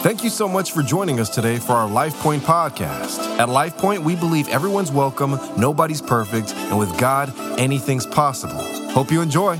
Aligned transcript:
Thank 0.00 0.22
you 0.22 0.30
so 0.30 0.46
much 0.46 0.70
for 0.70 0.84
joining 0.84 1.18
us 1.18 1.28
today 1.28 1.58
for 1.58 1.72
our 1.72 1.88
Life 1.88 2.14
Point 2.20 2.44
podcast. 2.44 3.18
At 3.40 3.48
Life 3.48 3.76
Point, 3.76 4.04
we 4.04 4.14
believe 4.14 4.46
everyone's 4.46 4.92
welcome, 4.92 5.40
nobody's 5.56 6.00
perfect, 6.00 6.54
and 6.54 6.78
with 6.78 6.96
God, 7.00 7.36
anything's 7.58 8.06
possible. 8.06 8.62
Hope 8.90 9.10
you 9.10 9.20
enjoy. 9.20 9.58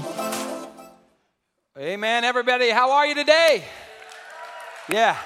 Amen, 1.77 2.23
everybody. 2.23 2.71
How 2.71 2.93
are 2.93 3.05
you 3.05 3.17
today? 3.17 3.65
Yeah. 4.89 5.19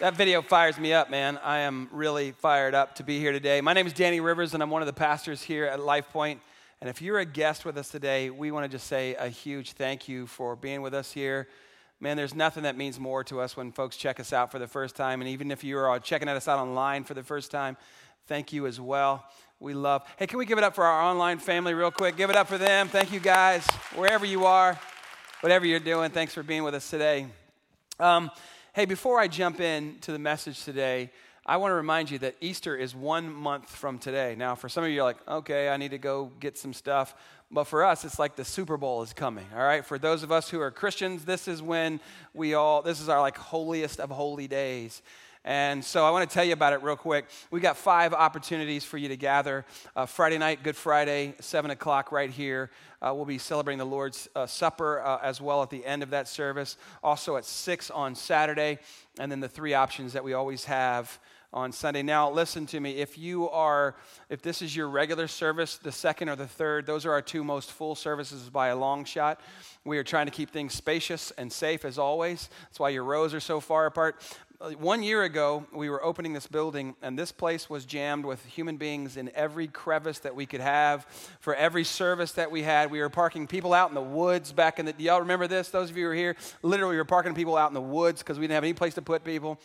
That 0.00 0.16
video 0.16 0.42
fires 0.42 0.78
me 0.78 0.92
up, 0.92 1.08
man. 1.08 1.38
I 1.38 1.58
am 1.58 1.88
really 1.92 2.32
fired 2.32 2.74
up 2.74 2.96
to 2.96 3.04
be 3.04 3.20
here 3.20 3.30
today. 3.30 3.60
My 3.60 3.72
name 3.72 3.86
is 3.86 3.92
Danny 3.92 4.18
Rivers, 4.18 4.52
and 4.52 4.64
I'm 4.64 4.70
one 4.70 4.82
of 4.82 4.86
the 4.86 4.92
pastors 4.92 5.42
here 5.42 5.66
at 5.66 5.78
Life 5.78 6.08
Point. 6.08 6.40
And 6.80 6.90
if 6.90 7.00
you're 7.00 7.20
a 7.20 7.24
guest 7.24 7.64
with 7.64 7.78
us 7.78 7.88
today, 7.88 8.30
we 8.30 8.50
want 8.50 8.64
to 8.64 8.68
just 8.68 8.88
say 8.88 9.14
a 9.14 9.28
huge 9.28 9.74
thank 9.74 10.08
you 10.08 10.26
for 10.26 10.56
being 10.56 10.82
with 10.82 10.92
us 10.92 11.12
here. 11.12 11.46
Man, 12.02 12.16
there's 12.16 12.34
nothing 12.34 12.64
that 12.64 12.76
means 12.76 12.98
more 12.98 13.22
to 13.22 13.40
us 13.40 13.56
when 13.56 13.70
folks 13.70 13.96
check 13.96 14.18
us 14.18 14.32
out 14.32 14.50
for 14.50 14.58
the 14.58 14.66
first 14.66 14.96
time. 14.96 15.20
And 15.20 15.30
even 15.30 15.52
if 15.52 15.62
you're 15.62 16.00
checking 16.00 16.26
us 16.26 16.48
out 16.48 16.58
online 16.58 17.04
for 17.04 17.14
the 17.14 17.22
first 17.22 17.52
time, 17.52 17.76
thank 18.26 18.52
you 18.52 18.66
as 18.66 18.80
well. 18.80 19.24
We 19.60 19.72
love. 19.72 20.02
Hey, 20.16 20.26
can 20.26 20.40
we 20.40 20.44
give 20.44 20.58
it 20.58 20.64
up 20.64 20.74
for 20.74 20.82
our 20.82 21.00
online 21.00 21.38
family 21.38 21.74
real 21.74 21.92
quick? 21.92 22.16
Give 22.16 22.28
it 22.28 22.34
up 22.34 22.48
for 22.48 22.58
them. 22.58 22.88
Thank 22.88 23.12
you 23.12 23.20
guys, 23.20 23.64
wherever 23.94 24.26
you 24.26 24.46
are, 24.46 24.76
whatever 25.42 25.64
you're 25.64 25.78
doing. 25.78 26.10
Thanks 26.10 26.34
for 26.34 26.42
being 26.42 26.64
with 26.64 26.74
us 26.74 26.90
today. 26.90 27.28
Um, 28.00 28.32
hey, 28.72 28.84
before 28.84 29.20
I 29.20 29.28
jump 29.28 29.60
in 29.60 29.98
to 30.00 30.10
the 30.10 30.18
message 30.18 30.64
today, 30.64 31.12
I 31.46 31.56
want 31.58 31.70
to 31.70 31.76
remind 31.76 32.10
you 32.10 32.18
that 32.18 32.34
Easter 32.40 32.74
is 32.74 32.96
one 32.96 33.32
month 33.32 33.68
from 33.68 34.00
today. 34.00 34.34
Now, 34.36 34.56
for 34.56 34.68
some 34.68 34.82
of 34.82 34.90
you, 34.90 34.96
you're 34.96 35.04
like, 35.04 35.18
okay, 35.28 35.68
I 35.68 35.76
need 35.76 35.92
to 35.92 35.98
go 35.98 36.32
get 36.40 36.58
some 36.58 36.72
stuff. 36.72 37.14
But 37.52 37.64
for 37.64 37.84
us, 37.84 38.06
it's 38.06 38.18
like 38.18 38.34
the 38.34 38.46
Super 38.46 38.78
Bowl 38.78 39.02
is 39.02 39.12
coming, 39.12 39.44
all 39.54 39.62
right? 39.62 39.84
For 39.84 39.98
those 39.98 40.22
of 40.22 40.32
us 40.32 40.48
who 40.48 40.58
are 40.60 40.70
Christians, 40.70 41.26
this 41.26 41.46
is 41.46 41.60
when 41.60 42.00
we 42.32 42.54
all, 42.54 42.80
this 42.80 42.98
is 42.98 43.10
our 43.10 43.20
like 43.20 43.36
holiest 43.36 44.00
of 44.00 44.08
holy 44.08 44.48
days. 44.48 45.02
And 45.44 45.84
so 45.84 46.06
I 46.06 46.10
want 46.10 46.28
to 46.28 46.32
tell 46.32 46.44
you 46.44 46.54
about 46.54 46.72
it 46.72 46.82
real 46.82 46.96
quick. 46.96 47.26
We 47.50 47.60
got 47.60 47.76
five 47.76 48.14
opportunities 48.14 48.84
for 48.84 48.96
you 48.96 49.08
to 49.08 49.16
gather. 49.16 49.66
Uh, 49.94 50.06
Friday 50.06 50.38
night, 50.38 50.62
Good 50.62 50.76
Friday, 50.76 51.34
7 51.40 51.70
o'clock 51.72 52.10
right 52.10 52.30
here. 52.30 52.70
Uh, 53.02 53.12
we'll 53.14 53.24
be 53.26 53.38
celebrating 53.38 53.78
the 53.78 53.84
Lord's 53.84 54.28
uh, 54.34 54.46
Supper 54.46 55.02
uh, 55.02 55.18
as 55.20 55.40
well 55.40 55.62
at 55.62 55.68
the 55.68 55.84
end 55.84 56.02
of 56.02 56.10
that 56.10 56.28
service. 56.28 56.78
Also 57.02 57.36
at 57.36 57.44
6 57.44 57.90
on 57.90 58.14
Saturday. 58.14 58.78
And 59.18 59.30
then 59.30 59.40
the 59.40 59.48
three 59.48 59.74
options 59.74 60.14
that 60.14 60.24
we 60.24 60.32
always 60.32 60.64
have 60.66 61.18
on 61.52 61.72
Sunday. 61.72 62.02
Now, 62.02 62.30
listen 62.30 62.66
to 62.66 62.80
me. 62.80 62.92
If 62.92 63.18
you 63.18 63.50
are, 63.50 63.94
if 64.30 64.40
this 64.40 64.62
is 64.62 64.74
your 64.74 64.88
regular 64.88 65.28
service, 65.28 65.76
the 65.76 65.92
second 65.92 66.28
or 66.28 66.36
the 66.36 66.46
third, 66.46 66.86
those 66.86 67.04
are 67.04 67.12
our 67.12 67.22
two 67.22 67.44
most 67.44 67.70
full 67.70 67.94
services 67.94 68.48
by 68.48 68.68
a 68.68 68.76
long 68.76 69.04
shot. 69.04 69.40
We 69.84 69.98
are 69.98 70.04
trying 70.04 70.26
to 70.26 70.32
keep 70.32 70.50
things 70.50 70.74
spacious 70.74 71.30
and 71.32 71.52
safe 71.52 71.84
as 71.84 71.98
always. 71.98 72.48
That's 72.62 72.80
why 72.80 72.90
your 72.90 73.04
rows 73.04 73.34
are 73.34 73.40
so 73.40 73.60
far 73.60 73.86
apart. 73.86 74.16
Uh, 74.62 74.70
one 74.72 75.02
year 75.02 75.24
ago, 75.24 75.66
we 75.74 75.90
were 75.90 76.02
opening 76.04 76.32
this 76.32 76.46
building, 76.46 76.94
and 77.02 77.18
this 77.18 77.32
place 77.32 77.68
was 77.68 77.84
jammed 77.84 78.24
with 78.24 78.44
human 78.46 78.76
beings 78.76 79.16
in 79.16 79.28
every 79.34 79.66
crevice 79.66 80.20
that 80.20 80.36
we 80.36 80.46
could 80.46 80.60
have. 80.60 81.04
For 81.40 81.54
every 81.54 81.82
service 81.82 82.30
that 82.32 82.50
we 82.50 82.62
had, 82.62 82.90
we 82.90 83.00
were 83.00 83.10
parking 83.10 83.48
people 83.48 83.74
out 83.74 83.88
in 83.88 83.94
the 83.94 84.00
woods 84.00 84.52
back 84.52 84.78
in 84.78 84.86
the. 84.86 84.92
Do 84.92 85.02
y'all 85.02 85.18
remember 85.18 85.48
this? 85.48 85.68
Those 85.68 85.90
of 85.90 85.96
you 85.96 86.04
who 86.04 86.10
are 86.12 86.14
here, 86.14 86.36
literally, 86.62 86.92
we 86.92 86.98
were 86.98 87.04
parking 87.04 87.34
people 87.34 87.56
out 87.56 87.68
in 87.68 87.74
the 87.74 87.80
woods 87.80 88.22
because 88.22 88.38
we 88.38 88.44
didn't 88.44 88.54
have 88.54 88.64
any 88.64 88.72
place 88.72 88.94
to 88.94 89.02
put 89.02 89.24
people. 89.24 89.58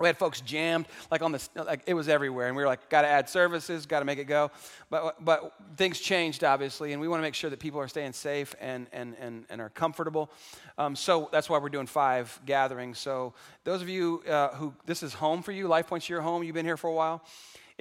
We 0.00 0.06
had 0.06 0.16
folks 0.16 0.40
jammed, 0.40 0.86
like 1.10 1.22
on 1.22 1.32
the, 1.32 1.48
like 1.54 1.82
it 1.86 1.94
was 1.94 2.08
everywhere, 2.08 2.48
and 2.48 2.56
we 2.56 2.62
were 2.62 2.66
like, 2.66 2.88
got 2.88 3.02
to 3.02 3.08
add 3.08 3.28
services, 3.28 3.86
got 3.86 4.00
to 4.00 4.04
make 4.04 4.18
it 4.18 4.24
go. 4.24 4.50
But, 4.90 5.24
but 5.24 5.54
things 5.76 6.00
changed, 6.00 6.44
obviously, 6.44 6.92
and 6.92 7.00
we 7.00 7.08
want 7.08 7.20
to 7.20 7.22
make 7.22 7.34
sure 7.34 7.50
that 7.50 7.60
people 7.60 7.78
are 7.78 7.88
staying 7.88 8.14
safe 8.14 8.54
and, 8.60 8.86
and, 8.92 9.14
and, 9.20 9.44
and 9.48 9.60
are 9.60 9.68
comfortable. 9.68 10.30
Um, 10.78 10.96
so 10.96 11.28
that's 11.30 11.48
why 11.48 11.58
we're 11.58 11.68
doing 11.68 11.86
five 11.86 12.40
gatherings. 12.46 12.98
So 12.98 13.34
those 13.64 13.82
of 13.82 13.88
you 13.88 14.22
uh, 14.28 14.48
who, 14.54 14.74
this 14.86 15.02
is 15.02 15.14
home 15.14 15.42
for 15.42 15.52
you, 15.52 15.68
Life 15.68 15.86
Point's 15.86 16.08
your 16.08 16.22
home, 16.22 16.42
you've 16.42 16.54
been 16.54 16.66
here 16.66 16.76
for 16.76 16.88
a 16.88 16.94
while. 16.94 17.22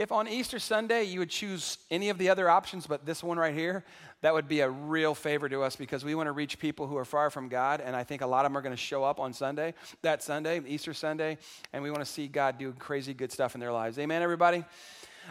If 0.02 0.12
on 0.12 0.28
Easter 0.28 0.58
Sunday 0.58 1.04
you 1.04 1.20
would 1.20 1.30
choose 1.30 1.78
any 1.92 2.10
of 2.10 2.18
the 2.18 2.30
other 2.30 2.50
options, 2.50 2.88
but 2.88 3.06
this 3.06 3.24
one 3.24 3.38
right 3.38 3.54
here, 3.54 3.86
that 4.22 4.34
would 4.34 4.48
be 4.48 4.62
a 4.62 4.68
real 4.68 5.14
favor 5.14 5.48
to 5.48 5.62
us 5.62 5.76
because 5.76 6.04
we 6.04 6.16
want 6.16 6.26
to 6.26 6.32
reach 6.32 6.58
people 6.58 6.88
who 6.88 6.98
are 6.98 7.06
far 7.06 7.30
from 7.30 7.50
God. 7.50 7.82
And 7.82 7.96
I 7.96 8.04
think 8.04 8.24
a 8.24 8.26
lot 8.26 8.44
of 8.44 8.50
them 8.50 8.58
are 8.58 8.64
going 8.64 8.74
to 8.74 8.82
show 8.82 9.04
up 9.04 9.20
on 9.20 9.32
Sunday, 9.32 9.76
that 10.02 10.24
Sunday, 10.24 10.60
Easter 10.66 10.96
Sunday, 10.96 11.38
and 11.72 11.84
we 11.84 11.92
want 11.92 12.04
to 12.04 12.12
see 12.12 12.28
God 12.28 12.58
do 12.58 12.72
crazy 12.80 13.14
good 13.14 13.32
stuff 13.32 13.54
in 13.54 13.62
their 13.62 13.72
lives. 13.72 14.00
Amen, 14.00 14.24
everybody? 14.24 14.66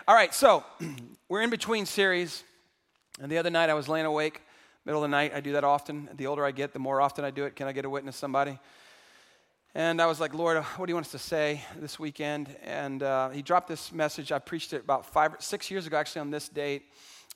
All 0.07 0.15
right, 0.15 0.33
so 0.33 0.63
we're 1.29 1.43
in 1.43 1.51
between 1.51 1.85
series. 1.85 2.45
And 3.21 3.29
the 3.29 3.39
other 3.39 3.51
night 3.51 3.71
I 3.71 3.75
was 3.75 3.89
laying 3.89 4.07
awake, 4.07 4.41
middle 4.85 5.03
of 5.03 5.11
the 5.11 5.17
night. 5.17 5.33
I 5.35 5.41
do 5.41 5.55
that 5.55 5.65
often. 5.65 6.11
The 6.15 6.29
older 6.29 6.45
I 6.45 6.53
get, 6.53 6.75
the 6.75 6.79
more 6.79 7.01
often 7.01 7.25
I 7.25 7.33
do 7.33 7.43
it. 7.43 7.57
Can 7.57 7.67
I 7.67 7.73
get 7.73 7.87
a 7.87 7.91
witness, 7.91 8.15
somebody? 8.15 8.57
And 9.75 10.03
I 10.03 10.07
was 10.07 10.19
like, 10.19 10.35
Lord, 10.35 10.57
what 10.77 10.87
do 10.87 10.91
you 10.91 10.97
want 10.97 11.07
us 11.07 11.13
to 11.13 11.19
say 11.19 11.63
this 11.77 11.97
weekend? 11.97 12.49
And 12.65 13.05
uh, 13.05 13.29
he 13.29 13.41
dropped 13.41 13.69
this 13.69 13.93
message. 13.93 14.33
I 14.33 14.41
preached 14.41 14.73
it 14.73 14.83
about 14.83 15.07
five, 15.07 15.37
six 15.39 15.71
years 15.71 15.87
ago, 15.87 15.97
actually, 15.97 16.23
on 16.23 16.31
this 16.33 16.49
date. 16.49 16.83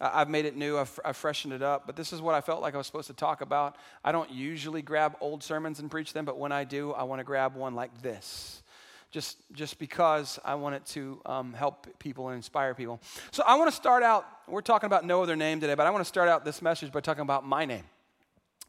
Uh, 0.00 0.11
I've 0.12 0.28
made 0.28 0.45
it 0.45 0.56
new, 0.56 0.77
I've, 0.77 0.99
I've, 1.05 1.17
freshened 1.17 1.53
it 1.53 1.62
up, 1.62 1.87
but 1.87 1.95
this 1.95 2.12
is 2.12 2.21
what 2.21 2.34
I 2.34 2.41
felt 2.41 2.61
like 2.61 2.75
I 2.75 2.78
was 2.78 2.89
supposed 2.89 3.06
to 3.06 3.12
talk 3.12 3.41
about. 3.41 3.77
I 4.03 4.11
don't 4.11 4.28
usually 4.33 4.83
grab 4.83 5.17
old 5.21 5.45
sermons 5.45 5.78
and 5.78 5.89
preach 5.89 6.12
them, 6.12 6.25
but 6.25 6.37
when 6.37 6.50
I 6.50 6.65
do, 6.65 6.93
I 6.93 7.05
want 7.05 7.21
to 7.21 7.25
grab 7.25 7.55
one 7.55 7.77
like 7.77 8.03
this. 8.03 8.65
Just, 9.12 9.37
just 9.53 9.78
because 9.78 10.41
I 10.45 10.56
want 10.56 10.75
it 10.75 10.84
to 10.87 11.21
um, 11.27 11.53
help 11.53 11.87
people 12.01 12.27
and 12.31 12.37
inspire 12.37 12.75
people. 12.75 13.01
So 13.31 13.45
I 13.47 13.55
want 13.55 13.71
to 13.71 13.77
start 13.77 14.03
out, 14.03 14.27
we're 14.49 14.61
talking 14.61 14.89
about 14.89 15.05
no 15.05 15.22
other 15.22 15.37
name 15.37 15.61
today, 15.61 15.77
but 15.77 15.87
I 15.87 15.91
want 15.91 16.01
to 16.01 16.09
start 16.09 16.28
out 16.28 16.45
this 16.45 16.61
message 16.61 16.91
by 16.91 16.99
talking 16.99 17.22
about 17.22 17.47
my 17.47 17.65
name. 17.65 17.84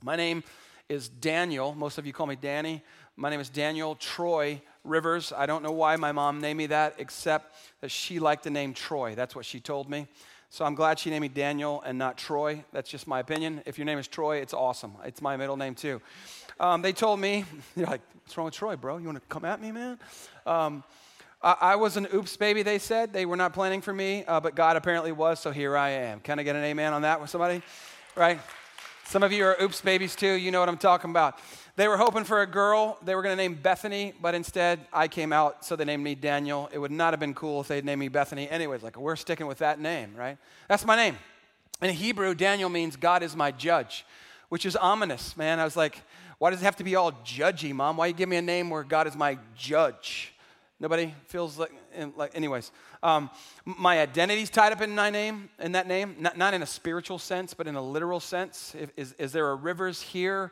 My 0.04 0.16
name 0.16 0.44
is 0.88 1.10
Daniel. 1.10 1.74
Most 1.74 1.98
of 1.98 2.06
you 2.06 2.14
call 2.14 2.28
me 2.28 2.36
Danny. 2.36 2.84
My 3.18 3.30
name 3.30 3.40
is 3.40 3.48
Daniel 3.48 3.96
Troy 3.96 4.62
Rivers. 4.84 5.32
I 5.32 5.46
don't 5.46 5.64
know 5.64 5.72
why 5.72 5.96
my 5.96 6.12
mom 6.12 6.42
named 6.42 6.58
me 6.58 6.66
that, 6.68 6.96
except 6.98 7.56
that 7.80 7.90
she 7.90 8.20
liked 8.20 8.44
the 8.44 8.50
name 8.50 8.74
Troy. 8.74 9.16
That's 9.16 9.34
what 9.34 9.46
she 9.46 9.62
told 9.62 9.90
me. 9.90 10.08
So 10.50 10.66
I'm 10.66 10.76
glad 10.76 11.00
she 11.00 11.10
named 11.10 11.22
me 11.22 11.28
Daniel 11.30 11.82
and 11.86 11.98
not 11.98 12.18
Troy. 12.18 12.66
That's 12.74 12.90
just 12.90 13.08
my 13.08 13.22
opinion. 13.22 13.62
If 13.66 13.78
your 13.78 13.86
name 13.86 14.00
is 14.00 14.10
Troy, 14.10 14.38
it's 14.38 14.54
awesome. 14.54 14.96
It's 15.06 15.22
my 15.22 15.38
middle 15.38 15.56
name 15.56 15.76
too. 15.76 16.02
Um, 16.60 16.82
they 16.82 16.92
told 16.92 17.22
me, 17.22 17.46
you're 17.78 17.88
like, 17.88 18.02
what's 18.24 18.36
wrong 18.38 18.46
with 18.46 18.54
Troy, 18.54 18.76
bro? 18.76 18.98
You 18.98 19.06
want 19.06 19.18
to 19.18 19.28
come 19.30 19.46
at 19.46 19.62
me, 19.62 19.72
man? 19.72 19.98
Um, 20.46 20.84
I, 21.42 21.76
was 21.76 21.96
an 21.96 22.08
oops 22.14 22.36
baby, 22.36 22.64
they 22.64 22.80
said. 22.80 23.14
They 23.14 23.26
were 23.26 23.38
not 23.38 23.54
planning 23.54 23.80
for 23.80 23.94
me, 23.94 24.26
uh, 24.26 24.42
but 24.42 24.56
God 24.56 24.76
apparently 24.76 25.12
was, 25.12 25.40
so 25.40 25.52
here 25.52 25.78
I 25.78 25.92
am. 25.92 26.20
Can 26.20 26.40
I 26.40 26.44
get 26.44 26.56
an 26.56 26.64
amen 26.64 26.92
on 26.92 27.04
that 27.04 27.22
with 27.22 27.30
somebody? 27.30 27.62
Right? 28.16 28.40
Some 29.08 29.22
of 29.22 29.32
you 29.32 29.46
are 29.46 29.56
oops 29.62 29.82
babies 29.82 30.16
too. 30.16 30.34
You 30.34 30.50
know 30.50 30.60
what 30.60 30.68
I'm 30.68 30.80
talking 30.80 31.12
about. 31.12 31.38
They 31.76 31.88
were 31.88 31.96
hoping 31.96 32.24
for 32.24 32.42
a 32.42 32.48
girl. 32.48 32.98
They 33.04 33.14
were 33.14 33.22
going 33.22 33.38
to 33.38 33.42
name 33.42 33.54
Bethany, 33.54 34.14
but 34.20 34.34
instead 34.34 34.80
I 34.92 35.08
came 35.08 35.32
out, 35.32 35.64
so 35.64 35.76
they 35.76 35.86
named 35.86 36.04
me 36.04 36.16
Daniel. 36.16 36.70
It 36.74 36.80
would 36.80 36.92
not 36.92 37.14
have 37.14 37.20
been 37.20 37.36
cool 37.36 37.62
if 37.62 37.68
they'd 37.68 37.86
named 37.86 38.00
me 38.00 38.08
Bethany. 38.08 38.50
Anyways, 38.50 38.82
like 38.82 38.98
we're 38.98 39.16
sticking 39.16 39.46
with 39.46 39.60
that 39.60 39.80
name, 39.80 40.16
right? 40.16 40.40
That's 40.68 40.86
my 40.86 40.96
name. 40.96 41.18
In 41.84 41.92
Hebrew, 41.92 42.34
Daniel 42.34 42.70
means 42.70 42.96
God 42.96 43.22
is 43.22 43.36
my 43.36 43.52
judge, 43.52 44.06
which 44.50 44.66
is 44.66 44.76
ominous, 44.76 45.38
man. 45.38 45.60
I 45.60 45.66
was 45.66 45.78
like, 45.78 46.02
why 46.40 46.50
does 46.50 46.62
it 46.62 46.66
have 46.66 46.78
to 46.78 46.84
be 46.84 46.96
all 46.96 47.12
judgy, 47.12 47.74
mom? 47.74 47.98
Why 47.98 48.08
you 48.08 48.14
give 48.14 48.28
me 48.28 48.38
a 48.38 48.42
name 48.42 48.72
where 48.72 48.84
God 48.84 49.06
is 49.06 49.16
my 49.16 49.38
judge? 49.56 50.34
Nobody 50.80 51.14
feels 51.28 51.60
like, 51.60 51.72
like 52.16 52.36
anyways. 52.36 52.72
Um, 53.06 53.30
my 53.66 54.02
identity's 54.02 54.50
tied 54.50 54.72
up 54.72 54.82
in 54.82 54.96
my 54.96 55.12
name, 55.12 55.50
in 55.60 55.74
that 55.74 55.88
name, 55.88 56.16
not, 56.18 56.40
not 56.40 56.56
in 56.56 56.64
a 56.64 56.66
spiritual 56.66 57.20
sense, 57.20 57.54
but 57.54 57.68
in 57.68 57.76
a 57.76 57.82
literal 57.82 58.20
sense. 58.20 58.74
If, 58.76 58.90
is, 58.98 59.14
is 59.20 59.32
there 59.32 59.52
a 59.52 59.54
rivers 59.54 60.02
here, 60.02 60.52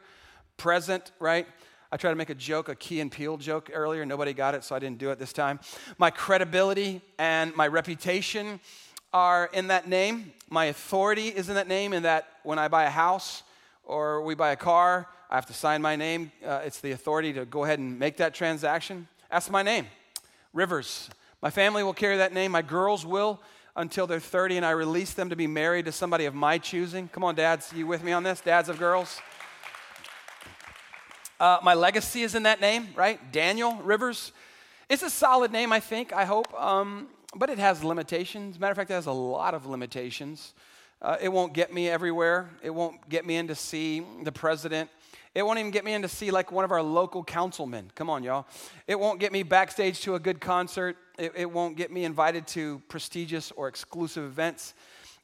present, 0.56 1.12
right? 1.18 1.48
I 1.92 1.98
tried 1.98 2.12
to 2.12 2.16
make 2.16 2.30
a 2.30 2.36
joke, 2.36 2.70
a 2.70 2.76
Key 2.76 3.00
and 3.00 3.12
Peele 3.12 3.38
joke 3.38 3.72
earlier. 3.74 4.06
Nobody 4.06 4.34
got 4.34 4.54
it, 4.54 4.64
so 4.64 4.76
I 4.76 4.80
didn't 4.80 5.00
do 5.00 5.10
it 5.10 5.18
this 5.18 5.34
time. 5.34 5.62
My 5.98 6.12
credibility 6.12 7.02
and 7.18 7.56
my 7.56 7.68
reputation 7.68 8.60
are 9.12 9.50
in 9.52 9.70
that 9.70 9.90
name. 9.90 10.32
My 10.48 10.66
authority 10.66 11.30
is 11.30 11.50
in 11.50 11.56
that 11.56 11.68
name, 11.68 11.92
in 11.92 12.04
that 12.04 12.28
when 12.44 12.60
I 12.60 12.68
buy 12.68 12.84
a 12.84 12.92
house 12.92 13.42
or 13.84 14.22
we 14.22 14.36
buy 14.36 14.52
a 14.52 14.56
car, 14.56 15.08
I 15.28 15.36
have 15.36 15.48
to 15.48 15.54
sign 15.54 15.82
my 15.82 15.96
name. 15.96 16.32
Uh, 16.46 16.62
it's 16.64 16.82
the 16.82 16.92
authority 16.92 17.34
to 17.34 17.46
go 17.46 17.64
ahead 17.64 17.80
and 17.80 17.98
make 17.98 18.18
that 18.18 18.36
transaction. 18.36 19.08
That's 19.32 19.50
my 19.50 19.64
name. 19.64 19.88
Rivers. 20.54 21.10
My 21.44 21.50
family 21.50 21.84
will 21.84 21.94
carry 21.94 22.16
that 22.16 22.32
name. 22.32 22.54
My 22.54 22.62
girls 22.62 23.06
will 23.06 23.42
until 23.76 24.08
they're 24.08 24.22
30 24.22 24.56
and 24.56 24.66
I 24.66 24.70
release 24.72 25.12
them 25.12 25.30
to 25.30 25.36
be 25.36 25.46
married 25.46 25.84
to 25.84 25.92
somebody 25.92 26.24
of 26.24 26.34
my 26.34 26.58
choosing. 26.58 27.10
Come 27.10 27.26
on, 27.26 27.36
dads, 27.36 27.74
you 27.76 27.86
with 27.86 28.02
me 28.02 28.14
on 28.14 28.24
this? 28.24 28.40
Dads 28.40 28.70
of 28.70 28.80
girls? 28.80 29.20
Uh, 31.42 31.58
my 31.62 31.74
legacy 31.74 32.24
is 32.24 32.34
in 32.34 32.44
that 32.44 32.62
name, 32.62 32.88
right? 32.96 33.20
Daniel 33.34 33.76
Rivers. 33.84 34.32
It's 34.88 35.04
a 35.04 35.10
solid 35.10 35.52
name, 35.52 35.74
I 35.74 35.82
think, 35.82 36.14
I 36.14 36.24
hope, 36.24 36.48
um, 36.54 37.10
but 37.36 37.50
it 37.50 37.60
has 37.60 37.84
limitations. 37.84 38.58
Matter 38.58 38.72
of 38.72 38.78
fact, 38.78 38.90
it 38.90 38.94
has 38.94 39.08
a 39.08 39.12
lot 39.12 39.54
of 39.54 39.66
limitations. 39.66 40.54
Uh, 41.02 41.18
it 41.20 41.28
won't 41.28 41.52
get 41.52 41.74
me 41.74 41.90
everywhere. 41.90 42.52
It 42.62 42.70
won't 42.70 43.10
get 43.10 43.26
me 43.26 43.36
in 43.36 43.50
to 43.50 43.56
see 43.56 44.02
the 44.24 44.32
president. 44.32 44.90
It 45.36 45.44
won't 45.44 45.58
even 45.58 45.72
get 45.72 45.84
me 45.84 45.94
in 45.94 46.04
to 46.04 46.08
see 46.08 46.30
like 46.30 46.52
one 46.52 46.64
of 46.64 46.72
our 46.72 46.84
local 46.84 47.24
councilmen. 47.24 47.92
Come 47.96 48.10
on, 48.10 48.24
y'all. 48.24 48.46
It 48.86 49.00
won't 49.00 49.20
get 49.20 49.32
me 49.32 49.42
backstage 49.42 50.02
to 50.02 50.14
a 50.14 50.20
good 50.20 50.40
concert. 50.40 50.96
It, 51.18 51.34
it 51.36 51.52
won't 51.52 51.76
get 51.76 51.92
me 51.92 52.06
invited 52.06 52.46
to 52.48 52.82
prestigious 52.88 53.52
or 53.52 53.68
exclusive 53.68 54.24
events. 54.24 54.76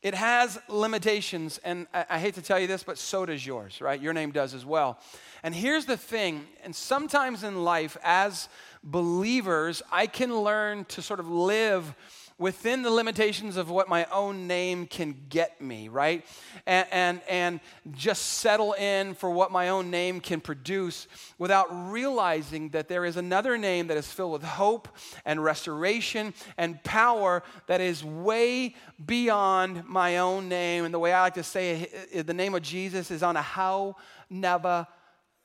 it 0.01 0.15
has 0.15 0.57
limitations, 0.67 1.59
and 1.63 1.85
I, 1.93 2.05
I, 2.11 2.19
hate 2.19 2.35
to 2.35 2.41
tell 2.41 2.59
you 2.59 2.67
this, 2.67 2.83
but 2.83 2.97
so 2.97 3.25
does 3.25 3.45
yours, 3.45 3.81
right? 3.81 4.01
Your 4.01 4.13
name 4.13 4.31
does 4.31 4.53
as 4.53 4.65
well. 4.65 4.97
And 5.43 5.53
here's 5.53 5.85
the 5.85 5.97
thing, 5.97 6.47
and 6.63 6.75
sometimes 6.75 7.43
in 7.43 7.63
life, 7.63 7.97
as 8.03 8.49
believers, 8.83 9.81
I 9.91 10.07
can 10.07 10.35
learn 10.35 10.85
to 10.85 11.01
sort 11.01 11.19
of 11.19 11.29
live 11.29 11.93
within 12.39 12.81
the 12.81 12.89
limitations 12.89 13.57
of 13.57 13.69
what 13.69 13.89
my 13.89 14.05
own 14.05 14.47
name 14.47 14.87
can 14.87 15.13
get 15.27 15.61
me, 15.61 15.89
right? 15.89 16.25
And, 16.65 16.87
and, 16.91 17.21
and 17.27 17.59
just 17.91 18.23
settle 18.39 18.73
in 18.73 19.13
for 19.13 19.29
what 19.29 19.51
my 19.51 19.69
own 19.69 19.91
name 19.91 20.21
can 20.21 20.39
produce 20.39 21.07
without 21.37 21.67
realizing 21.91 22.69
that 22.69 22.87
there 22.87 23.03
is 23.03 23.17
another 23.17 23.57
name 23.57 23.87
that 23.87 23.97
is 23.97 24.09
filled 24.09 24.31
with 24.31 24.43
hope 24.43 24.87
and 25.25 25.43
restoration 25.43 26.33
and 26.57 26.81
power 26.83 27.43
that 27.67 27.81
is 27.81 28.03
way 28.05 28.73
beyond 29.05 29.85
my 29.85 30.17
own 30.17 30.47
name. 30.47 30.85
And 30.85 30.93
the 30.93 30.99
way 30.99 31.11
I 31.11 31.21
like 31.21 31.33
to 31.33 31.43
say 31.43 31.89
it, 32.11 32.25
the 32.25 32.33
name 32.33 32.55
of 32.55 32.61
Jesus 32.61 33.11
is 33.11 33.21
on 33.21 33.35
a 33.35 33.41
how 33.41 33.97
never 34.29 34.87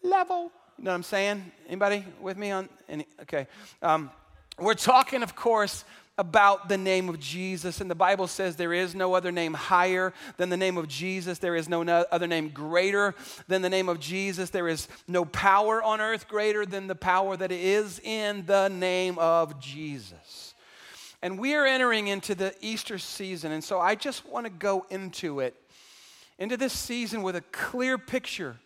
level. 0.00 0.52
You 0.78 0.84
know 0.84 0.90
what 0.92 0.96
I'm 0.96 1.02
saying? 1.02 1.52
Anybody 1.66 2.04
with 2.20 2.36
me 2.36 2.52
on 2.52 2.68
any? 2.88 3.06
Okay. 3.22 3.48
Um, 3.82 4.10
we're 4.58 4.74
talking, 4.74 5.24
of 5.24 5.34
course, 5.34 5.84
about 6.16 6.68
the 6.68 6.78
name 6.78 7.08
of 7.08 7.18
Jesus. 7.18 7.80
And 7.80 7.90
the 7.90 7.94
Bible 7.94 8.26
says 8.26 8.56
there 8.56 8.72
is 8.72 8.94
no 8.94 9.14
other 9.14 9.32
name 9.32 9.54
higher 9.54 10.12
than 10.36 10.48
the 10.48 10.56
name 10.56 10.76
of 10.76 10.88
Jesus. 10.88 11.38
There 11.38 11.56
is 11.56 11.68
no 11.68 11.82
other 11.82 12.26
name 12.26 12.50
greater 12.50 13.14
than 13.48 13.62
the 13.62 13.70
name 13.70 13.88
of 13.88 13.98
Jesus. 13.98 14.50
There 14.50 14.68
is 14.68 14.88
no 15.08 15.24
power 15.24 15.82
on 15.82 16.00
earth 16.00 16.28
greater 16.28 16.64
than 16.64 16.86
the 16.86 16.94
power 16.94 17.36
that 17.36 17.50
is 17.50 18.00
in 18.00 18.46
the 18.46 18.68
name 18.68 19.18
of 19.18 19.60
Jesus. 19.60 20.54
And 21.20 21.38
we 21.38 21.54
are 21.54 21.66
entering 21.66 22.08
into 22.08 22.34
the 22.34 22.54
Easter 22.60 22.98
season. 22.98 23.50
And 23.50 23.64
so 23.64 23.80
I 23.80 23.94
just 23.94 24.26
want 24.28 24.46
to 24.46 24.50
go 24.50 24.86
into 24.90 25.40
it, 25.40 25.54
into 26.38 26.56
this 26.56 26.74
season 26.74 27.22
with 27.22 27.34
a 27.34 27.40
clear 27.40 27.98
picture 27.98 28.56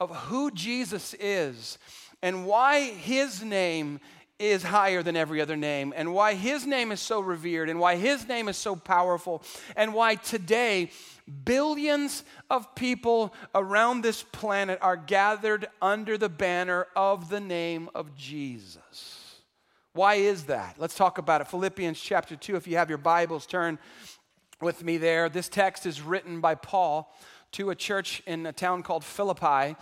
of 0.00 0.14
who 0.14 0.50
Jesus 0.50 1.14
is 1.20 1.78
and 2.22 2.46
why 2.46 2.90
his 2.90 3.42
name 3.42 4.00
is 4.38 4.62
higher 4.62 5.02
than 5.02 5.16
every 5.16 5.40
other 5.40 5.56
name, 5.56 5.92
and 5.96 6.12
why 6.12 6.34
his 6.34 6.66
name 6.66 6.92
is 6.92 7.00
so 7.00 7.20
revered, 7.20 7.68
and 7.68 7.80
why 7.80 7.96
his 7.96 8.28
name 8.28 8.48
is 8.48 8.56
so 8.56 8.76
powerful, 8.76 9.42
and 9.76 9.92
why 9.92 10.14
today 10.14 10.90
billions 11.44 12.24
of 12.48 12.74
people 12.74 13.34
around 13.54 14.02
this 14.02 14.22
planet 14.22 14.78
are 14.80 14.96
gathered 14.96 15.66
under 15.82 16.16
the 16.16 16.28
banner 16.28 16.86
of 16.96 17.28
the 17.28 17.40
name 17.40 17.90
of 17.94 18.14
Jesus. 18.16 19.42
Why 19.92 20.14
is 20.14 20.44
that? 20.44 20.76
Let's 20.78 20.94
talk 20.94 21.18
about 21.18 21.40
it. 21.40 21.48
Philippians 21.48 22.00
chapter 22.00 22.36
2, 22.36 22.56
if 22.56 22.68
you 22.68 22.76
have 22.76 22.88
your 22.88 22.98
Bibles, 22.98 23.46
turn 23.46 23.78
with 24.60 24.84
me 24.84 24.96
there. 24.96 25.28
This 25.28 25.48
text 25.48 25.86
is 25.86 26.00
written 26.00 26.40
by 26.40 26.54
Paul 26.54 27.12
to 27.52 27.70
a 27.70 27.74
church 27.74 28.22
in 28.26 28.46
a 28.46 28.52
town 28.52 28.82
called 28.82 29.04
Philippi. 29.04 29.76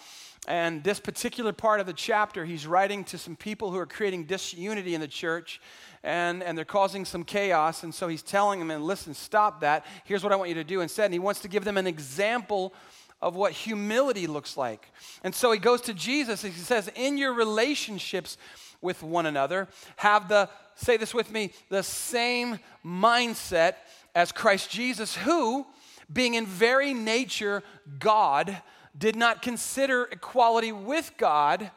And 0.46 0.84
this 0.84 1.00
particular 1.00 1.52
part 1.52 1.80
of 1.80 1.86
the 1.86 1.92
chapter, 1.92 2.44
he's 2.44 2.66
writing 2.66 3.02
to 3.04 3.18
some 3.18 3.34
people 3.34 3.72
who 3.72 3.78
are 3.78 3.86
creating 3.86 4.24
disunity 4.24 4.94
in 4.94 5.00
the 5.00 5.08
church 5.08 5.60
and, 6.04 6.40
and 6.42 6.56
they're 6.56 6.64
causing 6.64 7.04
some 7.04 7.24
chaos. 7.24 7.82
And 7.82 7.92
so 7.92 8.06
he's 8.06 8.22
telling 8.22 8.60
them, 8.60 8.70
and 8.70 8.84
listen, 8.84 9.12
stop 9.12 9.60
that. 9.62 9.84
Here's 10.04 10.22
what 10.22 10.32
I 10.32 10.36
want 10.36 10.48
you 10.48 10.54
to 10.54 10.64
do 10.64 10.80
instead. 10.80 11.06
And 11.06 11.14
he 11.14 11.18
wants 11.18 11.40
to 11.40 11.48
give 11.48 11.64
them 11.64 11.76
an 11.76 11.88
example 11.88 12.72
of 13.20 13.34
what 13.34 13.52
humility 13.52 14.28
looks 14.28 14.56
like. 14.56 14.88
And 15.24 15.34
so 15.34 15.50
he 15.50 15.58
goes 15.58 15.80
to 15.82 15.94
Jesus 15.94 16.44
and 16.44 16.52
he 16.52 16.60
says, 16.60 16.88
In 16.94 17.18
your 17.18 17.32
relationships 17.34 18.38
with 18.80 19.02
one 19.02 19.26
another, 19.26 19.66
have 19.96 20.28
the, 20.28 20.48
say 20.76 20.96
this 20.96 21.12
with 21.12 21.32
me, 21.32 21.50
the 21.70 21.82
same 21.82 22.60
mindset 22.84 23.74
as 24.14 24.30
Christ 24.30 24.70
Jesus, 24.70 25.16
who, 25.16 25.66
being 26.12 26.34
in 26.34 26.46
very 26.46 26.94
nature 26.94 27.64
God, 27.98 28.62
did 28.98 29.16
not 29.16 29.42
consider 29.42 30.04
equality 30.04 30.72
with 30.72 31.12
God 31.18 31.70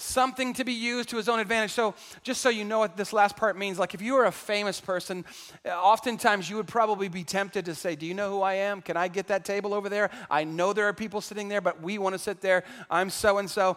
something 0.00 0.54
to 0.54 0.64
be 0.64 0.72
used 0.72 1.10
to 1.10 1.16
his 1.16 1.28
own 1.28 1.40
advantage. 1.40 1.72
So, 1.72 1.94
just 2.22 2.40
so 2.40 2.48
you 2.48 2.64
know 2.64 2.78
what 2.78 2.96
this 2.96 3.12
last 3.12 3.36
part 3.36 3.56
means, 3.56 3.78
like 3.78 3.94
if 3.94 4.02
you 4.02 4.14
were 4.14 4.24
a 4.24 4.32
famous 4.32 4.80
person, 4.80 5.24
oftentimes 5.66 6.48
you 6.48 6.56
would 6.56 6.68
probably 6.68 7.08
be 7.08 7.22
tempted 7.22 7.66
to 7.66 7.74
say, 7.74 7.96
Do 7.96 8.06
you 8.06 8.14
know 8.14 8.30
who 8.30 8.42
I 8.42 8.54
am? 8.54 8.82
Can 8.82 8.96
I 8.96 9.08
get 9.08 9.28
that 9.28 9.44
table 9.44 9.74
over 9.74 9.88
there? 9.88 10.10
I 10.30 10.44
know 10.44 10.72
there 10.72 10.86
are 10.86 10.92
people 10.92 11.20
sitting 11.20 11.48
there, 11.48 11.60
but 11.60 11.82
we 11.82 11.98
want 11.98 12.14
to 12.14 12.18
sit 12.18 12.40
there. 12.40 12.64
I'm 12.90 13.10
so 13.10 13.38
and 13.38 13.48
so. 13.48 13.76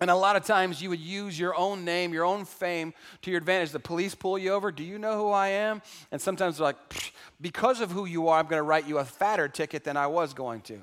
And 0.00 0.10
a 0.10 0.14
lot 0.14 0.36
of 0.36 0.44
times 0.44 0.80
you 0.80 0.90
would 0.90 1.00
use 1.00 1.36
your 1.38 1.56
own 1.56 1.84
name, 1.84 2.12
your 2.12 2.24
own 2.24 2.44
fame 2.44 2.94
to 3.22 3.32
your 3.32 3.38
advantage. 3.38 3.72
The 3.72 3.80
police 3.80 4.14
pull 4.14 4.38
you 4.38 4.52
over. 4.52 4.70
Do 4.70 4.84
you 4.84 4.96
know 4.96 5.18
who 5.18 5.30
I 5.30 5.48
am? 5.48 5.82
And 6.12 6.20
sometimes 6.20 6.58
they're 6.58 6.66
like, 6.66 6.76
because 7.40 7.80
of 7.80 7.90
who 7.90 8.04
you 8.04 8.28
are, 8.28 8.38
I'm 8.38 8.44
going 8.44 8.60
to 8.60 8.62
write 8.62 8.86
you 8.86 8.98
a 8.98 9.04
fatter 9.04 9.48
ticket 9.48 9.82
than 9.82 9.96
I 9.96 10.06
was 10.06 10.34
going 10.34 10.60
to. 10.62 10.78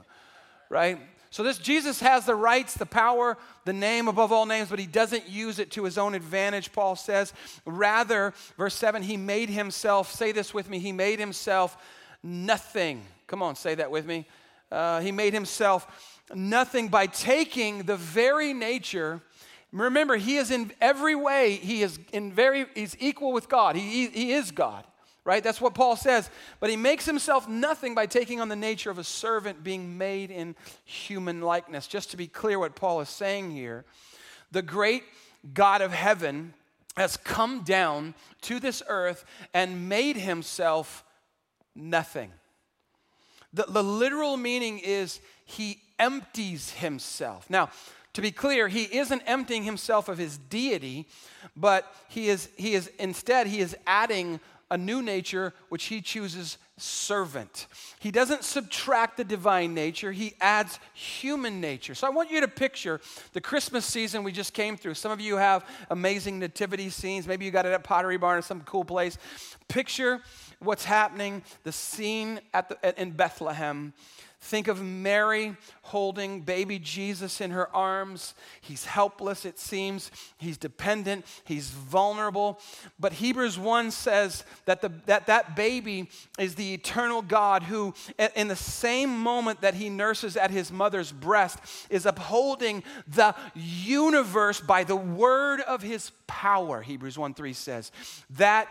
Right? 0.69 0.99
So 1.35 1.43
this 1.43 1.57
Jesus 1.57 1.99
has 1.99 2.25
the 2.25 2.33
rights, 2.33 2.75
the 2.75 2.85
power, 2.85 3.37
the 3.65 3.73
name 3.73 4.07
above 4.07 4.31
all 4.31 4.45
names, 4.45 4.69
but 4.69 4.79
he 4.79 4.87
doesn't 4.87 5.27
use 5.27 5.59
it 5.59 5.69
to 5.71 5.83
his 5.83 5.97
own 5.97 6.15
advantage, 6.15 6.71
Paul 6.71 6.95
says. 6.95 7.33
Rather, 7.65 8.33
verse 8.57 8.73
7, 8.73 9.03
he 9.03 9.17
made 9.17 9.49
himself, 9.49 10.13
say 10.13 10.31
this 10.31 10.53
with 10.53 10.69
me, 10.69 10.79
he 10.79 10.93
made 10.93 11.19
himself 11.19 11.75
nothing. 12.23 13.03
Come 13.27 13.43
on, 13.43 13.57
say 13.57 13.75
that 13.75 13.91
with 13.91 14.05
me. 14.05 14.25
Uh, 14.71 15.01
he 15.01 15.11
made 15.11 15.33
himself 15.33 16.21
nothing 16.33 16.87
by 16.87 17.05
taking 17.05 17.83
the 17.83 17.97
very 17.97 18.53
nature 18.53 19.21
remember 19.73 20.15
he 20.15 20.37
is 20.37 20.51
in 20.51 20.71
every 20.79 21.15
way 21.15 21.55
he 21.55 21.83
is 21.83 21.99
in 22.13 22.31
very 22.31 22.65
he's 22.73 22.95
equal 22.97 23.33
with 23.33 23.49
god 23.49 23.75
he, 23.75 23.81
he, 23.81 24.07
he 24.07 24.31
is 24.31 24.51
god 24.51 24.85
right? 25.25 25.43
That's 25.43 25.59
what 25.59 25.73
Paul 25.73 25.97
says. 25.97 26.29
But 26.59 26.69
he 26.69 26.77
makes 26.77 27.05
himself 27.05 27.49
nothing 27.49 27.95
by 27.95 28.05
taking 28.05 28.39
on 28.39 28.47
the 28.47 28.55
nature 28.55 28.91
of 28.91 28.99
a 28.99 29.03
servant, 29.03 29.63
being 29.63 29.97
made 29.97 30.31
in 30.31 30.55
human 30.85 31.41
likeness. 31.41 31.87
Just 31.87 32.11
to 32.11 32.17
be 32.17 32.27
clear, 32.27 32.57
what 32.57 32.75
Paul 32.75 33.01
is 33.01 33.09
saying 33.09 33.51
here 33.51 33.83
the 34.51 34.61
great 34.61 35.03
God 35.53 35.81
of 35.81 35.91
heaven 35.91 36.53
has 36.95 37.17
come 37.17 37.63
down 37.63 38.13
to 38.41 38.59
this 38.59 38.81
earth 38.87 39.25
and 39.53 39.89
made 39.89 40.15
himself 40.15 41.03
nothing. 41.75 42.31
The, 43.53 43.65
the 43.67 43.83
literal 43.83 44.37
meaning 44.37 44.79
is 44.79 45.19
he 45.43 45.81
empties 45.99 46.71
himself. 46.71 47.49
Now, 47.49 47.69
to 48.13 48.21
be 48.21 48.31
clear, 48.31 48.69
he 48.69 48.83
isn't 48.83 49.23
emptying 49.25 49.63
himself 49.63 50.07
of 50.07 50.17
his 50.17 50.37
deity, 50.37 51.05
but 51.55 51.93
he 52.07 52.29
is, 52.29 52.47
he 52.55 52.73
is 52.73 52.89
instead, 52.97 53.47
he 53.47 53.59
is 53.59 53.75
adding 53.85 54.39
a 54.71 54.77
new 54.77 55.01
nature 55.01 55.53
which 55.69 55.85
he 55.85 56.01
chooses 56.01 56.57
servant. 56.77 57.67
He 57.99 58.11
doesn't 58.11 58.43
subtract 58.43 59.17
the 59.17 59.23
divine 59.23 59.73
nature, 59.73 60.11
he 60.11 60.33
adds 60.41 60.79
human 60.93 61.61
nature. 61.61 61.95
So 61.95 62.07
I 62.07 62.09
want 62.09 62.31
you 62.31 62.41
to 62.41 62.47
picture 62.47 62.99
the 63.33 63.41
Christmas 63.41 63.85
season 63.85 64.23
we 64.23 64.31
just 64.31 64.53
came 64.53 64.75
through. 64.75 64.95
Some 64.95 65.11
of 65.11 65.21
you 65.21 65.37
have 65.37 65.65
amazing 65.89 66.39
nativity 66.39 66.89
scenes. 66.89 67.27
Maybe 67.27 67.45
you 67.45 67.51
got 67.51 67.65
it 67.65 67.73
at 67.73 67.83
Pottery 67.83 68.17
Barn 68.17 68.39
or 68.39 68.41
some 68.41 68.61
cool 68.61 68.85
place. 68.85 69.17
Picture 69.67 70.21
what's 70.59 70.85
happening, 70.85 71.43
the 71.63 71.71
scene 71.71 72.39
at 72.53 72.69
the, 72.69 73.01
in 73.01 73.11
Bethlehem 73.11 73.93
Think 74.45 74.67
of 74.67 74.79
Mary 74.79 75.57
holding 75.81 76.41
baby 76.41 76.77
Jesus 76.77 77.41
in 77.41 77.49
her 77.49 77.75
arms. 77.75 78.35
He's 78.61 78.85
helpless, 78.85 79.43
it 79.43 79.57
seems. 79.57 80.11
He's 80.37 80.55
dependent. 80.55 81.25
He's 81.45 81.71
vulnerable. 81.71 82.59
But 82.99 83.13
Hebrews 83.13 83.57
1 83.57 83.89
says 83.89 84.43
that 84.65 84.81
the, 84.81 84.91
that, 85.07 85.25
that 85.25 85.55
baby 85.55 86.11
is 86.37 86.53
the 86.53 86.75
eternal 86.75 87.23
God 87.23 87.63
who, 87.63 87.95
in 88.35 88.47
the 88.47 88.55
same 88.55 89.17
moment 89.17 89.61
that 89.61 89.73
he 89.73 89.89
nurses 89.89 90.37
at 90.37 90.51
his 90.51 90.71
mother's 90.71 91.11
breast, 91.11 91.57
is 91.89 92.05
upholding 92.05 92.83
the 93.07 93.33
universe 93.55 94.61
by 94.61 94.83
the 94.83 94.95
word 94.95 95.61
of 95.61 95.81
his 95.81 96.11
power, 96.27 96.83
Hebrews 96.83 97.17
1 97.17 97.33
3 97.33 97.53
says. 97.53 97.91
That 98.29 98.69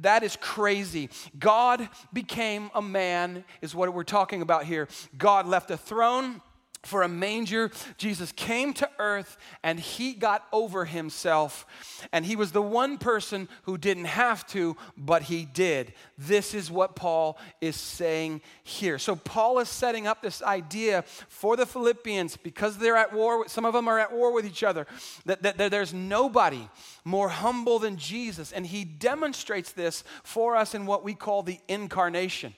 that 0.00 0.22
is 0.22 0.36
crazy. 0.36 1.10
God 1.38 1.88
became 2.12 2.70
a 2.74 2.82
man, 2.82 3.44
is 3.60 3.74
what 3.74 3.92
we're 3.92 4.04
talking 4.04 4.42
about 4.42 4.64
here. 4.64 4.88
God 5.16 5.46
left 5.46 5.70
a 5.70 5.76
throne 5.76 6.40
for 6.82 7.02
a 7.02 7.08
manger. 7.08 7.70
Jesus 7.98 8.32
came 8.32 8.72
to 8.74 8.88
earth 8.98 9.36
and 9.62 9.78
he 9.78 10.14
got 10.14 10.46
over 10.52 10.84
himself. 10.84 11.66
And 12.12 12.24
he 12.24 12.36
was 12.36 12.52
the 12.52 12.62
one 12.62 12.98
person 12.98 13.48
who 13.64 13.76
didn't 13.76 14.06
have 14.06 14.46
to, 14.48 14.76
but 14.96 15.22
he 15.22 15.44
did. 15.44 15.92
This 16.16 16.54
is 16.54 16.70
what 16.70 16.96
Paul 16.96 17.38
is 17.60 17.76
saying 17.76 18.40
here. 18.64 18.98
So, 18.98 19.16
Paul 19.16 19.58
is 19.58 19.68
setting 19.68 20.06
up 20.06 20.22
this 20.22 20.42
idea 20.42 21.02
for 21.28 21.56
the 21.56 21.66
Philippians 21.66 22.36
because 22.36 22.78
they're 22.78 22.96
at 22.96 23.12
war, 23.12 23.46
some 23.48 23.64
of 23.64 23.74
them 23.74 23.88
are 23.88 23.98
at 23.98 24.12
war 24.12 24.32
with 24.32 24.46
each 24.46 24.62
other, 24.62 24.86
that, 25.26 25.42
that, 25.42 25.58
that 25.58 25.70
there's 25.70 25.92
nobody 25.92 26.68
more 27.04 27.28
humble 27.28 27.78
than 27.78 27.96
Jesus. 27.96 28.52
And 28.52 28.66
he 28.66 28.84
demonstrates 28.84 29.72
this 29.72 30.02
for 30.22 30.56
us 30.56 30.74
in 30.74 30.86
what 30.86 31.04
we 31.04 31.14
call 31.14 31.42
the 31.42 31.58
incarnation. 31.68 32.54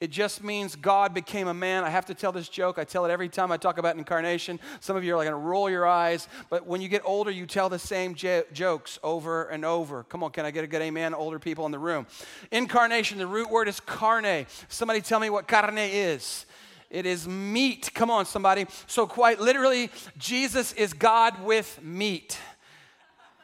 It 0.00 0.10
just 0.10 0.42
means 0.42 0.76
God 0.76 1.14
became 1.14 1.48
a 1.48 1.54
man. 1.54 1.84
I 1.84 1.90
have 1.90 2.06
to 2.06 2.14
tell 2.14 2.32
this 2.32 2.48
joke. 2.48 2.78
I 2.78 2.84
tell 2.84 3.04
it 3.04 3.10
every 3.10 3.28
time 3.28 3.50
I 3.50 3.56
talk 3.56 3.78
about 3.78 3.96
incarnation. 3.96 4.60
Some 4.80 4.96
of 4.96 5.04
you 5.04 5.14
are 5.14 5.16
like 5.16 5.28
going 5.28 5.40
to 5.40 5.48
roll 5.48 5.70
your 5.70 5.86
eyes, 5.86 6.28
but 6.50 6.66
when 6.66 6.80
you 6.80 6.88
get 6.88 7.02
older, 7.04 7.30
you 7.30 7.46
tell 7.46 7.68
the 7.68 7.78
same 7.78 8.14
j- 8.14 8.44
jokes 8.52 8.98
over 9.02 9.44
and 9.44 9.64
over. 9.64 10.04
Come 10.04 10.22
on, 10.22 10.30
can 10.30 10.44
I 10.44 10.50
get 10.50 10.64
a 10.64 10.66
good 10.66 10.82
amen? 10.82 11.14
Older 11.14 11.38
people 11.38 11.66
in 11.66 11.72
the 11.72 11.78
room. 11.78 12.06
Incarnation, 12.50 13.18
the 13.18 13.26
root 13.26 13.50
word 13.50 13.68
is 13.68 13.80
carne. 13.80 14.46
Somebody 14.68 15.00
tell 15.00 15.20
me 15.20 15.30
what 15.30 15.48
carne 15.48 15.78
is. 15.78 16.46
It 16.90 17.04
is 17.04 17.26
meat. 17.26 17.90
Come 17.94 18.10
on, 18.10 18.26
somebody. 18.26 18.66
So, 18.86 19.06
quite 19.06 19.40
literally, 19.40 19.90
Jesus 20.18 20.72
is 20.72 20.92
God 20.92 21.42
with 21.42 21.80
meat. 21.82 22.38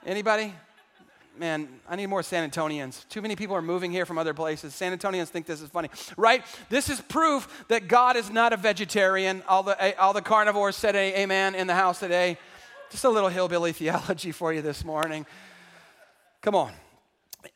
Anybody? 0.06 0.54
Man, 1.38 1.68
I 1.88 1.96
need 1.96 2.06
more 2.06 2.22
San 2.22 2.48
Antonians. 2.48 3.08
Too 3.08 3.22
many 3.22 3.36
people 3.36 3.56
are 3.56 3.62
moving 3.62 3.90
here 3.90 4.04
from 4.04 4.18
other 4.18 4.34
places. 4.34 4.74
San 4.74 4.96
Antonians 4.96 5.28
think 5.28 5.46
this 5.46 5.62
is 5.62 5.70
funny, 5.70 5.88
right? 6.16 6.44
This 6.68 6.90
is 6.90 7.00
proof 7.00 7.64
that 7.68 7.88
God 7.88 8.16
is 8.16 8.30
not 8.30 8.52
a 8.52 8.56
vegetarian. 8.56 9.42
All 9.48 9.62
the, 9.62 9.82
eh, 9.82 9.92
all 9.98 10.12
the 10.12 10.20
carnivores 10.20 10.76
said 10.76 10.94
amen 10.94 11.54
in 11.54 11.66
the 11.66 11.74
house 11.74 12.00
today. 12.00 12.36
Just 12.90 13.04
a 13.04 13.08
little 13.08 13.30
hillbilly 13.30 13.72
theology 13.72 14.32
for 14.32 14.52
you 14.52 14.60
this 14.60 14.84
morning. 14.84 15.24
Come 16.42 16.54
on. 16.54 16.72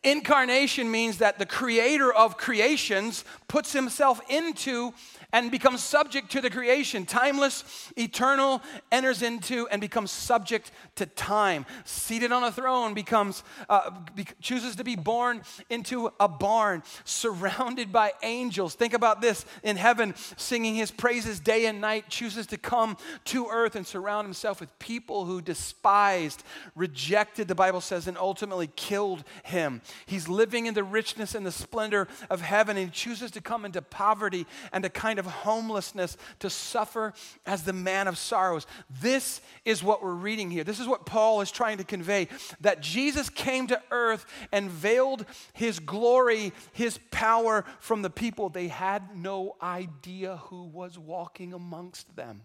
Incarnation 0.03 0.91
means 0.91 1.19
that 1.19 1.39
the 1.39 1.47
creator 1.47 2.13
of 2.13 2.37
creations 2.37 3.25
puts 3.49 3.73
himself 3.73 4.21
into 4.29 4.93
and 5.33 5.51
becomes 5.51 5.83
subject 5.83 6.31
to 6.33 6.41
the 6.41 6.51
creation. 6.51 7.05
Timeless, 7.05 7.93
eternal, 7.97 8.63
enters 8.91 9.23
into 9.23 9.69
and 9.69 9.81
becomes 9.81 10.11
subject 10.11 10.71
to 10.97 11.07
time. 11.07 11.67
Seated 11.85 12.33
on 12.33 12.43
a 12.43 12.51
throne, 12.51 12.95
becomes 12.95 13.43
uh, 13.69 13.91
be- 14.15 14.27
chooses 14.41 14.77
to 14.77 14.85
be 14.85 14.97
born 14.97 15.43
into 15.71 16.11
a 16.19 16.29
barn, 16.29 16.83
surrounded 17.05 17.93
by 17.93 18.13
angels. 18.23 18.75
Think 18.75 18.95
about 18.95 19.21
this 19.21 19.45
in 19.63 19.77
heaven, 19.77 20.15
singing 20.37 20.75
his 20.75 20.91
praises 20.91 21.41
day 21.41 21.67
and 21.67 21.81
night, 21.81 22.09
chooses 22.09 22.47
to 22.49 22.59
come 22.59 22.97
to 23.27 23.49
earth 23.49 23.77
and 23.77 23.87
surround 23.87 24.27
himself 24.27 24.61
with 24.61 24.77
people 24.79 25.25
who 25.25 25.41
despised, 25.41 26.43
rejected, 26.75 27.49
the 27.49 27.55
Bible 27.55 27.81
says, 27.81 28.07
and 28.07 28.17
ultimately 28.17 28.69
killed 28.75 29.25
him. 29.45 29.76
He's 30.07 30.29
living 30.29 30.67
in 30.67 30.75
the 30.75 30.85
richness 30.85 31.35
and 31.35 31.45
the 31.45 31.53
splendor 31.53 32.09
of 32.31 32.41
heaven, 32.41 32.77
and 32.77 32.87
he 32.87 32.93
chooses 32.93 33.31
to 33.33 33.41
come 33.41 33.65
into 33.65 33.83
poverty 33.83 34.47
and 34.73 34.85
a 34.85 34.91
kind 34.91 35.19
of 35.19 35.27
homelessness 35.27 36.17
to 36.41 36.51
suffer 36.51 37.13
as 37.45 37.63
the 37.63 37.73
man 37.73 38.09
of 38.09 38.19
sorrows. 38.19 38.67
This 39.01 39.41
is 39.65 39.83
what 39.83 40.03
we're 40.03 40.15
reading 40.15 40.51
here. 40.51 40.65
This 40.65 40.81
is 40.81 40.87
what 40.87 41.07
Paul 41.07 41.41
is 41.41 41.51
trying 41.51 41.79
to 41.79 41.85
convey 41.85 42.29
that 42.61 42.81
Jesus 42.81 43.29
came 43.29 43.67
to 43.69 43.83
earth 43.91 44.27
and 44.53 44.71
veiled 44.71 45.25
his 45.53 45.79
glory, 45.79 46.53
his 46.73 46.99
power 47.11 47.65
from 47.81 48.03
the 48.03 48.11
people. 48.11 48.49
They 48.49 48.69
had 48.69 49.17
no 49.17 49.57
idea 49.63 50.37
who 50.37 50.65
was 50.65 50.99
walking 50.99 51.53
amongst 51.53 52.17
them. 52.17 52.43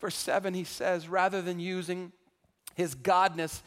Verse 0.00 0.16
7, 0.16 0.52
he 0.54 0.64
says, 0.64 1.08
rather 1.08 1.40
than 1.40 1.60
using 1.60 2.12
his 2.74 2.94
godness, 2.94 3.62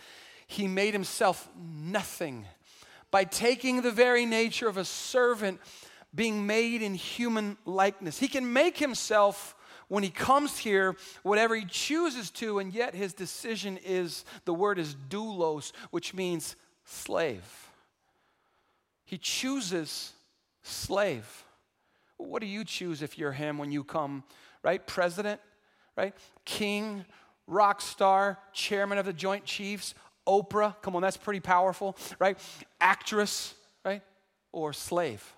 he 0.47 0.67
made 0.67 0.93
himself 0.93 1.49
nothing 1.57 2.45
by 3.11 3.23
taking 3.23 3.81
the 3.81 3.91
very 3.91 4.25
nature 4.25 4.67
of 4.67 4.77
a 4.77 4.85
servant 4.85 5.59
being 6.13 6.45
made 6.45 6.81
in 6.81 6.93
human 6.93 7.57
likeness. 7.65 8.19
He 8.19 8.27
can 8.27 8.53
make 8.53 8.77
himself, 8.77 9.55
when 9.87 10.03
he 10.03 10.09
comes 10.09 10.57
here, 10.57 10.95
whatever 11.23 11.55
he 11.55 11.65
chooses 11.65 12.31
to, 12.31 12.59
and 12.59 12.73
yet 12.73 12.95
his 12.95 13.13
decision 13.13 13.77
is 13.85 14.25
the 14.45 14.53
word 14.53 14.79
is 14.79 14.95
doulos, 15.09 15.71
which 15.91 16.13
means 16.13 16.55
slave. 16.85 17.69
He 19.05 19.17
chooses 19.17 20.13
slave. 20.63 21.43
What 22.17 22.41
do 22.41 22.47
you 22.47 22.63
choose 22.63 23.01
if 23.01 23.17
you're 23.17 23.33
him 23.33 23.57
when 23.57 23.71
you 23.71 23.83
come, 23.83 24.23
right? 24.63 24.85
President, 24.85 25.41
right? 25.97 26.15
King, 26.45 27.05
rock 27.45 27.81
star, 27.81 28.39
chairman 28.53 28.97
of 28.97 29.05
the 29.05 29.13
Joint 29.13 29.45
Chiefs, 29.45 29.93
Oprah, 30.27 30.75
come 30.82 30.96
on, 30.96 31.01
that's 31.01 31.17
pretty 31.17 31.39
powerful, 31.39 31.96
right? 32.20 32.38
Actress, 32.82 33.53
right? 33.84 34.01
Or 34.51 34.74
slave. 34.74 35.34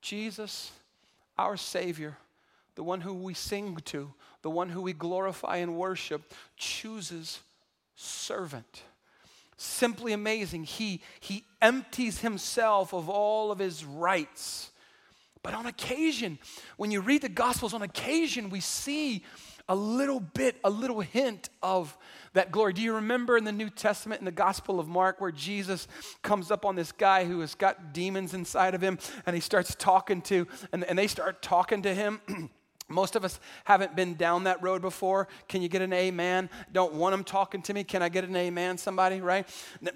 Jesus, 0.00 0.70
our 1.36 1.56
Savior, 1.56 2.16
the 2.74 2.82
one 2.82 3.00
who 3.00 3.14
we 3.14 3.34
sing 3.34 3.76
to, 3.86 4.12
the 4.42 4.50
one 4.50 4.68
who 4.68 4.82
we 4.82 4.92
glorify 4.92 5.56
and 5.56 5.76
worship, 5.76 6.32
chooses 6.56 7.40
servant. 7.96 8.82
Simply 9.56 10.12
amazing. 10.12 10.64
He, 10.64 11.02
he 11.20 11.44
empties 11.60 12.20
himself 12.20 12.94
of 12.94 13.10
all 13.10 13.52
of 13.52 13.58
his 13.58 13.84
rights. 13.84 14.70
But 15.42 15.54
on 15.54 15.66
occasion, 15.66 16.38
when 16.76 16.90
you 16.90 17.00
read 17.00 17.22
the 17.22 17.28
Gospels, 17.28 17.74
on 17.74 17.82
occasion 17.82 18.48
we 18.50 18.60
see 18.60 19.24
a 19.70 19.74
little 19.74 20.18
bit, 20.18 20.56
a 20.64 20.68
little 20.68 20.98
hint 20.98 21.48
of 21.62 21.96
that 22.32 22.50
glory. 22.50 22.72
Do 22.72 22.82
you 22.82 22.96
remember 22.96 23.36
in 23.36 23.44
the 23.44 23.52
New 23.52 23.70
Testament, 23.70 24.20
in 24.20 24.24
the 24.24 24.32
Gospel 24.32 24.80
of 24.80 24.88
Mark, 24.88 25.20
where 25.20 25.30
Jesus 25.30 25.86
comes 26.22 26.50
up 26.50 26.66
on 26.66 26.74
this 26.74 26.90
guy 26.90 27.24
who 27.24 27.38
has 27.38 27.54
got 27.54 27.94
demons 27.94 28.34
inside 28.34 28.74
of 28.74 28.80
him 28.80 28.98
and 29.26 29.36
he 29.36 29.40
starts 29.40 29.76
talking 29.76 30.22
to, 30.22 30.48
and, 30.72 30.82
and 30.82 30.98
they 30.98 31.06
start 31.06 31.40
talking 31.40 31.82
to 31.82 31.94
him? 31.94 32.20
Most 32.88 33.14
of 33.14 33.24
us 33.24 33.38
haven't 33.62 33.94
been 33.94 34.14
down 34.14 34.42
that 34.44 34.60
road 34.60 34.82
before. 34.82 35.28
Can 35.46 35.62
you 35.62 35.68
get 35.68 35.82
an 35.82 35.92
amen? 35.92 36.50
Don't 36.72 36.94
want 36.94 37.12
them 37.12 37.22
talking 37.22 37.62
to 37.62 37.72
me. 37.72 37.84
Can 37.84 38.02
I 38.02 38.08
get 38.08 38.24
an 38.24 38.34
amen, 38.34 38.76
somebody, 38.76 39.20
right? 39.20 39.46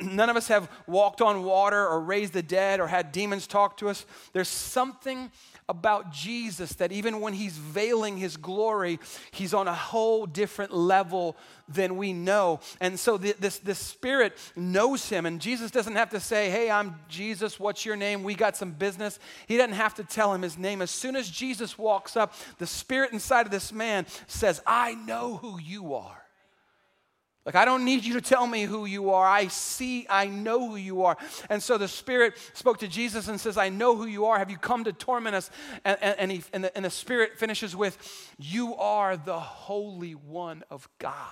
None 0.01 0.31
of 0.31 0.37
us 0.37 0.47
have 0.47 0.71
walked 0.87 1.21
on 1.21 1.43
water 1.43 1.85
or 1.85 2.01
raised 2.01 2.33
the 2.33 2.43
dead 2.43 2.79
or 2.79 2.87
had 2.87 3.11
demons 3.11 3.49
talk 3.49 3.77
to 3.79 3.89
us. 3.89 4.07
There's 4.33 4.47
something 4.47 5.33
about 5.69 6.13
Jesus 6.13 6.75
that 6.75 6.93
even 6.93 7.21
when 7.21 7.33
he's 7.33 7.57
veiling 7.57 8.17
his 8.17 8.37
glory, 8.37 9.01
he's 9.31 9.55
on 9.55 9.67
a 9.67 9.75
whole 9.75 10.27
different 10.27 10.75
level 10.75 11.37
than 11.69 11.97
we 11.97 12.13
know. 12.13 12.61
And 12.81 12.99
so 12.99 13.17
the, 13.17 13.35
this, 13.39 13.59
this 13.59 13.79
spirit 13.79 14.37
knows 14.57 15.09
him. 15.09 15.25
And 15.25 15.41
Jesus 15.41 15.71
doesn't 15.71 15.97
have 15.97 16.11
to 16.11 16.21
say, 16.21 16.51
Hey, 16.51 16.71
I'm 16.71 16.97
Jesus. 17.09 17.59
What's 17.59 17.87
your 17.87 17.97
name? 17.97 18.23
We 18.23 18.35
got 18.35 18.57
some 18.57 18.73
business. 18.73 19.19
He 19.47 19.57
doesn't 19.57 19.75
have 19.75 19.95
to 19.95 20.05
tell 20.05 20.35
him 20.35 20.43
his 20.43 20.59
name. 20.59 20.83
As 20.83 20.91
soon 20.91 21.17
as 21.17 21.31
Jesus 21.31 21.79
walks 21.79 22.17
up, 22.17 22.35
the 22.59 22.67
spirit 22.67 23.13
inside 23.13 23.47
of 23.47 23.53
this 23.53 23.73
man 23.73 24.07
says, 24.27 24.61
I 24.67 24.95
know 24.95 25.37
who 25.37 25.59
you 25.59 25.95
are. 25.95 26.24
Like, 27.47 27.57
I 27.57 27.67
don't 27.67 27.85
need 27.85 28.05
you 28.05 28.15
to 28.15 28.23
tell 28.23 28.47
me 28.47 28.63
who 28.63 28.87
you 28.87 29.11
are. 29.11 29.27
I 29.27 29.49
see, 29.49 30.07
I 30.09 30.27
know 30.27 30.71
who 30.71 30.77
you 30.77 31.03
are. 31.03 31.19
And 31.51 31.63
so 31.63 31.77
the 31.77 31.89
Spirit 31.89 32.39
spoke 32.55 32.79
to 32.79 32.89
Jesus 32.89 33.29
and 33.29 33.39
says, 33.39 33.59
I 33.59 33.69
know 33.69 33.97
who 33.97 34.07
you 34.07 34.25
are. 34.27 34.39
Have 34.39 34.51
you 34.51 34.57
come 34.57 34.85
to 34.85 34.95
torment 34.95 35.37
us? 35.37 35.51
And, 35.85 35.99
and, 36.01 36.19
and, 36.19 36.33
he, 36.33 36.43
and, 36.55 36.65
the, 36.65 36.75
and 36.75 36.87
the 36.87 36.91
Spirit 36.91 37.39
finishes 37.39 37.77
with, 37.77 37.99
You 38.39 38.75
are 38.77 39.19
the 39.19 39.39
Holy 39.39 40.13
One 40.13 40.65
of 40.71 40.89
God. 40.99 41.25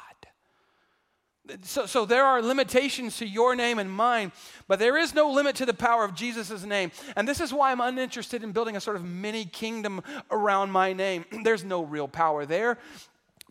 So, 1.62 1.86
so 1.86 2.04
there 2.04 2.24
are 2.24 2.40
limitations 2.40 3.16
to 3.16 3.26
your 3.26 3.56
name 3.56 3.78
and 3.78 3.90
mine, 3.90 4.30
but 4.68 4.78
there 4.78 4.96
is 4.96 5.12
no 5.12 5.30
limit 5.30 5.56
to 5.56 5.66
the 5.66 5.74
power 5.74 6.04
of 6.04 6.14
Jesus' 6.14 6.62
name. 6.62 6.92
And 7.16 7.26
this 7.26 7.40
is 7.40 7.52
why 7.52 7.72
I'm 7.72 7.80
uninterested 7.80 8.44
in 8.44 8.52
building 8.52 8.76
a 8.76 8.80
sort 8.80 8.96
of 8.96 9.04
mini 9.04 9.44
kingdom 9.44 10.02
around 10.30 10.70
my 10.70 10.92
name. 10.92 11.24
There's 11.42 11.64
no 11.64 11.82
real 11.82 12.06
power 12.06 12.46
there. 12.46 12.78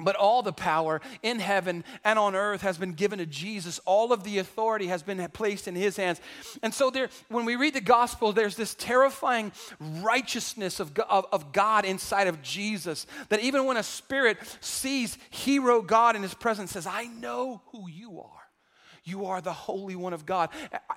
But 0.03 0.15
all 0.15 0.43
the 0.43 0.53
power 0.53 1.01
in 1.24 1.39
heaven 1.39 1.84
and 2.03 2.17
on 2.17 2.36
earth 2.36 2.62
has 2.62 2.77
been 2.77 2.93
given 2.93 3.20
to 3.20 3.25
Jesus. 3.25 3.79
All 3.86 4.13
of 4.13 4.24
the 4.24 4.39
authority 4.39 4.88
has 4.88 5.03
been 5.03 5.25
placed 5.34 5.67
in 5.67 5.75
his 5.75 5.98
hands. 5.98 6.22
And 6.62 6.74
so, 6.74 6.89
there, 6.89 7.10
when 7.29 7.46
we 7.46 7.55
read 7.55 7.74
the 7.74 7.81
gospel, 7.81 8.34
there's 8.34 8.55
this 8.55 8.75
terrifying 8.75 9.51
righteousness 9.79 10.79
of, 10.79 10.98
of, 11.10 11.25
of 11.31 11.51
God 11.51 11.86
inside 11.86 12.27
of 12.27 12.41
Jesus. 12.41 13.08
That 13.29 13.41
even 13.41 13.65
when 13.65 13.77
a 13.77 13.84
spirit 13.84 14.38
sees 14.60 15.17
hero 15.29 15.81
God 15.81 16.15
in 16.15 16.22
his 16.22 16.34
presence, 16.34 16.72
says, 16.72 16.88
I 16.88 17.05
know 17.05 17.62
who 17.67 17.89
you 17.89 18.20
are. 18.20 18.40
You 19.03 19.25
are 19.25 19.41
the 19.41 19.51
Holy 19.51 19.96
One 19.96 20.13
of 20.13 20.27
God. 20.27 20.50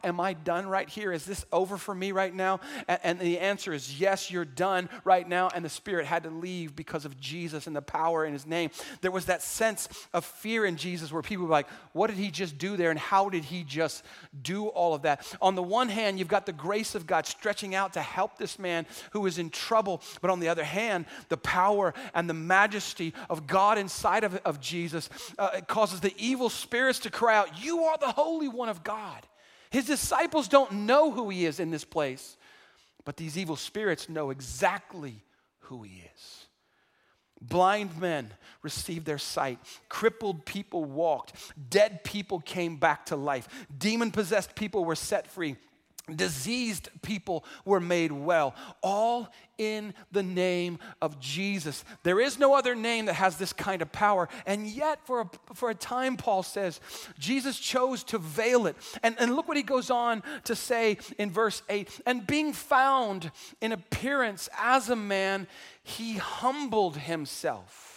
Am 0.02 0.20
I 0.20 0.34
done 0.34 0.66
right 0.66 0.88
here? 0.88 1.10
Is 1.10 1.24
this 1.24 1.46
over 1.50 1.78
for 1.78 1.94
me 1.94 2.12
right 2.12 2.34
now? 2.34 2.60
And 2.86 3.18
the 3.18 3.38
answer 3.38 3.72
is 3.72 3.98
yes, 3.98 4.30
you're 4.30 4.44
done 4.44 4.90
right 5.04 5.26
now. 5.26 5.48
And 5.54 5.64
the 5.64 5.70
Spirit 5.70 6.04
had 6.04 6.24
to 6.24 6.30
leave 6.30 6.76
because 6.76 7.06
of 7.06 7.18
Jesus 7.18 7.66
and 7.66 7.74
the 7.74 7.80
power 7.80 8.26
in 8.26 8.34
His 8.34 8.46
name. 8.46 8.70
There 9.00 9.10
was 9.10 9.24
that 9.26 9.42
sense 9.42 9.88
of 10.12 10.24
fear 10.26 10.66
in 10.66 10.76
Jesus 10.76 11.12
where 11.12 11.22
people 11.22 11.46
were 11.46 11.50
like, 11.50 11.68
what 11.92 12.08
did 12.08 12.18
He 12.18 12.30
just 12.30 12.58
do 12.58 12.76
there? 12.76 12.90
And 12.90 12.98
how 12.98 13.30
did 13.30 13.44
He 13.44 13.64
just 13.64 14.04
do 14.42 14.66
all 14.66 14.92
of 14.92 15.02
that? 15.02 15.26
On 15.40 15.54
the 15.54 15.62
one 15.62 15.88
hand, 15.88 16.18
you've 16.18 16.28
got 16.28 16.44
the 16.44 16.52
grace 16.52 16.94
of 16.94 17.06
God 17.06 17.26
stretching 17.26 17.74
out 17.74 17.94
to 17.94 18.02
help 18.02 18.36
this 18.36 18.58
man 18.58 18.84
who 19.12 19.24
is 19.24 19.38
in 19.38 19.48
trouble. 19.48 20.02
But 20.20 20.30
on 20.30 20.40
the 20.40 20.48
other 20.48 20.64
hand, 20.64 21.06
the 21.30 21.38
power 21.38 21.94
and 22.12 22.28
the 22.28 22.34
majesty 22.34 23.14
of 23.30 23.46
God 23.46 23.78
inside 23.78 24.24
of, 24.24 24.34
of 24.44 24.60
Jesus 24.60 25.08
uh, 25.38 25.62
causes 25.66 26.00
the 26.00 26.12
evil 26.18 26.50
spirits 26.50 26.98
to 27.00 27.10
cry 27.10 27.36
out, 27.36 27.64
You 27.64 27.84
are 27.84 27.93
the 28.00 28.12
Holy 28.12 28.48
One 28.48 28.68
of 28.68 28.84
God. 28.84 29.26
His 29.70 29.86
disciples 29.86 30.48
don't 30.48 30.72
know 30.72 31.10
who 31.10 31.30
he 31.30 31.46
is 31.46 31.58
in 31.58 31.70
this 31.70 31.84
place, 31.84 32.36
but 33.04 33.16
these 33.16 33.36
evil 33.36 33.56
spirits 33.56 34.08
know 34.08 34.30
exactly 34.30 35.22
who 35.60 35.82
he 35.82 36.04
is. 36.14 36.46
Blind 37.40 38.00
men 38.00 38.32
received 38.62 39.04
their 39.04 39.18
sight. 39.18 39.58
Crippled 39.88 40.46
people 40.46 40.84
walked. 40.84 41.34
Dead 41.68 42.04
people 42.04 42.40
came 42.40 42.76
back 42.76 43.06
to 43.06 43.16
life. 43.16 43.66
Demon 43.76 44.10
possessed 44.10 44.54
people 44.54 44.84
were 44.84 44.94
set 44.94 45.26
free. 45.26 45.56
Diseased 46.14 46.88
people 47.02 47.44
were 47.64 47.80
made 47.80 48.12
well, 48.12 48.54
all 48.82 49.28
in 49.56 49.94
the 50.12 50.22
name 50.22 50.78
of 51.00 51.18
Jesus. 51.20 51.84
There 52.02 52.20
is 52.20 52.38
no 52.38 52.54
other 52.54 52.74
name 52.74 53.06
that 53.06 53.14
has 53.14 53.36
this 53.36 53.52
kind 53.52 53.80
of 53.80 53.90
power. 53.92 54.28
And 54.46 54.66
yet, 54.66 54.98
for 55.06 55.22
a, 55.22 55.30
for 55.54 55.70
a 55.70 55.74
time, 55.74 56.16
Paul 56.16 56.42
says, 56.42 56.80
Jesus 57.18 57.58
chose 57.58 58.04
to 58.04 58.18
veil 58.18 58.66
it. 58.66 58.76
And, 59.02 59.16
and 59.18 59.34
look 59.34 59.48
what 59.48 59.56
he 59.56 59.62
goes 59.62 59.90
on 59.90 60.22
to 60.44 60.54
say 60.54 60.98
in 61.18 61.30
verse 61.30 61.62
8 61.68 62.00
and 62.06 62.26
being 62.26 62.52
found 62.52 63.30
in 63.60 63.72
appearance 63.72 64.48
as 64.58 64.90
a 64.90 64.96
man, 64.96 65.46
he 65.82 66.14
humbled 66.14 66.96
himself 66.96 67.93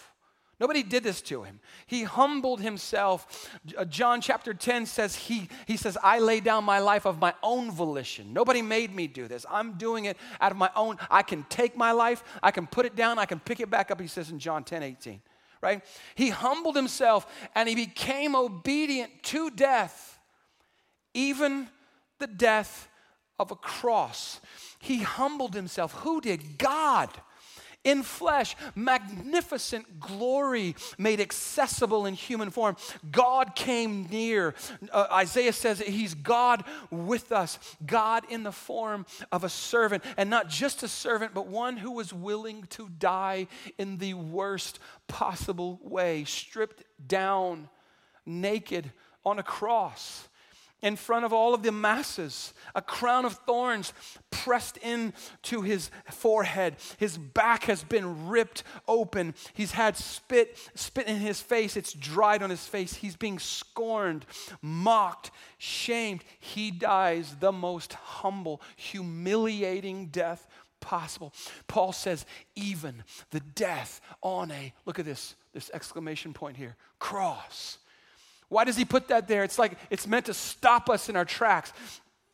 Nobody 0.60 0.82
did 0.82 1.04
this 1.04 1.22
to 1.22 1.44
him. 1.44 1.60
He 1.86 2.02
humbled 2.02 2.60
himself. 2.60 3.48
Uh, 3.76 3.84
John 3.84 4.20
chapter 4.20 4.52
10 4.52 4.86
says 4.86 5.14
he, 5.14 5.48
he 5.66 5.76
says, 5.76 5.96
I 6.02 6.18
lay 6.18 6.40
down 6.40 6.64
my 6.64 6.80
life 6.80 7.06
of 7.06 7.20
my 7.20 7.32
own 7.44 7.70
volition. 7.70 8.32
Nobody 8.32 8.60
made 8.60 8.92
me 8.92 9.06
do 9.06 9.28
this. 9.28 9.46
I'm 9.48 9.74
doing 9.74 10.06
it 10.06 10.16
out 10.40 10.50
of 10.50 10.58
my 10.58 10.70
own. 10.74 10.98
I 11.10 11.22
can 11.22 11.44
take 11.48 11.76
my 11.76 11.92
life, 11.92 12.24
I 12.42 12.50
can 12.50 12.66
put 12.66 12.86
it 12.86 12.96
down, 12.96 13.20
I 13.20 13.26
can 13.26 13.38
pick 13.38 13.60
it 13.60 13.70
back 13.70 13.92
up, 13.92 14.00
he 14.00 14.08
says 14.08 14.30
in 14.30 14.40
John 14.40 14.64
10 14.64 14.82
18. 14.82 15.20
Right? 15.60 15.82
He 16.14 16.30
humbled 16.30 16.76
himself 16.76 17.26
and 17.54 17.68
he 17.68 17.74
became 17.74 18.34
obedient 18.34 19.22
to 19.24 19.50
death, 19.50 20.18
even 21.14 21.68
the 22.18 22.28
death 22.28 22.88
of 23.38 23.52
a 23.52 23.56
cross. 23.56 24.40
He 24.80 25.02
humbled 25.02 25.54
himself. 25.54 25.92
Who 25.94 26.20
did? 26.20 26.58
God 26.58 27.10
in 27.84 28.02
flesh, 28.02 28.56
magnificent 28.74 30.00
glory 30.00 30.74
made 30.98 31.20
accessible 31.20 32.06
in 32.06 32.14
human 32.14 32.50
form. 32.50 32.76
God 33.10 33.54
came 33.54 34.06
near. 34.06 34.54
Uh, 34.92 35.06
Isaiah 35.12 35.52
says 35.52 35.78
that 35.78 35.88
he's 35.88 36.14
God 36.14 36.64
with 36.90 37.32
us, 37.32 37.58
God 37.86 38.24
in 38.28 38.42
the 38.42 38.52
form 38.52 39.06
of 39.32 39.44
a 39.44 39.48
servant, 39.48 40.04
and 40.16 40.28
not 40.28 40.48
just 40.48 40.82
a 40.82 40.88
servant, 40.88 41.34
but 41.34 41.46
one 41.46 41.76
who 41.76 41.92
was 41.92 42.12
willing 42.12 42.64
to 42.70 42.88
die 42.88 43.46
in 43.78 43.98
the 43.98 44.14
worst 44.14 44.78
possible 45.06 45.78
way, 45.82 46.24
stripped 46.24 46.84
down, 47.06 47.68
naked 48.26 48.92
on 49.24 49.38
a 49.38 49.42
cross 49.42 50.28
in 50.82 50.96
front 50.96 51.24
of 51.24 51.32
all 51.32 51.54
of 51.54 51.62
the 51.62 51.72
masses, 51.72 52.54
a 52.74 52.82
crown 52.82 53.24
of 53.24 53.34
thorns 53.46 53.92
pressed 54.30 54.76
into 54.78 55.62
his 55.62 55.90
forehead. 56.10 56.76
His 56.98 57.18
back 57.18 57.64
has 57.64 57.82
been 57.82 58.28
ripped 58.28 58.62
open. 58.86 59.34
He's 59.54 59.72
had 59.72 59.96
spit, 59.96 60.56
spit 60.74 61.06
in 61.06 61.16
his 61.16 61.40
face. 61.40 61.76
It's 61.76 61.92
dried 61.92 62.42
on 62.42 62.50
his 62.50 62.66
face. 62.66 62.94
He's 62.94 63.16
being 63.16 63.38
scorned, 63.38 64.24
mocked, 64.62 65.30
shamed. 65.58 66.22
He 66.38 66.70
dies 66.70 67.36
the 67.40 67.52
most 67.52 67.94
humble, 67.94 68.62
humiliating 68.76 70.06
death 70.06 70.46
possible. 70.80 71.34
Paul 71.66 71.92
says, 71.92 72.24
even 72.54 73.02
the 73.30 73.40
death 73.40 74.00
on 74.22 74.52
a, 74.52 74.72
look 74.86 75.00
at 75.00 75.04
this, 75.04 75.34
this 75.52 75.70
exclamation 75.74 76.32
point 76.32 76.56
here, 76.56 76.76
cross 77.00 77.78
why 78.48 78.64
does 78.64 78.76
he 78.76 78.84
put 78.84 79.08
that 79.08 79.28
there? 79.28 79.44
It's 79.44 79.58
like 79.58 79.78
it's 79.90 80.06
meant 80.06 80.26
to 80.26 80.34
stop 80.34 80.88
us 80.88 81.08
in 81.08 81.16
our 81.16 81.24
tracks. 81.24 81.72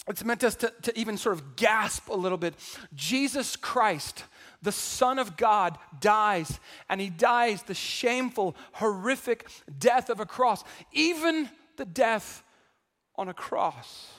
It's 0.07 0.25
meant 0.25 0.45
us 0.45 0.55
to, 0.57 0.73
to 0.83 0.99
even 0.99 1.17
sort 1.17 1.37
of 1.37 1.57
gasp 1.57 2.09
a 2.09 2.15
little 2.15 2.39
bit. 2.39 2.55
Jesus 2.95 3.57
Christ, 3.57 4.25
the 4.63 4.73
Son 4.73 5.19
of 5.19 5.37
God, 5.37 5.79
dies, 5.99 6.61
and 6.89 7.01
he 7.01 7.09
dies 7.09 7.63
the 7.63 7.75
shameful, 7.75 8.55
horrific 8.73 9.49
death 9.79 10.11
of 10.11 10.21
a 10.21 10.27
cross, 10.27 10.63
even 10.93 11.49
the 11.77 11.87
death 11.87 12.43
on 13.17 13.29
a 13.29 13.35
cross. 13.35 14.11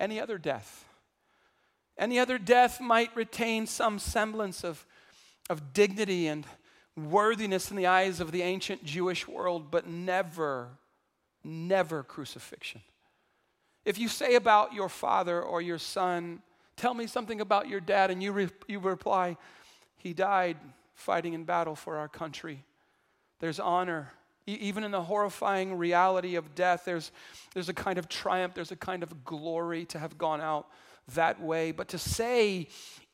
Any 0.00 0.18
other 0.18 0.38
death. 0.38 0.84
Any 1.98 2.18
other 2.18 2.38
death 2.38 2.80
might 2.80 3.14
retain 3.14 3.66
some 3.66 3.98
semblance 3.98 4.64
of, 4.64 4.86
of 5.48 5.72
dignity 5.72 6.26
and 6.26 6.46
worthiness 6.96 7.70
in 7.70 7.76
the 7.76 7.86
eyes 7.86 8.20
of 8.20 8.32
the 8.32 8.42
ancient 8.42 8.84
Jewish 8.84 9.28
world, 9.28 9.70
but 9.70 9.86
never 9.86 10.70
never 11.46 12.02
crucifixion. 12.02 12.82
If 13.84 13.98
you 13.98 14.08
say 14.08 14.34
about 14.34 14.74
your 14.74 14.88
father 14.88 15.40
or 15.40 15.62
your 15.62 15.78
son, 15.78 16.42
tell 16.76 16.92
me 16.92 17.06
something 17.06 17.40
about 17.40 17.68
your 17.68 17.80
dad, 17.80 18.10
and 18.10 18.22
you, 18.22 18.32
re- 18.32 18.48
you 18.66 18.80
reply, 18.80 19.36
he 19.96 20.12
died 20.12 20.56
fighting 20.94 21.34
in 21.34 21.44
battle 21.44 21.76
for 21.76 21.96
our 21.96 22.08
country. 22.08 22.64
There's 23.38 23.60
honor. 23.60 24.12
E- 24.46 24.58
even 24.60 24.82
in 24.82 24.90
the 24.90 25.02
horrifying 25.02 25.76
reality 25.78 26.34
of 26.34 26.54
death, 26.54 26.82
there's, 26.84 27.12
there's 27.54 27.68
a 27.68 27.74
kind 27.74 27.98
of 27.98 28.08
triumph, 28.08 28.54
there's 28.54 28.72
a 28.72 28.76
kind 28.76 29.02
of 29.02 29.24
glory 29.24 29.84
to 29.86 29.98
have 29.98 30.18
gone 30.18 30.40
out 30.40 30.66
that 31.14 31.40
way. 31.40 31.70
But 31.70 31.88
to 31.88 31.98
say 31.98 32.68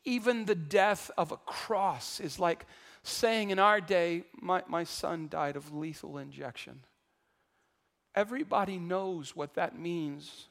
even 0.05 0.47
the 0.47 0.55
death 0.55 1.11
of 1.18 1.33
a 1.33 1.37
cross 1.37 2.18
is 2.18 2.38
like 2.38 2.66
saying 3.03 3.51
in 3.51 3.59
our 3.59 3.81
day, 3.81 4.25
my, 4.40 4.62
my 4.68 4.85
son 4.85 5.29
died 5.29 5.57
of 5.57 5.75
lethal 5.75 6.18
injection. 6.18 6.81
Everybody 8.14 8.79
knows 8.79 9.35
what 9.35 9.55
that 9.55 9.79
means. 9.79 10.48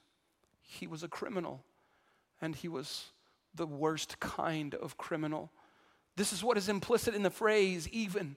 He 0.61 0.87
was 0.87 1.03
a 1.03 1.07
criminal, 1.07 1.63
and 2.41 2.55
he 2.55 2.67
was 2.67 3.05
the 3.55 3.67
worst 3.67 4.19
kind 4.19 4.73
of 4.75 4.97
criminal. 4.97 5.51
This 6.15 6.33
is 6.33 6.43
what 6.43 6.57
is 6.57 6.69
implicit 6.69 7.13
in 7.13 7.23
the 7.23 7.29
phrase, 7.29 7.87
even 7.89 8.35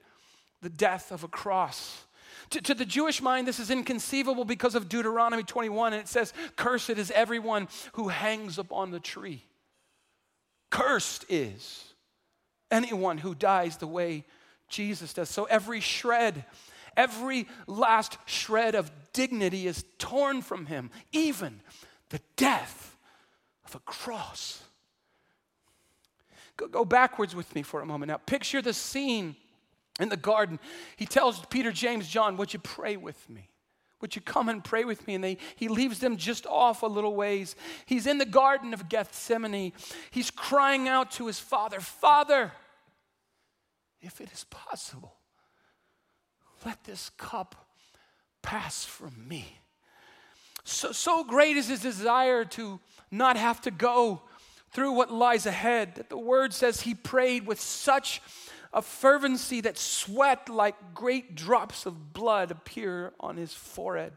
the 0.61 0.69
death 0.69 1.11
of 1.11 1.23
a 1.23 1.27
cross. 1.27 2.05
To, 2.51 2.61
to, 2.61 2.73
the 2.73 2.85
Jewish 2.85 3.21
mind, 3.21 3.47
this 3.47 3.59
is 3.59 3.71
inconceivable 3.71 4.45
because 4.45 4.75
of 4.75 4.89
Deuteronomy 4.89 5.43
21, 5.43 5.93
and 5.93 6.01
it 6.01 6.07
says, 6.07 6.33
Cursed 6.55 6.91
is 6.91 7.11
everyone 7.11 7.67
who 7.93 8.09
hangs 8.09 8.57
upon 8.57 8.91
the 8.91 8.99
tree. 8.99 9.45
Cursed 10.69 11.25
is 11.29 11.93
anyone 12.69 13.17
who 13.17 13.33
dies 13.33 13.77
the 13.77 13.87
way 13.87 14.25
Jesus 14.67 15.13
does. 15.13 15.29
So 15.29 15.45
every 15.45 15.79
shred 15.79 16.45
Every 16.97 17.47
last 17.67 18.17
shred 18.25 18.75
of 18.75 18.91
dignity 19.13 19.67
is 19.67 19.85
torn 19.97 20.41
from 20.41 20.65
him, 20.65 20.91
even 21.11 21.61
the 22.09 22.21
death 22.35 22.97
of 23.65 23.75
a 23.75 23.79
cross. 23.79 24.61
Go, 26.57 26.67
go 26.67 26.85
backwards 26.85 27.35
with 27.35 27.53
me 27.55 27.61
for 27.61 27.81
a 27.81 27.85
moment 27.85 28.09
now. 28.09 28.17
Picture 28.17 28.61
the 28.61 28.73
scene 28.73 29.35
in 29.99 30.09
the 30.09 30.17
garden. 30.17 30.59
He 30.95 31.05
tells 31.05 31.45
Peter, 31.47 31.71
James, 31.71 32.07
John, 32.07 32.37
Would 32.37 32.53
you 32.53 32.59
pray 32.59 32.97
with 32.97 33.29
me? 33.29 33.49
Would 34.01 34.15
you 34.15 34.21
come 34.21 34.49
and 34.49 34.63
pray 34.63 34.83
with 34.83 35.07
me? 35.07 35.15
And 35.15 35.23
they, 35.23 35.37
he 35.55 35.67
leaves 35.67 35.99
them 35.99 36.17
just 36.17 36.45
off 36.45 36.83
a 36.83 36.87
little 36.87 37.15
ways. 37.15 37.55
He's 37.85 38.05
in 38.05 38.17
the 38.17 38.25
Garden 38.25 38.73
of 38.73 38.89
Gethsemane. 38.89 39.73
He's 40.11 40.29
crying 40.29 40.87
out 40.87 41.11
to 41.11 41.27
his 41.27 41.39
father, 41.39 41.79
Father, 41.79 42.51
if 44.01 44.21
it 44.21 44.31
is 44.31 44.43
possible, 44.49 45.15
let 46.65 46.83
this 46.83 47.09
cup 47.17 47.67
pass 48.41 48.83
from 48.83 49.27
me. 49.27 49.59
So, 50.63 50.91
so 50.91 51.23
great 51.23 51.57
is 51.57 51.67
his 51.67 51.81
desire 51.81 52.43
to 52.45 52.79
not 53.11 53.37
have 53.37 53.61
to 53.61 53.71
go 53.71 54.21
through 54.71 54.93
what 54.93 55.11
lies 55.11 55.45
ahead 55.45 55.95
that 55.95 56.09
the 56.09 56.17
word 56.17 56.53
says 56.53 56.81
he 56.81 56.95
prayed 56.95 57.45
with 57.45 57.61
such 57.61 58.21
a 58.73 58.81
fervency 58.81 59.61
that 59.61 59.77
sweat 59.77 60.49
like 60.49 60.75
great 60.93 61.35
drops 61.35 61.85
of 61.85 62.13
blood 62.13 62.51
appear 62.51 63.13
on 63.19 63.37
his 63.37 63.53
forehead. 63.53 64.13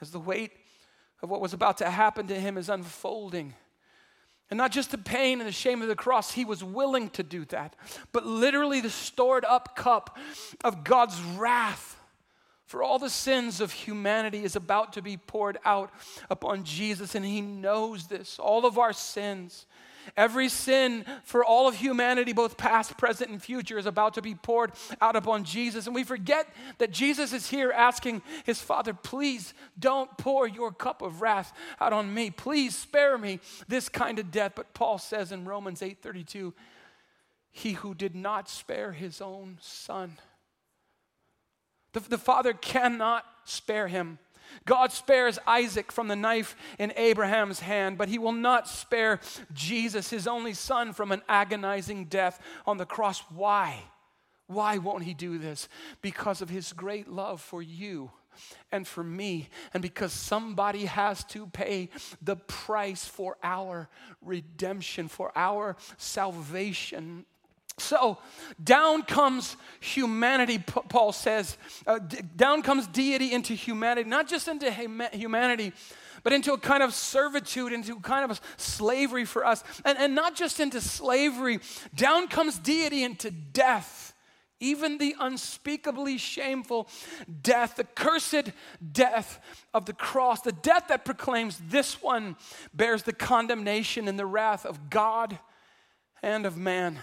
As 0.00 0.10
the 0.10 0.20
weight 0.20 0.52
of 1.22 1.30
what 1.30 1.40
was 1.40 1.54
about 1.54 1.78
to 1.78 1.88
happen 1.88 2.26
to 2.26 2.38
him 2.38 2.58
is 2.58 2.68
unfolding, 2.68 3.54
and 4.52 4.58
not 4.58 4.70
just 4.70 4.90
the 4.90 4.98
pain 4.98 5.40
and 5.40 5.48
the 5.48 5.50
shame 5.50 5.80
of 5.80 5.88
the 5.88 5.96
cross, 5.96 6.32
he 6.32 6.44
was 6.44 6.62
willing 6.62 7.08
to 7.08 7.22
do 7.22 7.46
that, 7.46 7.74
but 8.12 8.26
literally 8.26 8.82
the 8.82 8.90
stored 8.90 9.46
up 9.46 9.74
cup 9.74 10.18
of 10.62 10.84
God's 10.84 11.18
wrath 11.22 11.98
for 12.66 12.82
all 12.82 12.98
the 12.98 13.08
sins 13.08 13.62
of 13.62 13.72
humanity 13.72 14.44
is 14.44 14.54
about 14.54 14.92
to 14.92 15.00
be 15.00 15.16
poured 15.16 15.56
out 15.64 15.90
upon 16.28 16.64
Jesus, 16.64 17.14
and 17.14 17.24
he 17.24 17.40
knows 17.40 18.08
this. 18.08 18.38
All 18.38 18.66
of 18.66 18.76
our 18.76 18.92
sins 18.92 19.64
Every 20.16 20.48
sin 20.48 21.04
for 21.24 21.44
all 21.44 21.68
of 21.68 21.76
humanity, 21.76 22.32
both 22.32 22.56
past, 22.56 22.96
present, 22.96 23.30
and 23.30 23.42
future, 23.42 23.78
is 23.78 23.86
about 23.86 24.14
to 24.14 24.22
be 24.22 24.34
poured 24.34 24.72
out 25.00 25.16
upon 25.16 25.44
Jesus. 25.44 25.86
And 25.86 25.94
we 25.94 26.04
forget 26.04 26.48
that 26.78 26.90
Jesus 26.90 27.32
is 27.32 27.48
here 27.48 27.72
asking 27.72 28.22
his 28.44 28.60
Father, 28.60 28.94
please 28.94 29.54
don't 29.78 30.16
pour 30.18 30.46
your 30.46 30.72
cup 30.72 31.02
of 31.02 31.22
wrath 31.22 31.52
out 31.80 31.92
on 31.92 32.12
me. 32.12 32.30
Please 32.30 32.74
spare 32.74 33.16
me 33.18 33.40
this 33.68 33.88
kind 33.88 34.18
of 34.18 34.30
death. 34.30 34.52
But 34.54 34.74
Paul 34.74 34.98
says 34.98 35.32
in 35.32 35.44
Romans 35.44 35.80
8:32, 35.80 36.52
he 37.50 37.72
who 37.72 37.94
did 37.94 38.14
not 38.14 38.48
spare 38.48 38.92
his 38.92 39.20
own 39.20 39.58
son. 39.60 40.18
The, 41.92 42.00
the 42.00 42.18
Father 42.18 42.54
cannot 42.54 43.24
spare 43.44 43.88
him. 43.88 44.18
God 44.64 44.92
spares 44.92 45.38
Isaac 45.46 45.92
from 45.92 46.08
the 46.08 46.16
knife 46.16 46.56
in 46.78 46.92
Abraham's 46.96 47.60
hand, 47.60 47.98
but 47.98 48.08
he 48.08 48.18
will 48.18 48.32
not 48.32 48.68
spare 48.68 49.20
Jesus, 49.52 50.10
his 50.10 50.26
only 50.26 50.54
son, 50.54 50.92
from 50.92 51.12
an 51.12 51.22
agonizing 51.28 52.06
death 52.06 52.40
on 52.66 52.78
the 52.78 52.86
cross. 52.86 53.20
Why? 53.30 53.82
Why 54.46 54.78
won't 54.78 55.04
he 55.04 55.14
do 55.14 55.38
this? 55.38 55.68
Because 56.00 56.42
of 56.42 56.50
his 56.50 56.72
great 56.72 57.08
love 57.08 57.40
for 57.40 57.62
you 57.62 58.10
and 58.70 58.86
for 58.86 59.04
me, 59.04 59.48
and 59.74 59.82
because 59.82 60.12
somebody 60.12 60.86
has 60.86 61.22
to 61.24 61.46
pay 61.48 61.90
the 62.22 62.36
price 62.36 63.04
for 63.04 63.36
our 63.42 63.88
redemption, 64.22 65.08
for 65.08 65.30
our 65.36 65.76
salvation. 65.98 67.26
So 67.82 68.18
down 68.62 69.02
comes 69.02 69.56
humanity, 69.80 70.58
Paul 70.58 71.12
says. 71.12 71.56
Uh, 71.86 71.98
down 72.36 72.62
comes 72.62 72.86
deity 72.86 73.32
into 73.32 73.54
humanity, 73.54 74.08
not 74.08 74.28
just 74.28 74.48
into 74.48 74.70
humanity, 74.70 75.72
but 76.22 76.32
into 76.32 76.52
a 76.52 76.58
kind 76.58 76.82
of 76.82 76.94
servitude, 76.94 77.72
into 77.72 77.94
a 77.94 78.00
kind 78.00 78.30
of 78.30 78.40
slavery 78.56 79.24
for 79.24 79.44
us. 79.44 79.64
And, 79.84 79.98
and 79.98 80.14
not 80.14 80.36
just 80.36 80.60
into 80.60 80.80
slavery, 80.80 81.60
down 81.94 82.28
comes 82.28 82.58
deity 82.58 83.02
into 83.02 83.30
death 83.30 84.12
even 84.62 84.96
the 84.98 85.16
unspeakably 85.18 86.16
shameful 86.16 86.88
death, 87.42 87.76
the 87.76 87.84
cursed 87.84 88.52
death 88.92 89.40
of 89.74 89.86
the 89.86 89.92
cross, 89.92 90.40
the 90.40 90.52
death 90.52 90.86
that 90.88 91.04
proclaims 91.04 91.60
this 91.66 92.00
one 92.00 92.36
bears 92.72 93.02
the 93.02 93.12
condemnation 93.12 94.06
and 94.06 94.16
the 94.16 94.24
wrath 94.24 94.64
of 94.64 94.88
God 94.88 95.38
and 96.22 96.46
of 96.46 96.56
man. 96.56 97.00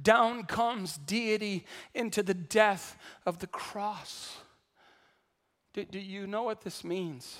Down 0.00 0.44
comes 0.44 0.96
deity 0.96 1.64
into 1.94 2.22
the 2.22 2.34
death 2.34 2.96
of 3.24 3.38
the 3.38 3.46
cross. 3.46 4.38
Do, 5.72 5.84
do 5.84 5.98
you 5.98 6.26
know 6.26 6.42
what 6.42 6.62
this 6.62 6.84
means? 6.84 7.38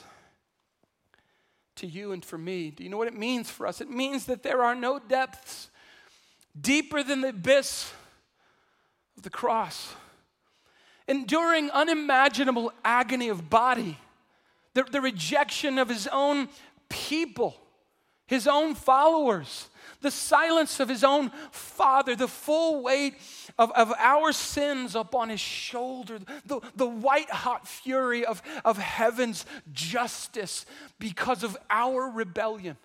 To 1.76 1.86
you 1.86 2.12
and 2.12 2.24
for 2.24 2.38
me. 2.38 2.70
Do 2.70 2.84
you 2.84 2.90
know 2.90 2.96
what 2.96 3.08
it 3.08 3.18
means 3.18 3.50
for 3.50 3.66
us? 3.66 3.80
It 3.80 3.90
means 3.90 4.26
that 4.26 4.42
there 4.42 4.62
are 4.62 4.74
no 4.74 4.98
depths 4.98 5.70
deeper 6.58 7.02
than 7.02 7.20
the 7.20 7.28
abyss 7.28 7.92
of 9.16 9.22
the 9.22 9.30
cross, 9.30 9.94
enduring 11.08 11.70
unimaginable 11.70 12.72
agony 12.84 13.28
of 13.28 13.50
body, 13.50 13.98
the, 14.74 14.84
the 14.84 15.00
rejection 15.00 15.78
of 15.78 15.88
his 15.88 16.08
own 16.08 16.48
people, 16.88 17.56
his 18.26 18.46
own 18.46 18.74
followers, 18.74 19.68
the 20.04 20.10
silence 20.10 20.78
of 20.80 20.88
his 20.88 21.02
own 21.02 21.30
father, 21.50 22.14
the 22.14 22.28
full 22.28 22.82
weight 22.82 23.14
of, 23.58 23.72
of 23.72 23.92
our 23.98 24.32
sins 24.32 24.94
upon 24.94 25.30
his 25.30 25.40
shoulder, 25.40 26.18
the, 26.44 26.60
the 26.76 26.86
white 26.86 27.30
hot 27.30 27.66
fury 27.66 28.24
of, 28.24 28.42
of 28.64 28.78
heaven's 28.78 29.46
justice 29.72 30.66
because 30.98 31.42
of 31.42 31.56
our 31.70 32.08
rebellion. 32.08 32.76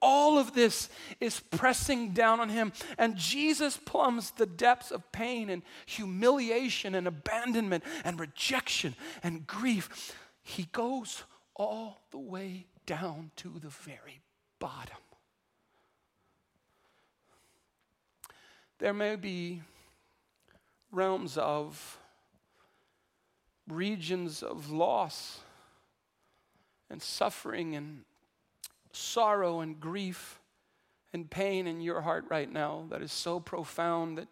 All 0.00 0.38
of 0.38 0.54
this 0.54 0.90
is 1.20 1.40
pressing 1.40 2.10
down 2.12 2.38
on 2.38 2.50
him. 2.50 2.72
And 2.98 3.16
Jesus 3.16 3.76
plumbs 3.76 4.30
the 4.30 4.46
depths 4.46 4.90
of 4.90 5.10
pain 5.12 5.50
and 5.50 5.62
humiliation 5.86 6.94
and 6.94 7.08
abandonment 7.08 7.82
and 8.04 8.20
rejection 8.20 8.94
and 9.22 9.46
grief. 9.46 10.14
He 10.42 10.68
goes 10.72 11.24
all 11.56 12.02
the 12.10 12.18
way 12.18 12.66
down 12.86 13.30
to 13.36 13.58
the 13.58 13.70
very 13.70 14.20
bottom. 14.60 14.98
There 18.84 18.92
may 18.92 19.16
be 19.16 19.62
realms 20.92 21.38
of 21.38 21.98
regions 23.66 24.42
of 24.42 24.70
loss 24.70 25.40
and 26.90 27.00
suffering 27.00 27.76
and 27.76 28.02
sorrow 28.92 29.60
and 29.60 29.80
grief 29.80 30.38
and 31.14 31.30
pain 31.30 31.66
in 31.66 31.80
your 31.80 32.02
heart 32.02 32.26
right 32.28 32.52
now 32.52 32.84
that 32.90 33.00
is 33.00 33.10
so 33.10 33.40
profound 33.40 34.18
that 34.18 34.28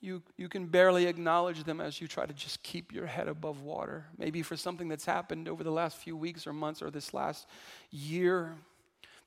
you, 0.00 0.20
you 0.36 0.48
can 0.48 0.66
barely 0.66 1.06
acknowledge 1.06 1.62
them 1.62 1.80
as 1.80 2.00
you 2.00 2.08
try 2.08 2.26
to 2.26 2.34
just 2.34 2.64
keep 2.64 2.92
your 2.92 3.06
head 3.06 3.28
above 3.28 3.62
water. 3.62 4.04
Maybe 4.18 4.42
for 4.42 4.56
something 4.56 4.88
that's 4.88 5.06
happened 5.06 5.46
over 5.46 5.62
the 5.62 5.70
last 5.70 5.96
few 5.96 6.16
weeks 6.16 6.44
or 6.44 6.52
months 6.52 6.82
or 6.82 6.90
this 6.90 7.14
last 7.14 7.46
year. 7.92 8.56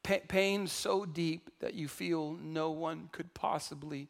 Pa- 0.04 0.16
pain 0.28 0.68
so 0.68 1.06
deep 1.06 1.50
that 1.62 1.76
you 1.76 1.88
feel 1.88 2.34
no 2.42 2.72
one 2.72 3.08
could 3.14 3.34
possibly 3.34 4.10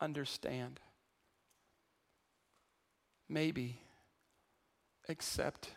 understand. 0.00 0.80
Maybe 3.28 3.80
except 5.08 5.70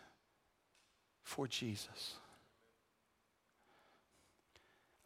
for 1.22 1.46
Jesus. 1.46 2.14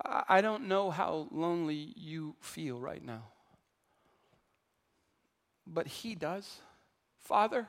I 0.05 0.41
don't 0.43 0.69
know 0.69 0.91
how 0.91 1.29
lonely 1.31 1.95
you 1.97 2.35
feel 2.41 2.79
right 2.79 3.03
now, 3.03 3.25
but 5.67 5.87
He 5.87 6.15
does. 6.15 6.61
Father, 7.21 7.69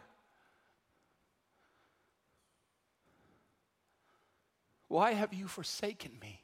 why 4.90 5.14
have 5.14 5.34
you 5.34 5.48
forsaken 5.48 6.12
me? 6.22 6.42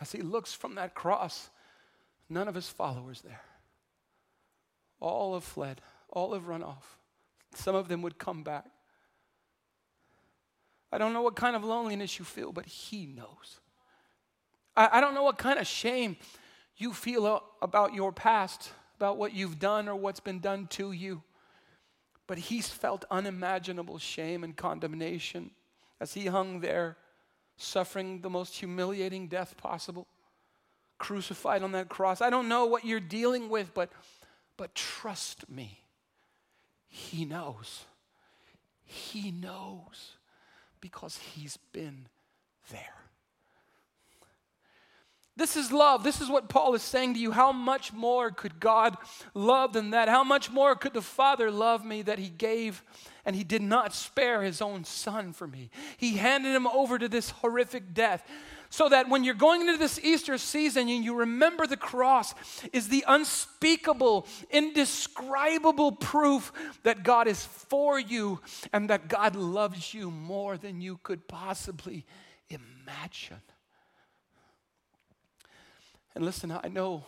As 0.00 0.10
He 0.10 0.22
looks 0.22 0.52
from 0.52 0.74
that 0.74 0.94
cross, 0.94 1.50
none 2.30 2.48
of 2.48 2.54
His 2.54 2.68
followers 2.68 3.20
there. 3.22 3.42
All 5.00 5.34
have 5.34 5.44
fled, 5.44 5.80
all 6.08 6.32
have 6.34 6.46
run 6.46 6.62
off. 6.62 6.98
Some 7.54 7.74
of 7.74 7.88
them 7.88 8.02
would 8.02 8.18
come 8.18 8.42
back. 8.42 8.66
I 10.92 10.98
don't 10.98 11.12
know 11.12 11.22
what 11.22 11.36
kind 11.36 11.54
of 11.54 11.64
loneliness 11.64 12.18
you 12.18 12.24
feel, 12.24 12.52
but 12.52 12.66
He 12.66 13.06
knows. 13.06 13.60
I, 14.76 14.88
I 14.92 15.00
don't 15.00 15.14
know 15.14 15.22
what 15.22 15.38
kind 15.38 15.58
of 15.58 15.66
shame 15.66 16.16
you 16.76 16.92
feel 16.92 17.42
about 17.60 17.94
your 17.94 18.12
past, 18.12 18.70
about 18.96 19.16
what 19.16 19.34
you've 19.34 19.58
done 19.58 19.88
or 19.88 19.94
what's 19.94 20.20
been 20.20 20.40
done 20.40 20.66
to 20.68 20.92
you. 20.92 21.22
But 22.26 22.38
He's 22.38 22.68
felt 22.68 23.04
unimaginable 23.10 23.98
shame 23.98 24.44
and 24.44 24.56
condemnation 24.56 25.50
as 26.00 26.14
He 26.14 26.26
hung 26.26 26.60
there, 26.60 26.96
suffering 27.56 28.20
the 28.20 28.30
most 28.30 28.56
humiliating 28.56 29.28
death 29.28 29.56
possible, 29.56 30.06
crucified 31.00 31.64
on 31.64 31.72
that 31.72 31.88
cross. 31.88 32.20
I 32.20 32.30
don't 32.30 32.48
know 32.48 32.66
what 32.66 32.84
you're 32.84 33.00
dealing 33.00 33.48
with, 33.48 33.74
but, 33.74 33.90
but 34.56 34.76
trust 34.76 35.50
me, 35.50 35.80
He 36.86 37.24
knows. 37.24 37.84
He 38.84 39.30
knows 39.30 40.16
because 40.80 41.16
he's 41.16 41.58
been 41.72 42.08
there. 42.72 42.80
This 45.36 45.56
is 45.56 45.70
love. 45.70 46.02
This 46.02 46.20
is 46.20 46.28
what 46.28 46.48
Paul 46.48 46.74
is 46.74 46.82
saying 46.82 47.14
to 47.14 47.20
you. 47.20 47.30
How 47.30 47.52
much 47.52 47.92
more 47.92 48.30
could 48.30 48.60
God 48.60 48.96
love 49.32 49.72
than 49.72 49.90
that? 49.90 50.08
How 50.08 50.24
much 50.24 50.50
more 50.50 50.74
could 50.74 50.92
the 50.92 51.00
Father 51.00 51.50
love 51.50 51.84
me 51.84 52.02
that 52.02 52.18
he 52.18 52.28
gave 52.28 52.82
and 53.24 53.36
he 53.36 53.44
did 53.44 53.62
not 53.62 53.94
spare 53.94 54.42
his 54.42 54.60
own 54.60 54.84
son 54.84 55.32
for 55.32 55.46
me? 55.46 55.70
He 55.96 56.16
handed 56.16 56.54
him 56.54 56.66
over 56.66 56.98
to 56.98 57.08
this 57.08 57.30
horrific 57.30 57.94
death 57.94 58.28
so 58.70 58.88
that 58.88 59.08
when 59.08 59.24
you're 59.24 59.34
going 59.34 59.60
into 59.60 59.76
this 59.76 59.98
Easter 59.98 60.38
season 60.38 60.88
and 60.88 61.04
you 61.04 61.14
remember 61.14 61.66
the 61.66 61.76
cross 61.76 62.34
is 62.72 62.88
the 62.88 63.04
unspeakable, 63.06 64.26
indescribable 64.48 65.92
proof 65.92 66.52
that 66.84 67.02
God 67.02 67.26
is 67.26 67.44
for 67.44 67.98
you 67.98 68.40
and 68.72 68.88
that 68.88 69.08
God 69.08 69.34
loves 69.34 69.92
you 69.92 70.10
more 70.10 70.56
than 70.56 70.80
you 70.80 71.00
could 71.02 71.26
possibly 71.26 72.06
imagine. 72.48 73.42
And 76.14 76.24
listen, 76.24 76.52
I 76.52 76.68
know 76.68 77.04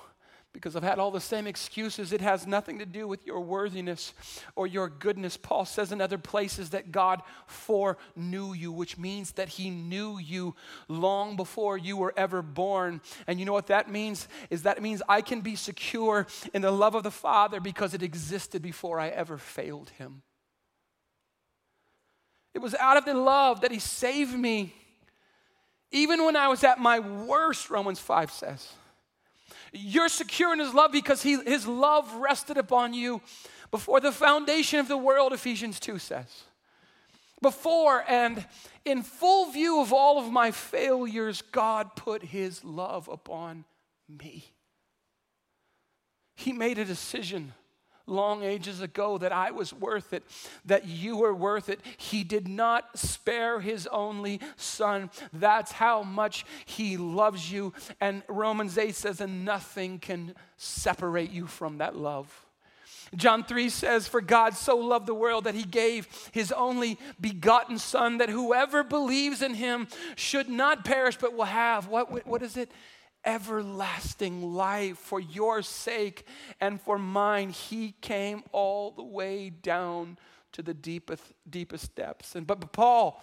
because 0.52 0.76
I've 0.76 0.82
had 0.82 0.98
all 0.98 1.10
the 1.10 1.20
same 1.20 1.46
excuses. 1.46 2.12
It 2.12 2.20
has 2.20 2.46
nothing 2.46 2.78
to 2.78 2.86
do 2.86 3.08
with 3.08 3.26
your 3.26 3.40
worthiness 3.40 4.12
or 4.54 4.66
your 4.66 4.88
goodness. 4.88 5.36
Paul 5.36 5.64
says 5.64 5.92
in 5.92 6.00
other 6.00 6.18
places 6.18 6.70
that 6.70 6.92
God 6.92 7.22
foreknew 7.46 8.52
you, 8.52 8.70
which 8.70 8.98
means 8.98 9.32
that 9.32 9.48
He 9.48 9.70
knew 9.70 10.18
you 10.18 10.54
long 10.88 11.36
before 11.36 11.78
you 11.78 11.96
were 11.96 12.12
ever 12.16 12.42
born. 12.42 13.00
And 13.26 13.40
you 13.40 13.46
know 13.46 13.54
what 13.54 13.68
that 13.68 13.90
means? 13.90 14.28
Is 14.50 14.64
that 14.64 14.82
means 14.82 15.02
I 15.08 15.22
can 15.22 15.40
be 15.40 15.56
secure 15.56 16.26
in 16.52 16.60
the 16.60 16.70
love 16.70 16.94
of 16.94 17.02
the 17.02 17.10
Father 17.10 17.58
because 17.58 17.94
it 17.94 18.02
existed 18.02 18.60
before 18.60 19.00
I 19.00 19.08
ever 19.08 19.38
failed 19.38 19.90
Him. 19.90 20.22
It 22.52 22.60
was 22.60 22.74
out 22.74 22.98
of 22.98 23.06
the 23.06 23.14
love 23.14 23.62
that 23.62 23.70
He 23.70 23.78
saved 23.78 24.34
me, 24.34 24.74
even 25.90 26.26
when 26.26 26.36
I 26.36 26.48
was 26.48 26.62
at 26.62 26.78
my 26.78 26.98
worst, 26.98 27.70
Romans 27.70 27.98
5 27.98 28.30
says. 28.30 28.72
You're 29.72 30.08
secure 30.08 30.52
in 30.52 30.58
His 30.58 30.74
love 30.74 30.92
because 30.92 31.22
he, 31.22 31.42
His 31.42 31.66
love 31.66 32.12
rested 32.14 32.58
upon 32.58 32.94
you 32.94 33.20
before 33.70 34.00
the 34.00 34.12
foundation 34.12 34.78
of 34.78 34.88
the 34.88 34.96
world, 34.96 35.32
Ephesians 35.32 35.80
2 35.80 35.98
says. 35.98 36.44
Before 37.40 38.04
and 38.08 38.46
in 38.84 39.02
full 39.02 39.50
view 39.50 39.80
of 39.80 39.92
all 39.92 40.18
of 40.18 40.30
my 40.30 40.50
failures, 40.50 41.42
God 41.42 41.96
put 41.96 42.22
His 42.22 42.62
love 42.62 43.08
upon 43.08 43.64
me. 44.08 44.52
He 46.36 46.52
made 46.52 46.78
a 46.78 46.84
decision 46.84 47.54
long 48.06 48.42
ages 48.42 48.80
ago 48.80 49.18
that 49.18 49.32
I 49.32 49.50
was 49.50 49.72
worth 49.72 50.12
it, 50.12 50.24
that 50.64 50.86
you 50.86 51.16
were 51.16 51.34
worth 51.34 51.68
it. 51.68 51.80
He 51.96 52.24
did 52.24 52.48
not 52.48 52.98
spare 52.98 53.60
his 53.60 53.86
only 53.88 54.40
son. 54.56 55.10
That's 55.32 55.72
how 55.72 56.02
much 56.02 56.44
he 56.64 56.96
loves 56.96 57.50
you. 57.50 57.72
And 58.00 58.22
Romans 58.28 58.78
8 58.78 58.94
says, 58.94 59.20
and 59.20 59.44
nothing 59.44 59.98
can 59.98 60.34
separate 60.56 61.30
you 61.30 61.46
from 61.46 61.78
that 61.78 61.96
love. 61.96 62.46
John 63.14 63.44
3 63.44 63.68
says, 63.68 64.08
For 64.08 64.20
God 64.20 64.54
so 64.54 64.76
loved 64.76 65.06
the 65.06 65.14
world 65.14 65.44
that 65.44 65.54
he 65.54 65.64
gave 65.64 66.08
his 66.32 66.50
only 66.50 66.98
begotten 67.20 67.78
Son, 67.78 68.18
that 68.18 68.30
whoever 68.30 68.82
believes 68.82 69.42
in 69.42 69.54
him 69.54 69.86
should 70.16 70.48
not 70.48 70.84
perish 70.84 71.16
but 71.16 71.34
will 71.34 71.44
have, 71.44 71.88
what, 71.88 72.26
what 72.26 72.42
is 72.42 72.56
it? 72.56 72.70
Everlasting 73.24 74.54
life. 74.54 74.98
For 74.98 75.20
your 75.20 75.62
sake 75.62 76.26
and 76.60 76.80
for 76.80 76.98
mine, 76.98 77.50
he 77.50 77.94
came 78.00 78.42
all 78.52 78.90
the 78.90 79.02
way 79.02 79.50
down 79.50 80.18
to 80.52 80.62
the 80.62 80.74
deepest, 80.74 81.22
deepest 81.48 81.94
depths. 81.94 82.34
And 82.34 82.46
but, 82.46 82.60
but 82.60 82.72
Paul 82.72 83.22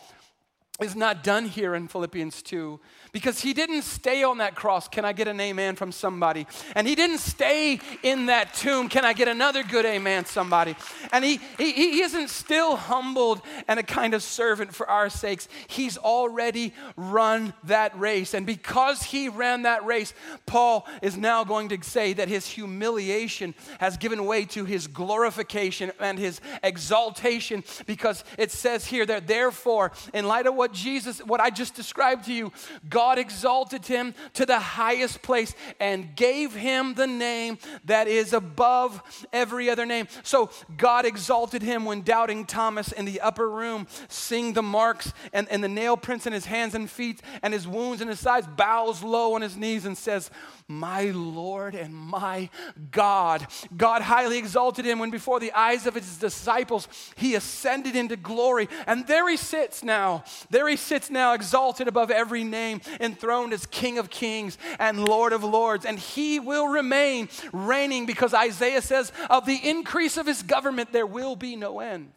is 0.79 0.95
not 0.95 1.23
done 1.23 1.45
here 1.45 1.75
in 1.75 1.87
Philippians 1.87 2.41
2 2.41 2.79
because 3.11 3.41
he 3.41 3.53
didn't 3.53 3.81
stay 3.81 4.23
on 4.23 4.37
that 4.37 4.55
cross. 4.55 4.87
Can 4.87 5.05
I 5.05 5.13
get 5.13 5.27
an 5.27 5.39
amen 5.39 5.75
from 5.75 5.91
somebody? 5.91 6.45
And 6.75 6.87
he 6.87 6.95
didn't 6.95 7.19
stay 7.19 7.79
in 8.03 8.27
that 8.27 8.53
tomb. 8.53 8.89
Can 8.89 9.03
I 9.03 9.13
get 9.13 9.27
another 9.27 9.63
good 9.63 9.85
amen, 9.85 10.25
somebody? 10.25 10.75
And 11.11 11.25
he, 11.25 11.39
he, 11.57 11.71
he 11.71 12.01
isn't 12.01 12.29
still 12.29 12.75
humbled 12.75 13.41
and 13.67 13.79
a 13.79 13.83
kind 13.83 14.13
of 14.13 14.23
servant 14.23 14.73
for 14.73 14.89
our 14.89 15.09
sakes. 15.09 15.47
He's 15.67 15.97
already 15.97 16.73
run 16.95 17.53
that 17.63 17.97
race. 17.99 18.33
And 18.33 18.45
because 18.45 19.03
he 19.03 19.29
ran 19.29 19.63
that 19.63 19.85
race, 19.85 20.13
Paul 20.45 20.87
is 21.01 21.17
now 21.17 21.43
going 21.43 21.69
to 21.69 21.83
say 21.83 22.13
that 22.13 22.27
his 22.27 22.45
humiliation 22.47 23.55
has 23.79 23.97
given 23.97 24.25
way 24.25 24.45
to 24.45 24.65
his 24.65 24.87
glorification 24.87 25.91
and 25.99 26.19
his 26.19 26.41
exaltation 26.63 27.63
because 27.85 28.23
it 28.37 28.51
says 28.51 28.85
here 28.85 29.05
that 29.05 29.27
therefore, 29.27 29.91
in 30.13 30.27
light 30.27 30.45
of 30.45 30.55
what 30.55 30.68
what 30.69 30.75
Jesus, 30.75 31.19
what 31.19 31.39
I 31.39 31.49
just 31.49 31.73
described 31.73 32.25
to 32.25 32.33
you, 32.33 32.51
God 32.87 33.17
exalted 33.17 33.85
him 33.85 34.13
to 34.33 34.45
the 34.45 34.59
highest 34.59 35.21
place 35.21 35.55
and 35.79 36.15
gave 36.15 36.53
him 36.53 36.93
the 36.93 37.07
name 37.07 37.57
that 37.85 38.07
is 38.07 38.33
above 38.33 39.01
every 39.33 39.69
other 39.69 39.85
name. 39.85 40.07
So 40.21 40.51
God 40.77 41.05
exalted 41.05 41.63
him 41.63 41.85
when 41.85 42.01
doubting 42.01 42.45
Thomas 42.45 42.91
in 42.91 43.05
the 43.05 43.21
upper 43.21 43.49
room, 43.49 43.87
seeing 44.09 44.53
the 44.53 44.61
marks 44.61 45.11
and, 45.33 45.49
and 45.49 45.63
the 45.63 45.67
nail 45.67 45.97
prints 45.97 46.27
in 46.27 46.33
his 46.33 46.45
hands 46.45 46.75
and 46.75 46.89
feet 46.89 47.21
and 47.41 47.53
his 47.53 47.67
wounds 47.67 48.01
in 48.01 48.07
his 48.07 48.19
sides, 48.19 48.47
bows 48.47 49.01
low 49.01 49.33
on 49.33 49.41
his 49.41 49.57
knees 49.57 49.85
and 49.85 49.97
says, 49.97 50.29
my 50.69 51.05
Lord 51.05 51.73
and 51.73 51.93
my 51.93 52.49
God. 52.91 53.47
God 53.75 54.03
highly 54.03 54.37
exalted 54.37 54.85
him 54.85 54.99
when 54.99 55.09
before 55.09 55.39
the 55.39 55.51
eyes 55.51 55.87
of 55.87 55.95
his 55.95 56.17
disciples 56.17 56.87
he 57.15 57.33
ascended 57.35 57.95
into 57.95 58.15
glory. 58.15 58.69
And 58.85 59.05
there 59.07 59.27
he 59.27 59.35
sits 59.35 59.83
now. 59.83 60.23
There 60.51 60.67
he 60.67 60.75
sits 60.75 61.09
now, 61.09 61.33
exalted 61.33 61.87
above 61.87 62.11
every 62.11 62.43
name, 62.43 62.81
enthroned 62.99 63.51
as 63.51 63.65
King 63.65 63.97
of 63.97 64.11
kings 64.11 64.57
and 64.77 65.03
Lord 65.03 65.33
of 65.33 65.43
lords. 65.43 65.85
And 65.85 65.97
he 65.97 66.39
will 66.39 66.67
remain 66.67 67.29
reigning 67.51 68.05
because 68.05 68.33
Isaiah 68.33 68.83
says, 68.83 69.11
of 69.29 69.47
the 69.47 69.59
increase 69.67 70.17
of 70.17 70.27
his 70.27 70.43
government 70.43 70.93
there 70.93 71.07
will 71.07 71.35
be 71.35 71.55
no 71.55 71.79
end. 71.79 72.11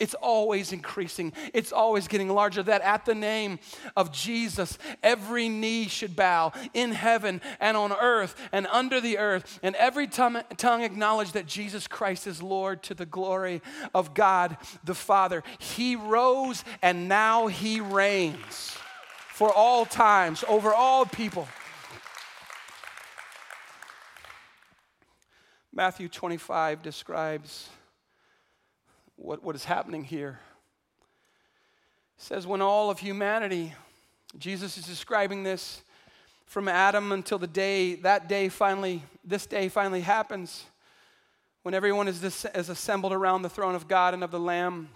It's 0.00 0.14
always 0.14 0.72
increasing. 0.72 1.32
It's 1.52 1.72
always 1.72 2.08
getting 2.08 2.28
larger. 2.28 2.62
That 2.62 2.82
at 2.82 3.04
the 3.04 3.14
name 3.14 3.60
of 3.96 4.10
Jesus, 4.12 4.76
every 5.02 5.48
knee 5.48 5.86
should 5.86 6.16
bow 6.16 6.52
in 6.74 6.92
heaven 6.92 7.40
and 7.60 7.76
on 7.76 7.92
earth 7.92 8.34
and 8.52 8.66
under 8.66 9.00
the 9.00 9.18
earth, 9.18 9.60
and 9.62 9.76
every 9.76 10.06
tongue, 10.06 10.42
acknowledge 10.62 11.32
that 11.32 11.46
Jesus 11.46 11.86
Christ 11.86 12.26
is 12.26 12.42
Lord 12.42 12.82
to 12.84 12.94
the 12.94 13.06
glory 13.06 13.62
of 13.94 14.14
God 14.14 14.56
the 14.82 14.94
Father. 14.94 15.42
He 15.58 15.94
rose 15.96 16.64
and 16.82 17.08
now 17.08 17.46
he 17.46 17.80
reigns 17.80 18.76
for 19.32 19.52
all 19.52 19.86
times 19.86 20.44
over 20.48 20.74
all 20.74 21.06
people. 21.06 21.48
Matthew 25.72 26.08
25 26.08 26.82
describes 26.82 27.68
what, 29.16 29.42
what 29.42 29.54
is 29.54 29.64
happening 29.64 30.04
here. 30.04 30.40
Says, 32.16 32.46
when 32.46 32.62
all 32.62 32.90
of 32.90 32.98
humanity, 32.98 33.74
Jesus 34.38 34.76
is 34.76 34.86
describing 34.86 35.42
this 35.42 35.82
from 36.46 36.68
Adam 36.68 37.12
until 37.12 37.38
the 37.38 37.46
day, 37.46 37.96
that 37.96 38.28
day 38.28 38.48
finally, 38.48 39.02
this 39.24 39.46
day 39.46 39.68
finally 39.68 40.00
happens, 40.00 40.64
when 41.62 41.74
everyone 41.74 42.08
is, 42.08 42.20
this, 42.20 42.44
is 42.54 42.68
assembled 42.68 43.12
around 43.12 43.42
the 43.42 43.48
throne 43.48 43.74
of 43.74 43.88
God 43.88 44.14
and 44.14 44.22
of 44.22 44.30
the 44.30 44.38
Lamb. 44.38 44.90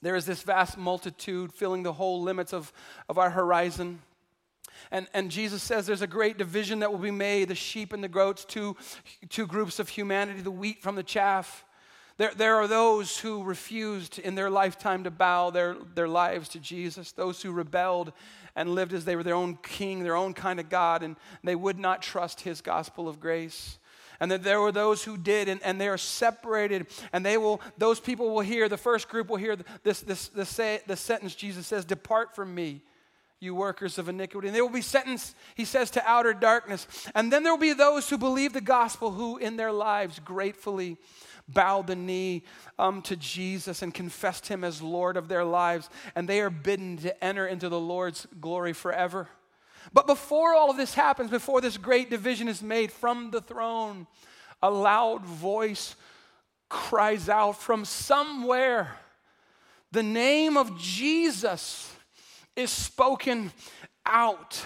There 0.00 0.16
is 0.16 0.26
this 0.26 0.42
vast 0.42 0.78
multitude 0.78 1.52
filling 1.52 1.82
the 1.82 1.92
whole 1.92 2.22
limits 2.22 2.52
of, 2.52 2.72
of 3.08 3.18
our 3.18 3.30
horizon. 3.30 4.00
And, 4.90 5.08
and 5.12 5.30
Jesus 5.30 5.62
says 5.62 5.86
there's 5.86 6.02
a 6.02 6.06
great 6.06 6.38
division 6.38 6.80
that 6.80 6.92
will 6.92 6.98
be 6.98 7.10
made 7.10 7.48
the 7.48 7.54
sheep 7.54 7.92
and 7.92 8.04
the 8.04 8.08
goats, 8.08 8.44
two, 8.44 8.76
two 9.28 9.46
groups 9.46 9.78
of 9.78 9.88
humanity, 9.88 10.40
the 10.40 10.50
wheat 10.50 10.82
from 10.82 10.94
the 10.94 11.02
chaff. 11.02 11.63
There, 12.16 12.32
there 12.36 12.56
are 12.56 12.68
those 12.68 13.18
who 13.18 13.42
refused 13.42 14.20
in 14.20 14.36
their 14.36 14.50
lifetime 14.50 15.04
to 15.04 15.10
bow 15.10 15.50
their, 15.50 15.76
their 15.94 16.06
lives 16.06 16.48
to 16.50 16.60
Jesus, 16.60 17.10
those 17.12 17.42
who 17.42 17.50
rebelled 17.50 18.12
and 18.54 18.74
lived 18.74 18.92
as 18.92 19.04
they 19.04 19.16
were 19.16 19.24
their 19.24 19.34
own 19.34 19.58
king, 19.62 20.04
their 20.04 20.14
own 20.14 20.32
kind 20.32 20.60
of 20.60 20.68
God, 20.68 21.02
and 21.02 21.16
they 21.42 21.56
would 21.56 21.78
not 21.78 22.02
trust 22.02 22.42
his 22.42 22.60
gospel 22.60 23.08
of 23.08 23.18
grace. 23.18 23.78
And 24.20 24.30
that 24.30 24.44
there 24.44 24.60
were 24.60 24.70
those 24.70 25.02
who 25.02 25.16
did, 25.16 25.48
and, 25.48 25.60
and 25.64 25.80
they 25.80 25.88
are 25.88 25.98
separated, 25.98 26.86
and 27.12 27.26
they 27.26 27.36
will, 27.36 27.60
those 27.78 27.98
people 27.98 28.30
will 28.30 28.42
hear, 28.42 28.68
the 28.68 28.76
first 28.76 29.08
group 29.08 29.28
will 29.28 29.36
hear 29.36 29.56
this, 29.82 30.00
this, 30.00 30.28
this 30.28 30.48
say, 30.48 30.80
the 30.86 30.96
sentence 30.96 31.34
Jesus 31.34 31.66
says, 31.66 31.84
Depart 31.84 32.36
from 32.36 32.54
me, 32.54 32.80
you 33.40 33.56
workers 33.56 33.98
of 33.98 34.08
iniquity. 34.08 34.46
And 34.46 34.56
they 34.56 34.62
will 34.62 34.68
be 34.68 34.82
sentenced, 34.82 35.34
he 35.56 35.64
says, 35.64 35.90
to 35.90 36.08
outer 36.08 36.32
darkness. 36.32 36.86
And 37.16 37.32
then 37.32 37.42
there 37.42 37.52
will 37.52 37.58
be 37.58 37.72
those 37.72 38.08
who 38.08 38.16
believe 38.16 38.52
the 38.52 38.60
gospel, 38.60 39.10
who 39.10 39.36
in 39.36 39.56
their 39.56 39.72
lives 39.72 40.20
gratefully 40.24 40.96
bowed 41.48 41.86
the 41.86 41.96
knee 41.96 42.42
um, 42.78 43.02
to 43.02 43.16
Jesus 43.16 43.82
and 43.82 43.92
confessed 43.92 44.48
him 44.48 44.64
as 44.64 44.80
Lord 44.80 45.16
of 45.16 45.28
their 45.28 45.44
lives, 45.44 45.90
and 46.14 46.28
they 46.28 46.40
are 46.40 46.50
bidden 46.50 46.96
to 46.98 47.24
enter 47.24 47.46
into 47.46 47.68
the 47.68 47.80
Lord's 47.80 48.26
glory 48.40 48.72
forever. 48.72 49.28
But 49.92 50.06
before 50.06 50.54
all 50.54 50.70
of 50.70 50.76
this 50.76 50.94
happens, 50.94 51.30
before 51.30 51.60
this 51.60 51.76
great 51.76 52.08
division 52.10 52.48
is 52.48 52.62
made 52.62 52.90
from 52.90 53.30
the 53.30 53.40
throne, 53.40 54.06
a 54.62 54.70
loud 54.70 55.24
voice 55.24 55.94
cries 56.70 57.28
out 57.28 57.60
from 57.60 57.84
somewhere. 57.84 58.96
The 59.92 60.02
name 60.02 60.56
of 60.56 60.78
Jesus 60.78 61.94
is 62.56 62.70
spoken 62.70 63.52
out. 64.06 64.62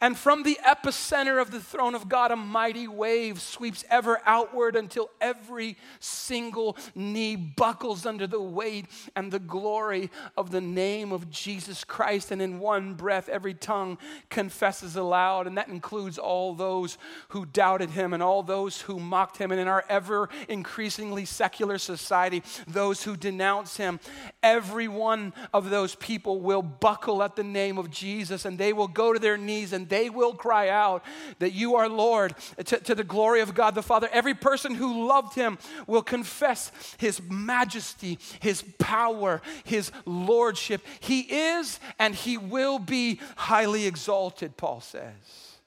And 0.00 0.16
from 0.16 0.42
the 0.42 0.58
epicenter 0.66 1.40
of 1.40 1.50
the 1.50 1.60
throne 1.60 1.94
of 1.94 2.08
God, 2.08 2.30
a 2.30 2.36
mighty 2.36 2.88
wave 2.88 3.40
sweeps 3.40 3.84
ever 3.90 4.20
outward 4.24 4.76
until 4.76 5.10
every 5.20 5.76
single 6.00 6.76
knee 6.94 7.36
buckles 7.36 8.06
under 8.06 8.26
the 8.26 8.40
weight 8.40 8.86
and 9.14 9.30
the 9.30 9.38
glory 9.38 10.10
of 10.36 10.50
the 10.50 10.60
name 10.60 11.12
of 11.12 11.30
Jesus 11.30 11.84
Christ. 11.84 12.30
And 12.30 12.40
in 12.40 12.58
one 12.58 12.94
breath, 12.94 13.28
every 13.28 13.54
tongue 13.54 13.98
confesses 14.30 14.96
aloud. 14.96 15.46
And 15.46 15.58
that 15.58 15.68
includes 15.68 16.18
all 16.18 16.54
those 16.54 16.98
who 17.28 17.46
doubted 17.46 17.90
him 17.90 18.12
and 18.12 18.22
all 18.22 18.42
those 18.42 18.80
who 18.82 18.98
mocked 18.98 19.38
him. 19.38 19.50
And 19.50 19.60
in 19.60 19.68
our 19.68 19.84
ever 19.88 20.28
increasingly 20.48 21.24
secular 21.24 21.78
society, 21.78 22.42
those 22.66 23.02
who 23.02 23.16
denounce 23.16 23.76
him. 23.76 24.00
Every 24.42 24.88
one 24.88 25.32
of 25.52 25.70
those 25.70 25.94
people 25.94 26.40
will 26.40 26.62
buckle 26.62 27.22
at 27.22 27.36
the 27.36 27.44
name 27.44 27.78
of 27.78 27.90
Jesus 27.90 28.44
and 28.44 28.58
they 28.58 28.72
will 28.76 28.88
go 28.88 29.12
to 29.12 29.18
their 29.18 29.36
knees 29.36 29.72
and 29.72 29.88
they 29.88 30.10
will 30.10 30.34
cry 30.34 30.68
out 30.68 31.04
that 31.38 31.52
you 31.52 31.76
are 31.76 31.88
Lord 31.88 32.34
to, 32.64 32.78
to 32.78 32.94
the 32.94 33.04
glory 33.04 33.40
of 33.40 33.54
God 33.54 33.74
the 33.74 33.82
Father. 33.82 34.08
Every 34.12 34.34
person 34.34 34.74
who 34.74 35.06
loved 35.06 35.34
him 35.34 35.58
will 35.86 36.02
confess 36.02 36.70
his 36.98 37.20
majesty, 37.22 38.18
his 38.40 38.62
power, 38.78 39.42
his 39.64 39.90
lordship. 40.04 40.82
He 41.00 41.20
is 41.20 41.80
and 41.98 42.14
he 42.14 42.38
will 42.38 42.78
be 42.78 43.20
highly 43.36 43.86
exalted, 43.86 44.56
Paul 44.56 44.80
says. 44.80 45.58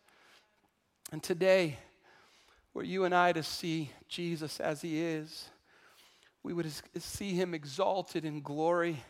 And 1.11 1.23
today, 1.23 1.77
were 2.73 2.83
you 2.83 3.03
and 3.03 3.15
I 3.15 3.33
to 3.33 3.43
see 3.43 3.91
Jesus 4.07 4.59
as 4.59 4.81
he 4.81 5.01
is, 5.01 5.49
we 6.43 6.53
would 6.53 6.71
see 6.99 7.33
him 7.33 7.53
exalted 7.53 8.25
in 8.25 8.41
glory 8.41 9.03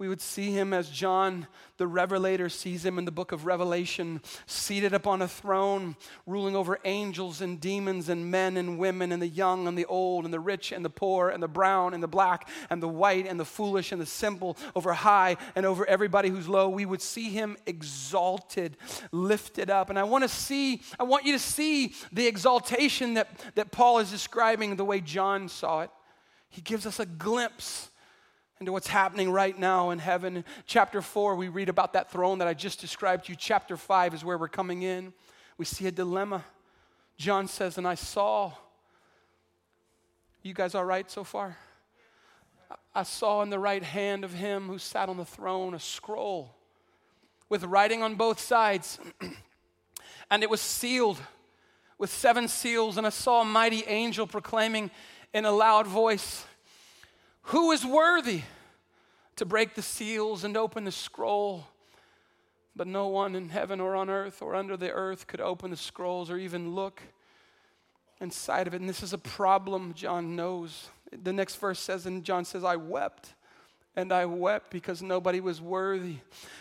we 0.00 0.08
would 0.08 0.22
see 0.22 0.50
him 0.50 0.72
as 0.72 0.88
John 0.88 1.46
the 1.76 1.86
Revelator 1.86 2.48
sees 2.48 2.86
him 2.86 2.98
in 2.98 3.04
the 3.04 3.10
book 3.10 3.32
of 3.32 3.44
Revelation, 3.44 4.22
seated 4.46 4.94
upon 4.94 5.20
a 5.20 5.28
throne, 5.28 5.94
ruling 6.26 6.56
over 6.56 6.78
angels 6.86 7.42
and 7.42 7.60
demons 7.60 8.08
and 8.08 8.30
men 8.30 8.56
and 8.56 8.78
women 8.78 9.12
and 9.12 9.20
the 9.20 9.28
young 9.28 9.68
and 9.68 9.76
the 9.76 9.84
old 9.84 10.24
and 10.24 10.32
the 10.32 10.40
rich 10.40 10.72
and 10.72 10.82
the 10.82 10.88
poor 10.88 11.28
and 11.28 11.42
the 11.42 11.48
brown 11.48 11.92
and 11.92 12.02
the 12.02 12.08
black 12.08 12.48
and 12.70 12.82
the 12.82 12.88
white 12.88 13.26
and 13.26 13.38
the 13.38 13.44
foolish 13.44 13.92
and 13.92 14.00
the 14.00 14.06
simple, 14.06 14.56
over 14.74 14.94
high 14.94 15.36
and 15.54 15.66
over 15.66 15.86
everybody 15.86 16.30
who's 16.30 16.48
low. 16.48 16.70
We 16.70 16.86
would 16.86 17.02
see 17.02 17.28
him 17.28 17.58
exalted, 17.66 18.78
lifted 19.12 19.68
up. 19.68 19.90
And 19.90 19.98
I 19.98 20.04
want 20.04 20.24
to 20.24 20.28
see, 20.28 20.80
I 20.98 21.02
want 21.02 21.26
you 21.26 21.34
to 21.34 21.38
see 21.38 21.92
the 22.10 22.26
exaltation 22.26 23.14
that, 23.14 23.28
that 23.54 23.70
Paul 23.70 23.98
is 23.98 24.10
describing 24.10 24.76
the 24.76 24.84
way 24.84 25.02
John 25.02 25.46
saw 25.50 25.82
it. 25.82 25.90
He 26.48 26.62
gives 26.62 26.86
us 26.86 27.00
a 27.00 27.06
glimpse 27.06 27.89
into 28.60 28.72
what's 28.72 28.88
happening 28.88 29.30
right 29.30 29.58
now 29.58 29.88
in 29.88 29.98
heaven. 29.98 30.44
Chapter 30.66 31.00
4, 31.00 31.34
we 31.34 31.48
read 31.48 31.70
about 31.70 31.94
that 31.94 32.10
throne 32.10 32.40
that 32.40 32.48
I 32.48 32.52
just 32.52 32.78
described 32.78 33.24
to 33.24 33.32
you. 33.32 33.36
Chapter 33.36 33.74
5 33.74 34.12
is 34.12 34.22
where 34.22 34.36
we're 34.36 34.48
coming 34.48 34.82
in. 34.82 35.14
We 35.56 35.64
see 35.64 35.86
a 35.86 35.90
dilemma. 35.90 36.44
John 37.16 37.48
says, 37.48 37.78
And 37.78 37.88
I 37.88 37.94
saw 37.94 38.52
You 40.42 40.52
guys 40.52 40.74
all 40.74 40.84
right 40.84 41.10
so 41.10 41.24
far? 41.24 41.56
I 42.94 43.04
saw 43.04 43.40
in 43.40 43.48
the 43.48 43.58
right 43.58 43.82
hand 43.82 44.24
of 44.24 44.34
him 44.34 44.66
who 44.66 44.76
sat 44.76 45.08
on 45.08 45.16
the 45.16 45.24
throne 45.24 45.72
a 45.72 45.80
scroll 45.80 46.54
with 47.48 47.64
writing 47.64 48.02
on 48.02 48.16
both 48.16 48.38
sides, 48.38 48.98
and 50.30 50.42
it 50.42 50.50
was 50.50 50.60
sealed 50.60 51.16
with 51.96 52.10
seven 52.10 52.46
seals. 52.46 52.98
And 52.98 53.06
I 53.06 53.10
saw 53.10 53.40
a 53.40 53.44
mighty 53.46 53.84
angel 53.86 54.26
proclaiming 54.26 54.90
in 55.32 55.46
a 55.46 55.50
loud 55.50 55.86
voice, 55.86 56.44
Who 57.50 57.72
is 57.72 57.84
worthy 57.84 58.42
to 59.34 59.44
break 59.44 59.74
the 59.74 59.82
seals 59.82 60.44
and 60.44 60.56
open 60.56 60.84
the 60.84 60.92
scroll? 60.92 61.66
But 62.76 62.86
no 62.86 63.08
one 63.08 63.34
in 63.34 63.48
heaven 63.48 63.80
or 63.80 63.96
on 63.96 64.08
earth 64.08 64.40
or 64.40 64.54
under 64.54 64.76
the 64.76 64.92
earth 64.92 65.26
could 65.26 65.40
open 65.40 65.72
the 65.72 65.76
scrolls 65.76 66.30
or 66.30 66.38
even 66.38 66.76
look 66.76 67.02
inside 68.20 68.68
of 68.68 68.74
it. 68.74 68.80
And 68.80 68.88
this 68.88 69.02
is 69.02 69.12
a 69.12 69.18
problem 69.18 69.94
John 69.94 70.36
knows. 70.36 70.90
The 71.10 71.32
next 71.32 71.56
verse 71.56 71.80
says, 71.80 72.06
and 72.06 72.22
John 72.22 72.44
says, 72.44 72.62
I 72.62 72.76
wept. 72.76 73.34
And 73.96 74.12
I 74.12 74.24
wept 74.24 74.70
because 74.70 75.02
nobody 75.02 75.40
was 75.40 75.60
worthy. 75.60 76.18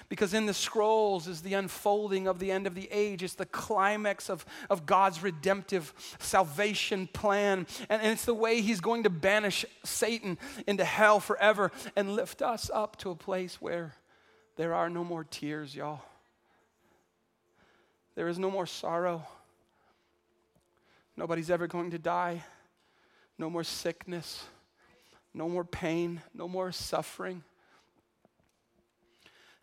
Because 0.10 0.34
in 0.34 0.48
the 0.48 0.54
scrolls 0.54 1.28
is 1.28 1.42
the 1.42 1.54
unfolding 1.54 2.28
of 2.28 2.40
the 2.40 2.52
end 2.52 2.66
of 2.66 2.74
the 2.74 2.90
age. 2.92 3.22
It's 3.22 3.36
the 3.36 3.46
climax 3.46 4.30
of, 4.30 4.46
of 4.70 4.88
God's 4.88 5.22
redemptive 5.22 5.94
salvation 6.18 7.08
plan. 7.08 7.68
And, 7.88 8.02
and 8.02 8.12
it's 8.12 8.26
the 8.26 8.34
way 8.34 8.62
He's 8.62 8.82
going 8.82 9.04
to 9.04 9.12
banish 9.12 9.64
Satan 9.84 10.40
into 10.66 10.84
hell 10.84 11.20
forever 11.20 11.72
and 11.96 12.16
lift 12.16 12.42
us 12.42 12.72
up 12.74 12.98
to 12.98 13.12
a 13.12 13.16
place 13.16 13.62
where 13.62 13.94
there 14.56 14.74
are 14.74 14.90
no 14.90 15.04
more 15.04 15.24
tears, 15.24 15.76
y'all. 15.76 16.02
There 18.16 18.28
is 18.28 18.40
no 18.40 18.52
more 18.52 18.66
sorrow. 18.66 19.26
Nobody's 21.16 21.50
ever 21.50 21.68
going 21.68 21.92
to 21.92 22.00
die. 22.00 22.44
No 23.38 23.50
more 23.50 23.64
sickness. 23.64 24.44
No 25.34 25.48
more 25.48 25.64
pain. 25.64 26.22
No 26.34 26.48
more 26.48 26.72
suffering. 26.72 27.44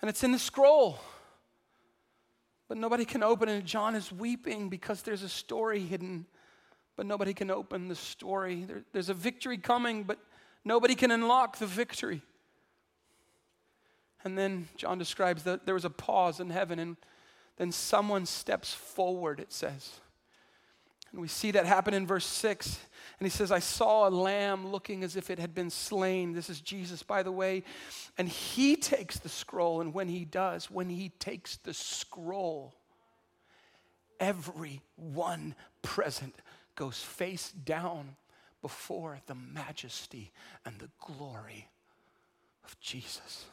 And 0.01 0.09
it's 0.09 0.23
in 0.23 0.33
the 0.33 0.39
scroll. 0.39 0.99
But 2.69 2.79
nobody 2.79 3.05
can 3.05 3.23
open 3.23 3.49
it. 3.49 3.65
John 3.65 3.95
is 3.95 4.11
weeping 4.11 4.69
because 4.69 5.03
there's 5.03 5.23
a 5.23 5.29
story 5.29 5.81
hidden, 5.81 6.27
but 6.97 7.07
nobody 7.07 7.33
can 7.33 7.51
open 7.51 7.89
the 7.89 7.95
story. 7.95 8.65
There, 8.65 8.83
there's 8.93 9.09
a 9.09 9.15
victory 9.15 9.59
coming, 9.59 10.03
but 10.03 10.19
nobody 10.65 10.95
can 10.95 11.11
unlock 11.11 11.59
the 11.59 11.67
victory. 11.67 12.23
And 14.25 14.37
then 14.37 14.69
John 14.77 14.99
describes 14.99 15.45
that 15.45 15.67
there 15.67 15.75
was 15.75 15.85
a 15.85 15.91
pause 15.91 16.41
in 16.41 16.51
heaven, 16.51 16.81
and 16.81 16.97
then 17.57 17.71
someone 17.71 18.27
steps 18.27 18.73
forward, 18.75 19.39
it 19.39 19.53
says. 19.53 20.01
And 21.13 21.21
we 21.21 21.29
see 21.29 21.51
that 21.53 21.67
happen 21.67 21.95
in 21.95 22.07
verse 22.07 22.27
6. 22.27 22.79
And 23.19 23.27
he 23.27 23.31
says, 23.31 23.51
I 23.51 23.61
saw 23.61 24.09
a 24.09 24.11
lamb 24.11 24.67
looking 24.67 25.03
as 25.03 25.17
if 25.17 25.31
it 25.31 25.39
had 25.39 25.55
been 25.55 25.71
slain. 25.71 26.33
This 26.33 26.51
is 26.51 26.61
Jesus, 26.61 27.03
by 27.03 27.23
the 27.23 27.33
way. 27.33 27.63
And 28.19 28.29
he 28.29 28.77
takes 28.77 29.19
the 29.19 29.29
scroll. 29.29 29.81
And 29.81 29.95
when 29.95 30.09
he 30.09 30.25
does, 30.25 30.71
when 30.71 30.91
he 30.91 31.09
takes 31.09 31.57
the 31.57 31.73
scroll, 31.73 32.75
everyone 34.21 35.55
present 35.83 36.35
goes 36.75 36.99
face 36.99 37.53
down 37.53 38.17
before 38.61 39.21
the 39.27 39.35
majesty 39.35 40.33
and 40.65 40.79
the 40.79 40.91
glory 41.01 41.69
of 42.65 42.79
Jesus. 42.81 43.47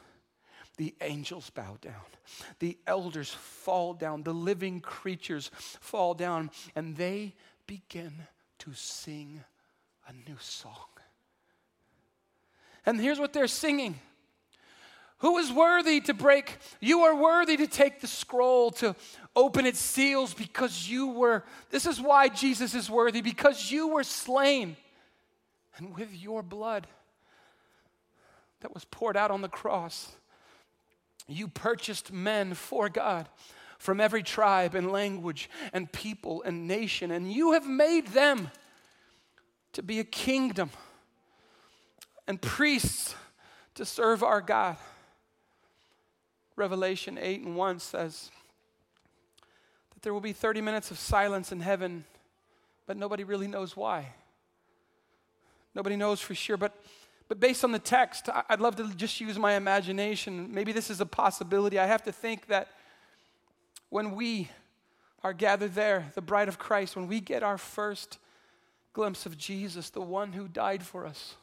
The 0.76 0.94
angels 1.00 1.50
bow 1.50 1.76
down. 1.80 1.94
The 2.58 2.76
elders 2.86 3.30
fall 3.30 3.94
down. 3.94 4.22
The 4.22 4.34
living 4.34 4.80
creatures 4.80 5.50
fall 5.54 6.14
down. 6.14 6.50
And 6.74 6.96
they 6.96 7.34
begin 7.66 8.12
to 8.60 8.72
sing 8.74 9.44
a 10.08 10.12
new 10.28 10.36
song. 10.40 10.72
And 12.86 13.00
here's 13.00 13.18
what 13.18 13.32
they're 13.32 13.46
singing 13.46 13.98
Who 15.18 15.38
is 15.38 15.52
worthy 15.52 16.00
to 16.02 16.14
break? 16.14 16.58
You 16.80 17.00
are 17.02 17.14
worthy 17.14 17.56
to 17.56 17.66
take 17.66 18.00
the 18.00 18.06
scroll, 18.06 18.70
to 18.72 18.94
open 19.36 19.66
its 19.66 19.78
seals, 19.78 20.34
because 20.34 20.88
you 20.88 21.08
were. 21.08 21.44
This 21.70 21.86
is 21.86 22.00
why 22.00 22.28
Jesus 22.28 22.74
is 22.74 22.90
worthy, 22.90 23.20
because 23.20 23.70
you 23.70 23.88
were 23.88 24.04
slain. 24.04 24.76
And 25.76 25.96
with 25.96 26.14
your 26.14 26.42
blood 26.42 26.86
that 28.60 28.72
was 28.72 28.84
poured 28.84 29.16
out 29.16 29.30
on 29.30 29.40
the 29.40 29.48
cross, 29.48 30.12
you 31.26 31.48
purchased 31.48 32.12
men 32.12 32.54
for 32.54 32.88
God 32.88 33.28
from 33.78 34.00
every 34.00 34.22
tribe 34.22 34.74
and 34.74 34.90
language 34.90 35.50
and 35.72 35.90
people 35.92 36.42
and 36.42 36.66
nation, 36.66 37.10
and 37.10 37.30
you 37.32 37.52
have 37.52 37.66
made 37.66 38.08
them 38.08 38.50
to 39.72 39.82
be 39.82 40.00
a 40.00 40.04
kingdom 40.04 40.70
and 42.26 42.40
priests 42.40 43.14
to 43.74 43.84
serve 43.84 44.22
our 44.22 44.40
God. 44.40 44.76
Revelation 46.56 47.18
8 47.20 47.42
and 47.42 47.56
1 47.56 47.78
says 47.80 48.30
that 49.92 50.02
there 50.02 50.14
will 50.14 50.20
be 50.20 50.32
30 50.32 50.60
minutes 50.60 50.90
of 50.90 50.98
silence 50.98 51.50
in 51.50 51.60
heaven, 51.60 52.04
but 52.86 52.96
nobody 52.96 53.24
really 53.24 53.48
knows 53.48 53.76
why. 53.76 54.14
Nobody 55.74 55.96
knows 55.96 56.20
for 56.20 56.34
sure, 56.34 56.56
but 56.56 56.72
but 57.34 57.40
based 57.40 57.64
on 57.64 57.72
the 57.72 57.80
text, 57.80 58.28
I'd 58.48 58.60
love 58.60 58.76
to 58.76 58.94
just 58.94 59.20
use 59.20 59.36
my 59.40 59.54
imagination. 59.54 60.54
Maybe 60.54 60.70
this 60.70 60.88
is 60.88 61.00
a 61.00 61.06
possibility. 61.06 61.80
I 61.80 61.86
have 61.86 62.04
to 62.04 62.12
think 62.12 62.46
that 62.46 62.68
when 63.88 64.14
we 64.14 64.50
are 65.24 65.32
gathered 65.32 65.74
there, 65.74 66.12
the 66.14 66.20
bride 66.20 66.46
of 66.46 66.60
Christ, 66.60 66.94
when 66.94 67.08
we 67.08 67.18
get 67.18 67.42
our 67.42 67.58
first 67.58 68.18
glimpse 68.92 69.26
of 69.26 69.36
Jesus, 69.36 69.90
the 69.90 70.00
one 70.00 70.32
who 70.32 70.46
died 70.46 70.84
for 70.84 71.04
us, 71.04 71.34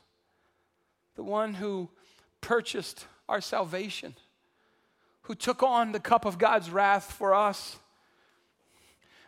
the 1.15 1.23
one 1.23 1.55
who 1.55 1.89
purchased 2.39 3.05
our 3.27 3.41
salvation, 3.41 4.15
who 5.23 5.35
took 5.35 5.61
on 5.61 5.91
the 5.91 5.99
cup 5.99 6.23
of 6.23 6.37
God's 6.37 6.69
wrath 6.69 7.11
for 7.11 7.33
us, 7.33 7.79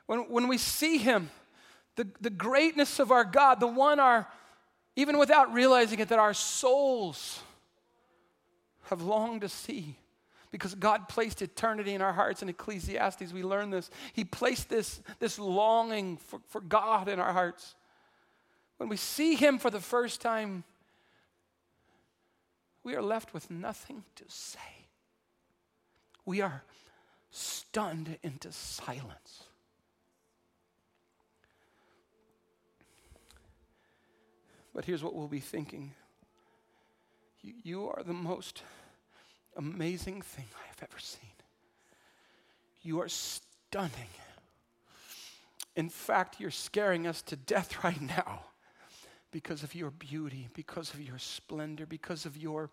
when, 0.06 0.20
when 0.30 0.48
we 0.48 0.58
see 0.58 0.98
him, 0.98 1.30
the, 1.98 2.08
the 2.22 2.30
greatness 2.30 3.00
of 3.00 3.12
our 3.12 3.26
God, 3.26 3.60
the 3.60 3.68
one 3.68 4.00
our 4.00 4.30
even 4.96 5.18
without 5.18 5.54
realizing 5.54 6.00
it, 6.00 6.10
that 6.10 6.20
our 6.20 6.34
souls 6.34 7.42
have 8.86 9.02
longed 9.02 9.42
to 9.42 9.50
see. 9.50 9.98
Because 10.52 10.76
God 10.76 11.10
placed 11.10 11.42
eternity 11.42 11.96
in 11.96 12.02
our 12.02 12.14
hearts 12.14 12.44
in 12.44 12.50
Ecclesiastes, 12.50 13.34
we 13.34 13.42
learn 13.42 13.72
this. 13.72 13.90
He 14.14 14.24
placed 14.24 14.70
this, 14.70 15.02
this 15.18 15.40
longing 15.40 16.18
for, 16.18 16.42
for 16.50 16.62
God 16.62 17.10
in 17.10 17.20
our 17.20 17.34
hearts. 17.34 17.74
When 18.78 18.88
we 18.88 18.98
see 18.98 19.34
Him 19.34 19.58
for 19.58 19.72
the 19.72 19.80
first 19.80 20.22
time, 20.22 20.64
we 22.84 22.96
are 22.96 23.02
left 23.02 23.34
with 23.34 23.50
nothing 23.50 24.04
to 24.16 24.26
say. 24.28 24.60
We 26.24 26.42
are 26.42 26.64
stunned 27.32 28.18
into 28.22 28.52
silence. 28.52 29.43
But 34.74 34.86
here's 34.86 35.04
what 35.04 35.14
we'll 35.14 35.28
be 35.28 35.40
thinking 35.40 35.94
you, 37.42 37.54
you 37.64 37.90
are 37.90 38.04
the 38.04 38.14
most 38.14 38.64
amazing 39.56 40.22
thing 40.22 40.46
I 40.56 40.68
have 40.68 40.90
ever 40.90 41.00
seen. 41.00 41.30
You 42.82 43.02
are 43.02 43.10
stunning. 43.10 44.10
In 45.76 45.90
fact, 45.90 46.40
you're 46.40 46.52
scaring 46.52 47.08
us 47.08 47.22
to 47.24 47.36
death 47.36 47.84
right 47.84 48.02
now 48.02 48.42
because 49.32 49.64
of 49.64 49.74
your 49.76 49.90
beauty, 49.90 50.50
because 50.54 50.94
of 50.94 51.02
your 51.02 51.18
splendor, 51.18 51.86
because 51.86 52.26
of 52.26 52.38
your 52.38 52.70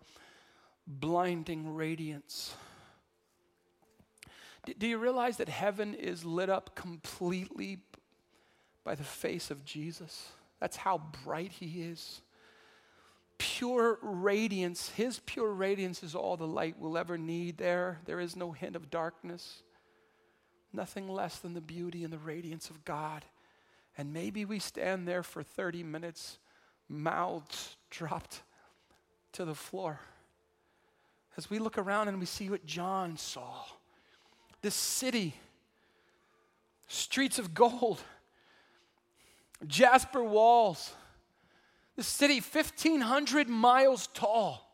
blinding 0.87 1.73
radiance. 1.73 2.53
Do 4.77 4.87
you 4.87 4.99
realize 4.99 5.37
that 5.37 5.49
heaven 5.49 5.95
is 5.95 6.23
lit 6.23 6.49
up 6.49 6.75
completely 6.75 7.79
by 8.83 8.93
the 8.93 9.03
face 9.03 9.49
of 9.49 9.65
Jesus? 9.65 10.31
That's 10.61 10.77
how 10.77 11.01
bright 11.25 11.51
He 11.51 11.81
is. 11.81 12.21
Pure 13.37 13.97
radiance, 14.01 14.89
His 14.91 15.19
pure 15.25 15.51
radiance 15.51 16.03
is 16.03 16.15
all 16.15 16.37
the 16.37 16.47
light 16.47 16.75
we'll 16.79 16.97
ever 16.97 17.17
need 17.17 17.57
there. 17.57 17.99
There 18.05 18.21
is 18.21 18.37
no 18.37 18.51
hint 18.51 18.77
of 18.77 18.89
darkness, 18.89 19.63
nothing 20.71 21.09
less 21.09 21.39
than 21.39 21.55
the 21.55 21.61
beauty 21.61 22.05
and 22.05 22.13
the 22.13 22.19
radiance 22.19 22.69
of 22.69 22.85
God. 22.85 23.25
And 23.97 24.13
maybe 24.13 24.45
we 24.45 24.59
stand 24.59 25.07
there 25.07 25.23
for 25.23 25.43
30 25.43 25.83
minutes, 25.83 26.37
mouths 26.87 27.75
dropped 27.89 28.43
to 29.33 29.43
the 29.43 29.55
floor. 29.55 29.99
As 31.37 31.49
we 31.49 31.59
look 31.59 31.77
around 31.77 32.07
and 32.07 32.19
we 32.19 32.25
see 32.25 32.49
what 32.49 32.65
John 32.65 33.17
saw 33.17 33.63
this 34.61 34.75
city, 34.75 35.33
streets 36.87 37.39
of 37.39 37.55
gold 37.55 37.99
jasper 39.67 40.23
walls. 40.23 40.93
The 41.95 42.03
city, 42.03 42.39
1,500 42.39 43.49
miles 43.49 44.07
tall, 44.13 44.65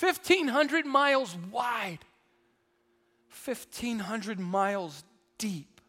1,500 0.00 0.86
miles 0.86 1.36
wide, 1.50 1.98
1,500 3.44 4.40
miles 4.40 5.04
deep, 5.38 5.80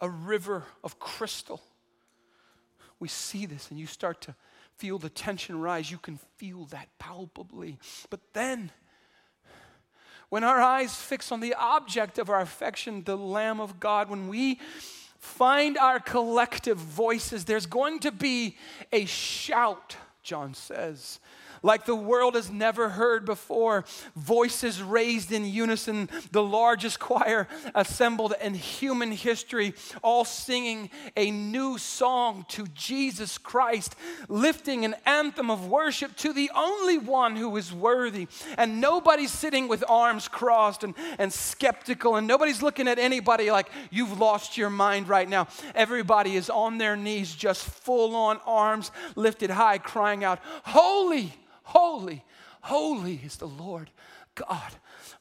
a 0.00 0.08
river 0.08 0.64
of 0.82 0.98
crystal 0.98 1.62
we 3.02 3.08
see 3.08 3.46
this 3.46 3.68
and 3.68 3.80
you 3.80 3.86
start 3.88 4.20
to 4.20 4.34
feel 4.76 4.96
the 4.96 5.10
tension 5.10 5.60
rise. 5.60 5.90
You 5.90 5.98
can 5.98 6.20
feel 6.36 6.66
that 6.66 6.88
palpably. 7.00 7.80
But 8.10 8.20
then, 8.32 8.70
when 10.28 10.44
our 10.44 10.60
eyes 10.60 10.94
fix 10.94 11.32
on 11.32 11.40
the 11.40 11.54
object 11.54 12.16
of 12.18 12.30
our 12.30 12.40
affection, 12.40 13.02
the 13.02 13.16
Lamb 13.16 13.60
of 13.60 13.80
God, 13.80 14.08
when 14.08 14.28
we 14.28 14.60
find 15.22 15.78
our 15.78 16.00
collective 16.00 16.76
voices, 16.76 17.44
there's 17.44 17.66
going 17.66 18.00
to 18.00 18.10
be 18.10 18.56
a 18.92 19.04
shout, 19.04 19.96
John 20.24 20.52
says, 20.52 21.20
like 21.62 21.84
the 21.84 21.94
world 21.94 22.34
has 22.34 22.50
never 22.50 22.90
heard 22.90 23.24
before. 23.24 23.84
Voices 24.16 24.82
raised 24.82 25.32
in 25.32 25.44
unison, 25.44 26.08
the 26.30 26.42
largest 26.42 27.00
choir 27.00 27.48
assembled 27.74 28.34
in 28.40 28.54
human 28.54 29.12
history, 29.12 29.74
all 30.02 30.24
singing 30.24 30.90
a 31.16 31.30
new 31.30 31.78
song 31.78 32.44
to 32.48 32.66
Jesus 32.74 33.38
Christ, 33.38 33.96
lifting 34.28 34.84
an 34.84 34.94
anthem 35.06 35.50
of 35.50 35.66
worship 35.68 36.16
to 36.16 36.32
the 36.32 36.50
only 36.54 36.98
one 36.98 37.36
who 37.36 37.56
is 37.56 37.72
worthy. 37.72 38.28
And 38.56 38.80
nobody's 38.80 39.32
sitting 39.32 39.68
with 39.68 39.84
arms 39.88 40.28
crossed 40.28 40.84
and, 40.84 40.94
and 41.18 41.32
skeptical, 41.32 42.16
and 42.16 42.26
nobody's 42.26 42.62
looking 42.62 42.88
at 42.88 42.98
anybody 42.98 43.50
like 43.50 43.70
you've 43.90 44.18
lost 44.18 44.56
your 44.56 44.70
mind 44.70 45.08
right 45.08 45.28
now. 45.28 45.48
Everybody 45.74 46.36
is 46.36 46.50
on 46.50 46.78
their 46.78 46.96
knees, 46.96 47.34
just 47.34 47.64
full 47.64 48.14
on 48.16 48.40
arms 48.46 48.90
lifted 49.16 49.50
high, 49.50 49.78
crying 49.78 50.24
out, 50.24 50.40
Holy! 50.64 51.32
Holy, 51.72 52.22
holy 52.60 53.18
is 53.24 53.38
the 53.38 53.48
Lord 53.48 53.88
God 54.34 54.72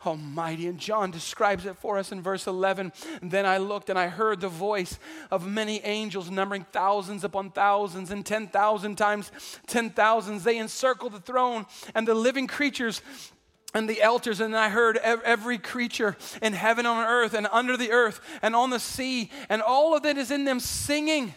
Almighty. 0.05 0.67
And 0.67 0.77
John 0.77 1.09
describes 1.09 1.65
it 1.65 1.77
for 1.77 1.97
us 1.97 2.11
in 2.11 2.21
verse 2.21 2.45
11. 2.45 2.91
Then 3.21 3.45
I 3.45 3.57
looked 3.57 3.89
and 3.89 3.97
I 3.97 4.09
heard 4.09 4.41
the 4.41 4.49
voice 4.49 4.99
of 5.31 5.47
many 5.47 5.79
angels, 5.85 6.29
numbering 6.29 6.65
thousands 6.73 7.23
upon 7.23 7.51
thousands 7.51 8.11
and 8.11 8.25
10,000 8.25 8.97
times 8.97 9.31
10,000s. 9.67 10.43
They 10.43 10.57
encircled 10.57 11.13
the 11.13 11.21
throne 11.21 11.67
and 11.95 12.05
the 12.05 12.15
living 12.15 12.47
creatures 12.47 13.01
and 13.73 13.89
the 13.89 14.01
elders, 14.01 14.41
and 14.41 14.53
I 14.53 14.67
heard 14.67 14.97
every 14.97 15.57
creature 15.57 16.17
in 16.41 16.51
heaven, 16.51 16.85
on 16.85 17.07
earth, 17.07 17.33
and 17.33 17.47
under 17.49 17.77
the 17.77 17.91
earth, 17.91 18.19
and 18.41 18.53
on 18.53 18.71
the 18.71 18.79
sea, 18.79 19.31
and 19.47 19.61
all 19.61 19.95
of 19.95 20.05
it 20.05 20.17
is 20.17 20.31
in 20.31 20.43
them 20.43 20.59
singing 20.59 21.33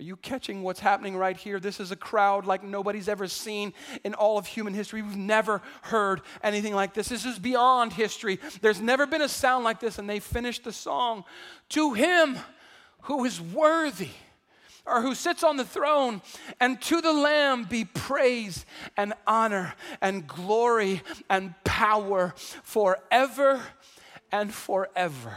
are 0.00 0.04
you 0.04 0.14
catching 0.16 0.62
what's 0.62 0.78
happening 0.78 1.16
right 1.16 1.36
here? 1.36 1.58
This 1.58 1.80
is 1.80 1.90
a 1.90 1.96
crowd 1.96 2.46
like 2.46 2.62
nobody's 2.62 3.08
ever 3.08 3.26
seen 3.26 3.72
in 4.04 4.14
all 4.14 4.38
of 4.38 4.46
human 4.46 4.72
history. 4.72 5.02
We've 5.02 5.16
never 5.16 5.60
heard 5.82 6.20
anything 6.40 6.72
like 6.72 6.94
this. 6.94 7.08
This 7.08 7.24
is 7.24 7.38
beyond 7.40 7.92
history. 7.92 8.38
There's 8.60 8.80
never 8.80 9.06
been 9.06 9.22
a 9.22 9.28
sound 9.28 9.64
like 9.64 9.80
this. 9.80 9.98
And 9.98 10.08
they 10.08 10.20
finished 10.20 10.62
the 10.62 10.72
song 10.72 11.24
To 11.70 11.94
him 11.94 12.38
who 13.02 13.24
is 13.24 13.40
worthy 13.40 14.10
or 14.86 15.02
who 15.02 15.14
sits 15.14 15.42
on 15.42 15.56
the 15.56 15.64
throne, 15.64 16.22
and 16.60 16.80
to 16.80 17.02
the 17.02 17.12
Lamb 17.12 17.64
be 17.64 17.84
praise 17.84 18.64
and 18.96 19.12
honor 19.26 19.74
and 20.00 20.26
glory 20.26 21.02
and 21.28 21.52
power 21.64 22.32
forever 22.36 23.60
and 24.32 24.52
forever. 24.52 25.36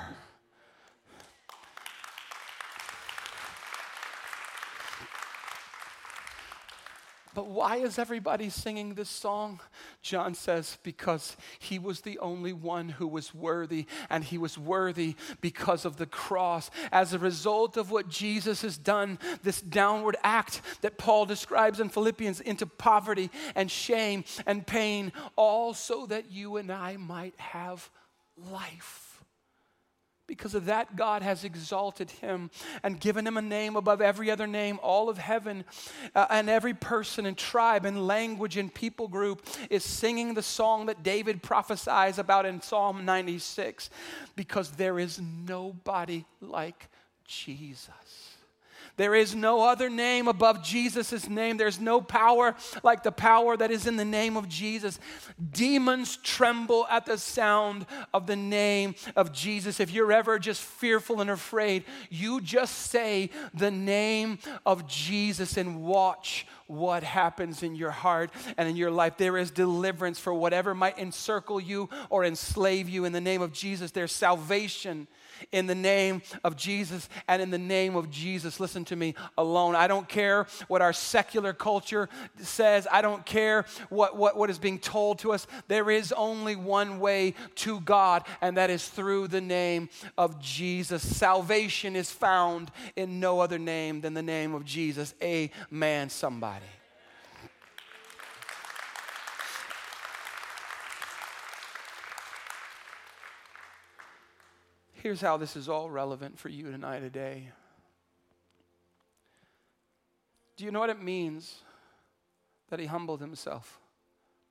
But 7.34 7.48
why 7.48 7.78
is 7.78 7.98
everybody 7.98 8.50
singing 8.50 8.94
this 8.94 9.10
song? 9.10 9.62
John 10.02 10.34
says, 10.34 10.78
because 10.84 11.38
he 11.60 11.80
was 11.80 12.02
the 12.02 12.20
only 12.20 12.54
one 12.54 12.90
who 12.90 13.08
was 13.08 13.34
worthy, 13.34 13.86
and 14.10 14.24
he 14.24 14.38
was 14.38 14.58
worthy 14.58 15.16
because 15.40 15.86
of 15.86 15.98
the 15.98 16.06
cross. 16.06 16.70
As 16.92 17.14
a 17.14 17.20
result 17.20 17.78
of 17.78 17.90
what 17.90 18.10
Jesus 18.10 18.62
has 18.64 18.78
done, 18.78 19.18
this 19.44 19.62
downward 19.62 20.18
act 20.24 20.62
that 20.82 20.98
Paul 20.98 21.26
describes 21.26 21.80
in 21.80 21.90
Philippians 21.90 22.42
into 22.42 22.66
poverty 22.66 23.30
and 23.56 23.72
shame 23.72 24.24
and 24.46 24.68
pain, 24.68 25.12
all 25.36 25.74
so 25.74 26.06
that 26.08 26.32
you 26.32 26.58
and 26.58 26.72
I 26.72 26.98
might 26.98 27.40
have 27.40 27.90
life. 28.38 29.01
Because 30.32 30.56
of 30.56 30.68
that, 30.68 30.96
God 30.96 31.24
has 31.24 31.44
exalted 31.44 32.10
him 32.10 32.52
and 32.84 32.98
given 32.98 33.28
him 33.28 33.36
a 33.36 33.42
name 33.42 33.76
above 33.76 34.00
every 34.00 34.32
other 34.32 34.48
name. 34.48 34.80
All 34.82 35.10
of 35.10 35.18
heaven 35.18 35.66
uh, 36.16 36.26
and 36.30 36.50
every 36.50 36.74
person 36.74 37.26
and 37.26 37.38
tribe 37.38 37.84
and 37.84 38.08
language 38.08 38.56
and 38.56 38.74
people 38.74 39.10
group 39.10 39.46
is 39.70 39.84
singing 39.84 40.34
the 40.34 40.42
song 40.42 40.86
that 40.86 41.04
David 41.04 41.44
prophesies 41.44 42.18
about 42.18 42.46
in 42.46 42.62
Psalm 42.62 43.04
96 43.04 43.90
because 44.38 44.72
there 44.72 45.00
is 45.00 45.20
nobody 45.20 46.24
like 46.40 46.88
Jesus. 47.26 48.31
There 48.98 49.16
is 49.16 49.36
no 49.36 49.62
other 49.64 49.90
name 49.90 50.28
above 50.28 50.64
Jesus' 50.64 51.30
name. 51.30 51.58
There's 51.58 51.80
no 51.80 52.02
power 52.02 52.56
like 52.84 53.04
the 53.04 53.12
power 53.12 53.58
that 53.58 53.72
is 53.72 53.88
in 53.88 53.96
the 53.96 54.06
name 54.06 54.38
of 54.38 54.48
Jesus. 54.48 55.00
Demons 55.52 56.18
tremble 56.18 56.86
at 56.90 57.06
the 57.06 57.18
sound 57.18 57.86
of 58.14 58.28
the 58.28 58.36
name 58.36 58.96
of 59.16 59.32
Jesus. 59.32 59.80
If 59.80 59.92
you're 59.92 60.12
ever 60.12 60.40
just 60.40 60.62
fearful 60.62 61.22
and 61.22 61.30
afraid, 61.30 61.84
you 62.10 62.42
just 62.42 62.76
say 62.92 63.30
the 63.54 63.72
name 63.72 64.40
of 64.66 64.88
Jesus 64.88 65.58
and 65.58 65.84
watch 65.84 66.46
what 66.68 67.04
happens 67.04 67.64
in 67.64 67.76
your 67.76 67.92
heart 67.92 68.32
and 68.58 68.68
in 68.70 68.78
your 68.78 68.92
life. 68.92 69.18
There 69.18 69.38
is 69.38 69.52
deliverance 69.52 70.20
for 70.20 70.34
whatever 70.34 70.74
might 70.74 70.98
encircle 70.98 71.60
you 71.60 71.90
or 72.10 72.24
enslave 72.24 72.88
you 72.88 73.04
in 73.06 73.12
the 73.12 73.22
name 73.22 73.42
of 73.42 73.52
Jesus. 73.52 73.92
There's 73.92 74.12
salvation 74.14 75.08
in 75.52 75.68
the 75.68 75.76
name 75.76 76.22
of 76.44 76.56
Jesus 76.56 77.10
and 77.28 77.42
in 77.42 77.52
the 77.52 77.58
name 77.58 77.96
of 77.96 78.10
Jesus. 78.10 78.60
Listen 78.60 78.86
to 78.86 78.96
me 78.96 79.16
alone. 79.38 79.76
I 79.76 79.88
don't 79.88 80.08
care 80.08 80.48
what 80.68 80.82
our 80.82 80.94
secular 80.94 81.54
culture 81.54 82.10
says, 82.42 82.88
I 82.92 83.02
don't 83.02 83.26
care 83.26 83.66
what, 83.90 84.18
what, 84.18 84.38
what 84.38 84.50
is 84.50 84.60
being 84.60 84.80
told 84.80 85.20
to 85.20 85.34
us. 85.34 85.48
There 85.68 85.90
is 85.90 86.12
only 86.12 86.56
one 86.56 87.00
way 87.00 87.36
to 87.56 87.80
God, 87.82 88.26
and 88.42 88.58
that 88.58 88.70
is 88.70 88.88
through 88.88 89.28
the 89.28 89.42
name 89.42 89.90
of 90.18 90.40
Jesus. 90.40 91.02
Salvation 91.02 91.96
is 91.96 92.12
found 92.12 92.72
in 92.96 93.20
no 93.20 93.40
other 93.40 93.60
name 93.60 94.02
than 94.02 94.14
the 94.14 94.22
name 94.22 94.54
of 94.54 94.66
Jesus. 94.66 95.14
Amen, 95.22 96.10
somebody. 96.10 96.66
Here's 105.02 105.22
how 105.22 105.38
this 105.38 105.56
is 105.56 105.68
all 105.68 105.90
relevant 105.90 106.38
for 106.38 106.50
you 106.50 106.70
tonight, 106.70 107.00
today. 107.00 107.50
Do 110.58 110.64
you 110.64 110.70
know 110.70 110.80
what 110.80 110.92
it 110.92 111.02
means 111.02 111.56
that 112.70 112.80
he 112.80 112.86
humbled 112.86 113.20
himself? 113.20 113.80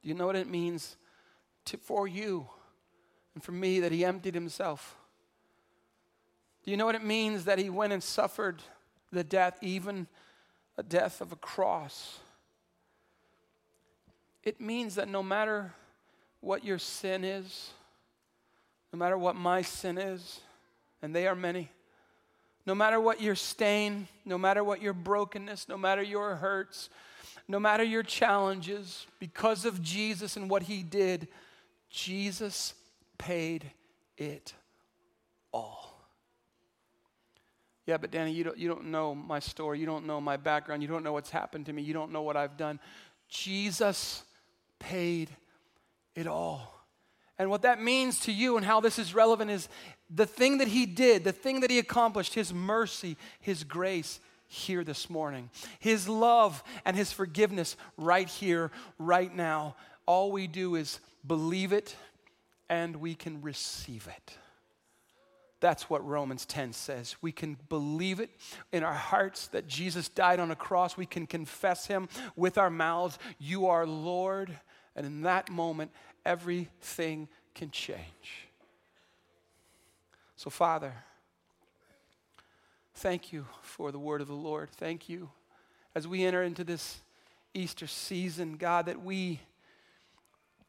Do 0.03 0.09
you 0.09 0.14
know 0.16 0.26
what 0.26 0.34
it 0.34 0.48
means 0.48 0.96
to, 1.66 1.76
for 1.76 2.09
you 2.09 2.48
and 3.34 3.44
for 3.44 3.53
me 3.53 3.78
that 3.78 3.92
he 3.92 4.05
emptied 4.05 4.34
himself? 4.34 4.96
Do 6.64 6.72
you 6.72 6.76
know 6.76 6.86
what 6.86 6.96
it 6.96 7.05
means 7.05 7.44
that 7.44 7.61
he 7.61 7.70
went 7.70 7.92
and 7.92 8.03
suffered 8.03 8.61
the 9.12 9.22
death, 9.22 9.57
even 9.62 10.09
a 10.76 10.82
death 10.82 11.20
of 11.20 11.30
a 11.30 11.36
cross? 11.36 12.18
It 14.42 14.61
means 14.61 14.96
that 14.96 15.07
no 15.07 15.22
matter 15.22 15.74
what 16.40 16.64
your 16.64 16.78
sin 16.80 17.22
is, 17.22 17.70
no 18.93 18.99
matter 18.99 19.16
what 19.16 19.36
my 19.36 19.62
sin 19.62 19.99
is, 19.99 20.41
and 21.03 21.14
they 21.14 21.26
are 21.26 21.34
many, 21.34 21.70
no 22.66 22.74
matter 22.74 23.01
what 23.01 23.20
your 23.20 23.34
stain, 23.34 24.09
no 24.24 24.36
matter 24.36 24.62
what 24.62 24.82
your 24.82 24.93
brokenness, 24.93 25.68
no 25.68 25.76
matter 25.76 26.03
your 26.03 26.36
hurts, 26.36 26.91
no 27.49 27.59
matter 27.59 27.82
your 27.82 28.03
challenges, 28.03 29.07
because 29.18 29.64
of 29.64 29.82
Jesus 29.82 30.36
and 30.36 30.51
what 30.51 30.64
he 30.64 30.82
did, 30.82 31.28
Jesus 31.88 32.74
paid 33.18 33.70
it 34.16 34.55
all. 35.53 35.91
Yeah, 37.86 37.97
but 37.97 38.12
Danny, 38.12 38.32
you 38.32 38.45
don't, 38.45 38.57
you 38.57 38.68
don't 38.68 38.86
know 38.86 39.14
my 39.14 39.41
story. 39.41 39.80
You 39.80 39.86
don't 39.86 40.07
know 40.07 40.20
my 40.20 40.36
background. 40.36 40.82
You 40.82 40.88
don't 40.88 41.03
know 41.03 41.12
what's 41.12 41.30
happened 41.30 41.66
to 41.66 41.72
me. 41.72 41.82
You 41.82 41.93
don't 41.93 42.12
know 42.12 42.22
what 42.22 42.36
I've 42.36 42.57
done. 42.57 42.78
Jesus 43.28 44.22
paid 44.78 45.30
it 46.14 46.28
all. 46.28 46.79
And 47.41 47.49
what 47.49 47.62
that 47.62 47.80
means 47.80 48.20
to 48.20 48.32
you 48.32 48.59
and 48.59 48.66
how 48.66 48.80
this 48.80 48.99
is 48.99 49.14
relevant 49.14 49.51
is 49.51 49.70
the 50.14 50.26
thing 50.26 50.59
that 50.59 50.68
he 50.68 50.84
did, 50.84 51.24
the 51.24 51.32
thing 51.32 51.61
that 51.61 51.70
he 51.70 51.78
accomplished, 51.78 52.34
his 52.34 52.53
mercy, 52.53 53.16
his 53.41 53.64
grace 53.64 54.20
here 54.47 54.84
this 54.84 55.09
morning, 55.09 55.49
his 55.78 56.07
love 56.07 56.62
and 56.84 56.95
his 56.95 57.14
forgiveness 57.14 57.78
right 57.97 58.28
here, 58.28 58.70
right 58.99 59.34
now. 59.34 59.74
All 60.05 60.30
we 60.30 60.49
do 60.49 60.74
is 60.74 61.01
believe 61.26 61.72
it 61.72 61.97
and 62.68 62.97
we 62.97 63.14
can 63.14 63.41
receive 63.41 64.07
it. 64.14 64.36
That's 65.61 65.88
what 65.88 66.07
Romans 66.07 66.45
10 66.45 66.74
says. 66.74 67.16
We 67.22 67.32
can 67.32 67.57
believe 67.70 68.20
it 68.20 68.28
in 68.70 68.84
our 68.84 68.93
hearts 68.93 69.47
that 69.49 69.66
Jesus 69.66 70.11
died 70.11 70.41
on 70.41 70.51
a 70.51 70.57
cross. 70.57 70.95
We 70.95 71.07
can 71.07 71.26
confess 71.26 71.86
him 71.86 72.11
with 72.36 72.59
our 72.59 72.68
mouths. 72.68 73.18
You 73.38 73.68
are 73.68 73.86
Lord. 73.86 74.59
And 74.95 75.07
in 75.07 75.22
that 75.22 75.51
moment, 75.51 75.93
everything 76.24 77.28
can 77.54 77.70
change. 77.70 78.48
So, 80.36 80.50
Father, 80.50 80.94
thank 82.94 83.32
you 83.32 83.46
for 83.62 83.92
the 83.92 83.98
word 83.98 84.20
of 84.20 84.28
the 84.28 84.34
Lord. 84.34 84.70
Thank 84.70 85.08
you 85.08 85.30
as 85.94 86.06
we 86.06 86.24
enter 86.24 86.42
into 86.42 86.64
this 86.64 87.00
Easter 87.52 87.86
season, 87.86 88.56
God, 88.56 88.86
that 88.86 89.02
we 89.02 89.40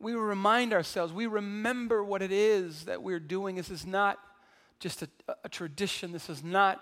we 0.02 0.14
remind 0.14 0.74
ourselves, 0.74 1.14
we 1.14 1.28
remember 1.28 2.04
what 2.04 2.22
it 2.24 2.32
is 2.32 2.86
that 2.86 3.04
we're 3.04 3.20
doing. 3.20 3.56
This 3.56 3.70
is 3.70 3.86
not 3.86 4.18
just 4.80 5.04
a, 5.04 5.10
a 5.44 5.50
tradition, 5.50 6.12
this 6.12 6.28
is 6.28 6.44
not 6.44 6.82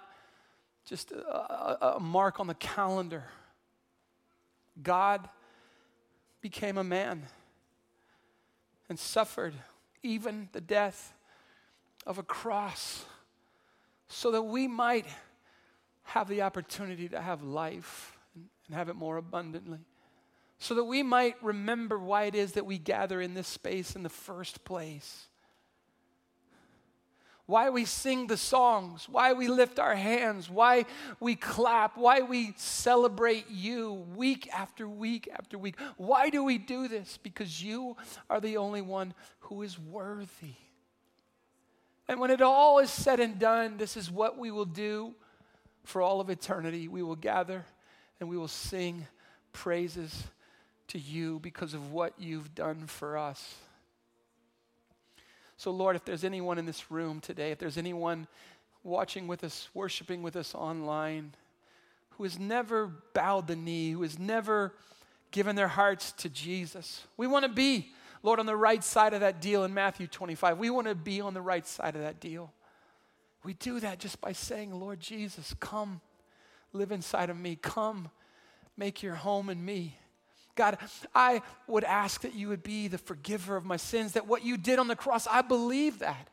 just 0.85 1.11
a, 1.11 1.17
a, 1.17 1.95
a 1.97 1.99
mark 1.99 2.39
on 2.39 2.47
the 2.47 2.53
calendar. 2.55 3.25
God 4.81 5.27
became 6.41 6.77
a 6.77 6.83
man 6.83 7.23
and 8.89 8.99
suffered 8.99 9.53
even 10.03 10.49
the 10.51 10.61
death 10.61 11.13
of 12.05 12.17
a 12.17 12.23
cross 12.23 13.05
so 14.07 14.31
that 14.31 14.41
we 14.41 14.67
might 14.67 15.05
have 16.03 16.27
the 16.27 16.41
opportunity 16.41 17.07
to 17.07 17.21
have 17.21 17.43
life 17.43 18.17
and 18.67 18.75
have 18.75 18.89
it 18.89 18.95
more 18.95 19.17
abundantly 19.17 19.79
so 20.59 20.75
that 20.75 20.83
we 20.83 21.01
might 21.01 21.41
remember 21.41 21.97
why 21.97 22.25
it 22.25 22.35
is 22.35 22.51
that 22.53 22.65
we 22.65 22.77
gather 22.77 23.21
in 23.21 23.33
this 23.33 23.47
space 23.47 23.95
in 23.95 24.03
the 24.03 24.09
first 24.09 24.65
place. 24.65 25.29
Why 27.49 27.71
we 27.71 27.85
sing 27.85 28.27
the 28.27 28.37
songs, 28.37 29.09
why 29.09 29.33
we 29.33 29.47
lift 29.47 29.79
our 29.79 29.95
hands, 29.95 30.51
why 30.51 30.85
we 31.19 31.35
clap, 31.35 31.97
why 31.97 32.21
we 32.21 32.53
celebrate 32.57 33.49
you 33.49 34.05
week 34.15 34.47
after 34.53 34.87
week 34.87 35.27
after 35.33 35.57
week. 35.57 35.75
Why 35.97 36.29
do 36.29 36.43
we 36.43 36.59
do 36.59 36.87
this? 36.87 37.17
Because 37.17 37.63
you 37.63 37.97
are 38.29 38.39
the 38.39 38.57
only 38.57 38.83
one 38.83 39.15
who 39.39 39.63
is 39.63 39.79
worthy. 39.79 40.53
And 42.07 42.19
when 42.19 42.29
it 42.29 42.43
all 42.43 42.77
is 42.77 42.91
said 42.91 43.19
and 43.19 43.39
done, 43.39 43.77
this 43.77 43.97
is 43.97 44.11
what 44.11 44.37
we 44.37 44.51
will 44.51 44.65
do 44.65 45.15
for 45.85 46.03
all 46.03 46.21
of 46.21 46.29
eternity. 46.29 46.87
We 46.87 47.01
will 47.01 47.15
gather 47.15 47.65
and 48.19 48.29
we 48.29 48.37
will 48.37 48.47
sing 48.47 49.07
praises 49.53 50.27
to 50.89 50.99
you 50.99 51.39
because 51.39 51.73
of 51.73 51.91
what 51.91 52.13
you've 52.19 52.53
done 52.53 52.85
for 52.85 53.17
us. 53.17 53.55
So, 55.59 55.71
Lord, 55.71 55.97
if 55.97 56.05
there's 56.05 56.23
anyone 56.23 56.57
in 56.57 56.65
this 56.65 56.89
room 56.89 57.19
today, 57.19 57.51
if 57.51 57.59
there's 57.59 57.77
anyone 57.77 58.27
watching 58.81 59.27
with 59.27 59.43
us, 59.43 59.67
worshiping 59.73 60.23
with 60.23 60.37
us 60.37 60.55
online, 60.55 61.33
who 62.11 62.23
has 62.23 62.39
never 62.39 62.89
bowed 63.13 63.47
the 63.47 63.57
knee, 63.57 63.91
who 63.91 64.03
has 64.03 64.17
never 64.17 64.73
given 65.31 65.57
their 65.57 65.67
hearts 65.67 66.13
to 66.13 66.29
Jesus, 66.29 67.05
we 67.17 67.27
want 67.27 67.43
to 67.43 67.51
be, 67.51 67.91
Lord, 68.23 68.39
on 68.39 68.45
the 68.45 68.55
right 68.55 68.81
side 68.81 69.13
of 69.13 69.19
that 69.19 69.41
deal 69.41 69.65
in 69.65 69.73
Matthew 69.73 70.07
25. 70.07 70.57
We 70.57 70.69
want 70.69 70.87
to 70.87 70.95
be 70.95 71.19
on 71.19 71.33
the 71.33 71.41
right 71.41 71.67
side 71.67 71.97
of 71.97 72.03
that 72.03 72.21
deal. 72.21 72.53
We 73.43 73.53
do 73.55 73.81
that 73.81 73.99
just 73.99 74.21
by 74.21 74.31
saying, 74.31 74.73
Lord 74.73 75.01
Jesus, 75.01 75.53
come 75.59 75.99
live 76.71 76.93
inside 76.93 77.29
of 77.29 77.37
me. 77.37 77.57
Come 77.61 78.09
make 78.77 79.03
your 79.03 79.15
home 79.15 79.49
in 79.49 79.65
me. 79.65 79.97
God, 80.59 80.77
I 81.15 81.41
would 81.67 81.85
ask 81.85 82.19
that 82.21 82.35
you 82.35 82.49
would 82.49 82.63
be 82.63 82.89
the 82.89 82.97
forgiver 82.97 83.55
of 83.55 83.63
my 83.63 83.77
sins, 83.77 84.11
that 84.11 84.27
what 84.27 84.43
you 84.43 84.57
did 84.57 84.77
on 84.77 84.89
the 84.89 84.95
cross, 84.95 85.25
I 85.25 85.41
believe 85.41 85.99
that. 85.99 86.27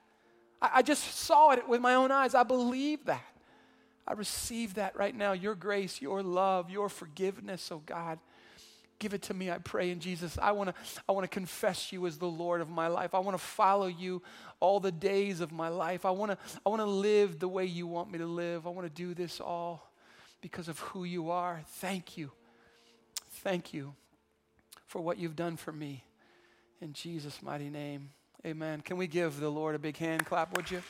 I, 0.60 0.70
I 0.74 0.82
just 0.82 1.14
saw 1.14 1.52
it 1.52 1.68
with 1.68 1.80
my 1.80 1.94
own 1.94 2.10
eyes. 2.10 2.34
I 2.34 2.42
believe 2.42 3.04
that. 3.04 3.22
I 4.04 4.14
receive 4.14 4.74
that 4.74 4.96
right 4.96 5.14
now. 5.14 5.30
Your 5.30 5.54
grace, 5.54 6.02
your 6.02 6.24
love, 6.24 6.70
your 6.70 6.88
forgiveness, 6.88 7.70
oh 7.70 7.80
God. 7.86 8.18
Give 8.98 9.14
it 9.14 9.22
to 9.22 9.34
me, 9.34 9.48
I 9.48 9.58
pray 9.58 9.92
in 9.92 10.00
Jesus. 10.00 10.36
I 10.42 10.50
want 10.50 10.70
to 10.70 10.74
I 11.08 11.12
want 11.12 11.22
to 11.22 11.28
confess 11.28 11.92
you 11.92 12.04
as 12.08 12.18
the 12.18 12.26
Lord 12.26 12.60
of 12.60 12.68
my 12.68 12.88
life. 12.88 13.14
I 13.14 13.20
want 13.20 13.38
to 13.38 13.44
follow 13.44 13.86
you 13.86 14.22
all 14.58 14.80
the 14.80 14.90
days 14.90 15.40
of 15.40 15.52
my 15.52 15.68
life. 15.68 16.04
I 16.04 16.10
want 16.10 16.32
to 16.32 16.38
I 16.64 16.68
want 16.68 16.80
to 16.80 16.86
live 16.86 17.38
the 17.38 17.46
way 17.46 17.64
you 17.64 17.86
want 17.86 18.10
me 18.10 18.18
to 18.18 18.26
live. 18.26 18.66
I 18.66 18.70
want 18.70 18.88
to 18.88 19.02
do 19.02 19.14
this 19.14 19.40
all 19.40 19.92
because 20.40 20.66
of 20.66 20.80
who 20.80 21.04
you 21.04 21.30
are. 21.30 21.60
Thank 21.66 22.16
you. 22.16 22.32
Thank 23.30 23.72
you 23.72 23.94
for 24.86 25.00
what 25.00 25.18
you've 25.18 25.36
done 25.36 25.56
for 25.56 25.72
me. 25.72 26.04
In 26.80 26.92
Jesus' 26.92 27.42
mighty 27.42 27.70
name, 27.70 28.10
amen. 28.44 28.80
Can 28.80 28.96
we 28.96 29.06
give 29.06 29.40
the 29.40 29.50
Lord 29.50 29.74
a 29.74 29.78
big 29.78 29.96
hand 29.96 30.26
clap, 30.26 30.56
would 30.56 30.70
you? 30.70 30.82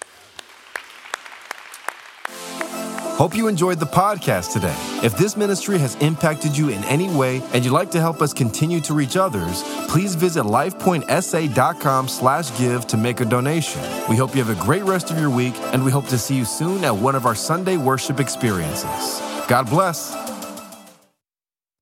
Hope 3.16 3.34
you 3.34 3.48
enjoyed 3.48 3.80
the 3.80 3.86
podcast 3.86 4.52
today. 4.52 4.76
If 5.02 5.16
this 5.16 5.38
ministry 5.38 5.78
has 5.78 5.94
impacted 6.02 6.54
you 6.54 6.68
in 6.68 6.84
any 6.84 7.08
way 7.08 7.40
and 7.54 7.64
you'd 7.64 7.72
like 7.72 7.90
to 7.92 7.98
help 7.98 8.20
us 8.20 8.34
continue 8.34 8.78
to 8.82 8.92
reach 8.92 9.16
others, 9.16 9.62
please 9.88 10.14
visit 10.14 10.42
lifepointsa.com 10.44 12.08
slash 12.08 12.58
give 12.58 12.86
to 12.88 12.98
make 12.98 13.20
a 13.20 13.24
donation. 13.24 13.80
We 14.10 14.16
hope 14.16 14.34
you 14.34 14.44
have 14.44 14.54
a 14.54 14.62
great 14.62 14.82
rest 14.82 15.10
of 15.10 15.18
your 15.18 15.30
week 15.30 15.54
and 15.72 15.82
we 15.82 15.90
hope 15.90 16.08
to 16.08 16.18
see 16.18 16.36
you 16.36 16.44
soon 16.44 16.84
at 16.84 16.94
one 16.94 17.14
of 17.14 17.24
our 17.24 17.34
Sunday 17.34 17.78
worship 17.78 18.20
experiences. 18.20 19.22
God 19.48 19.70
bless. 19.70 20.25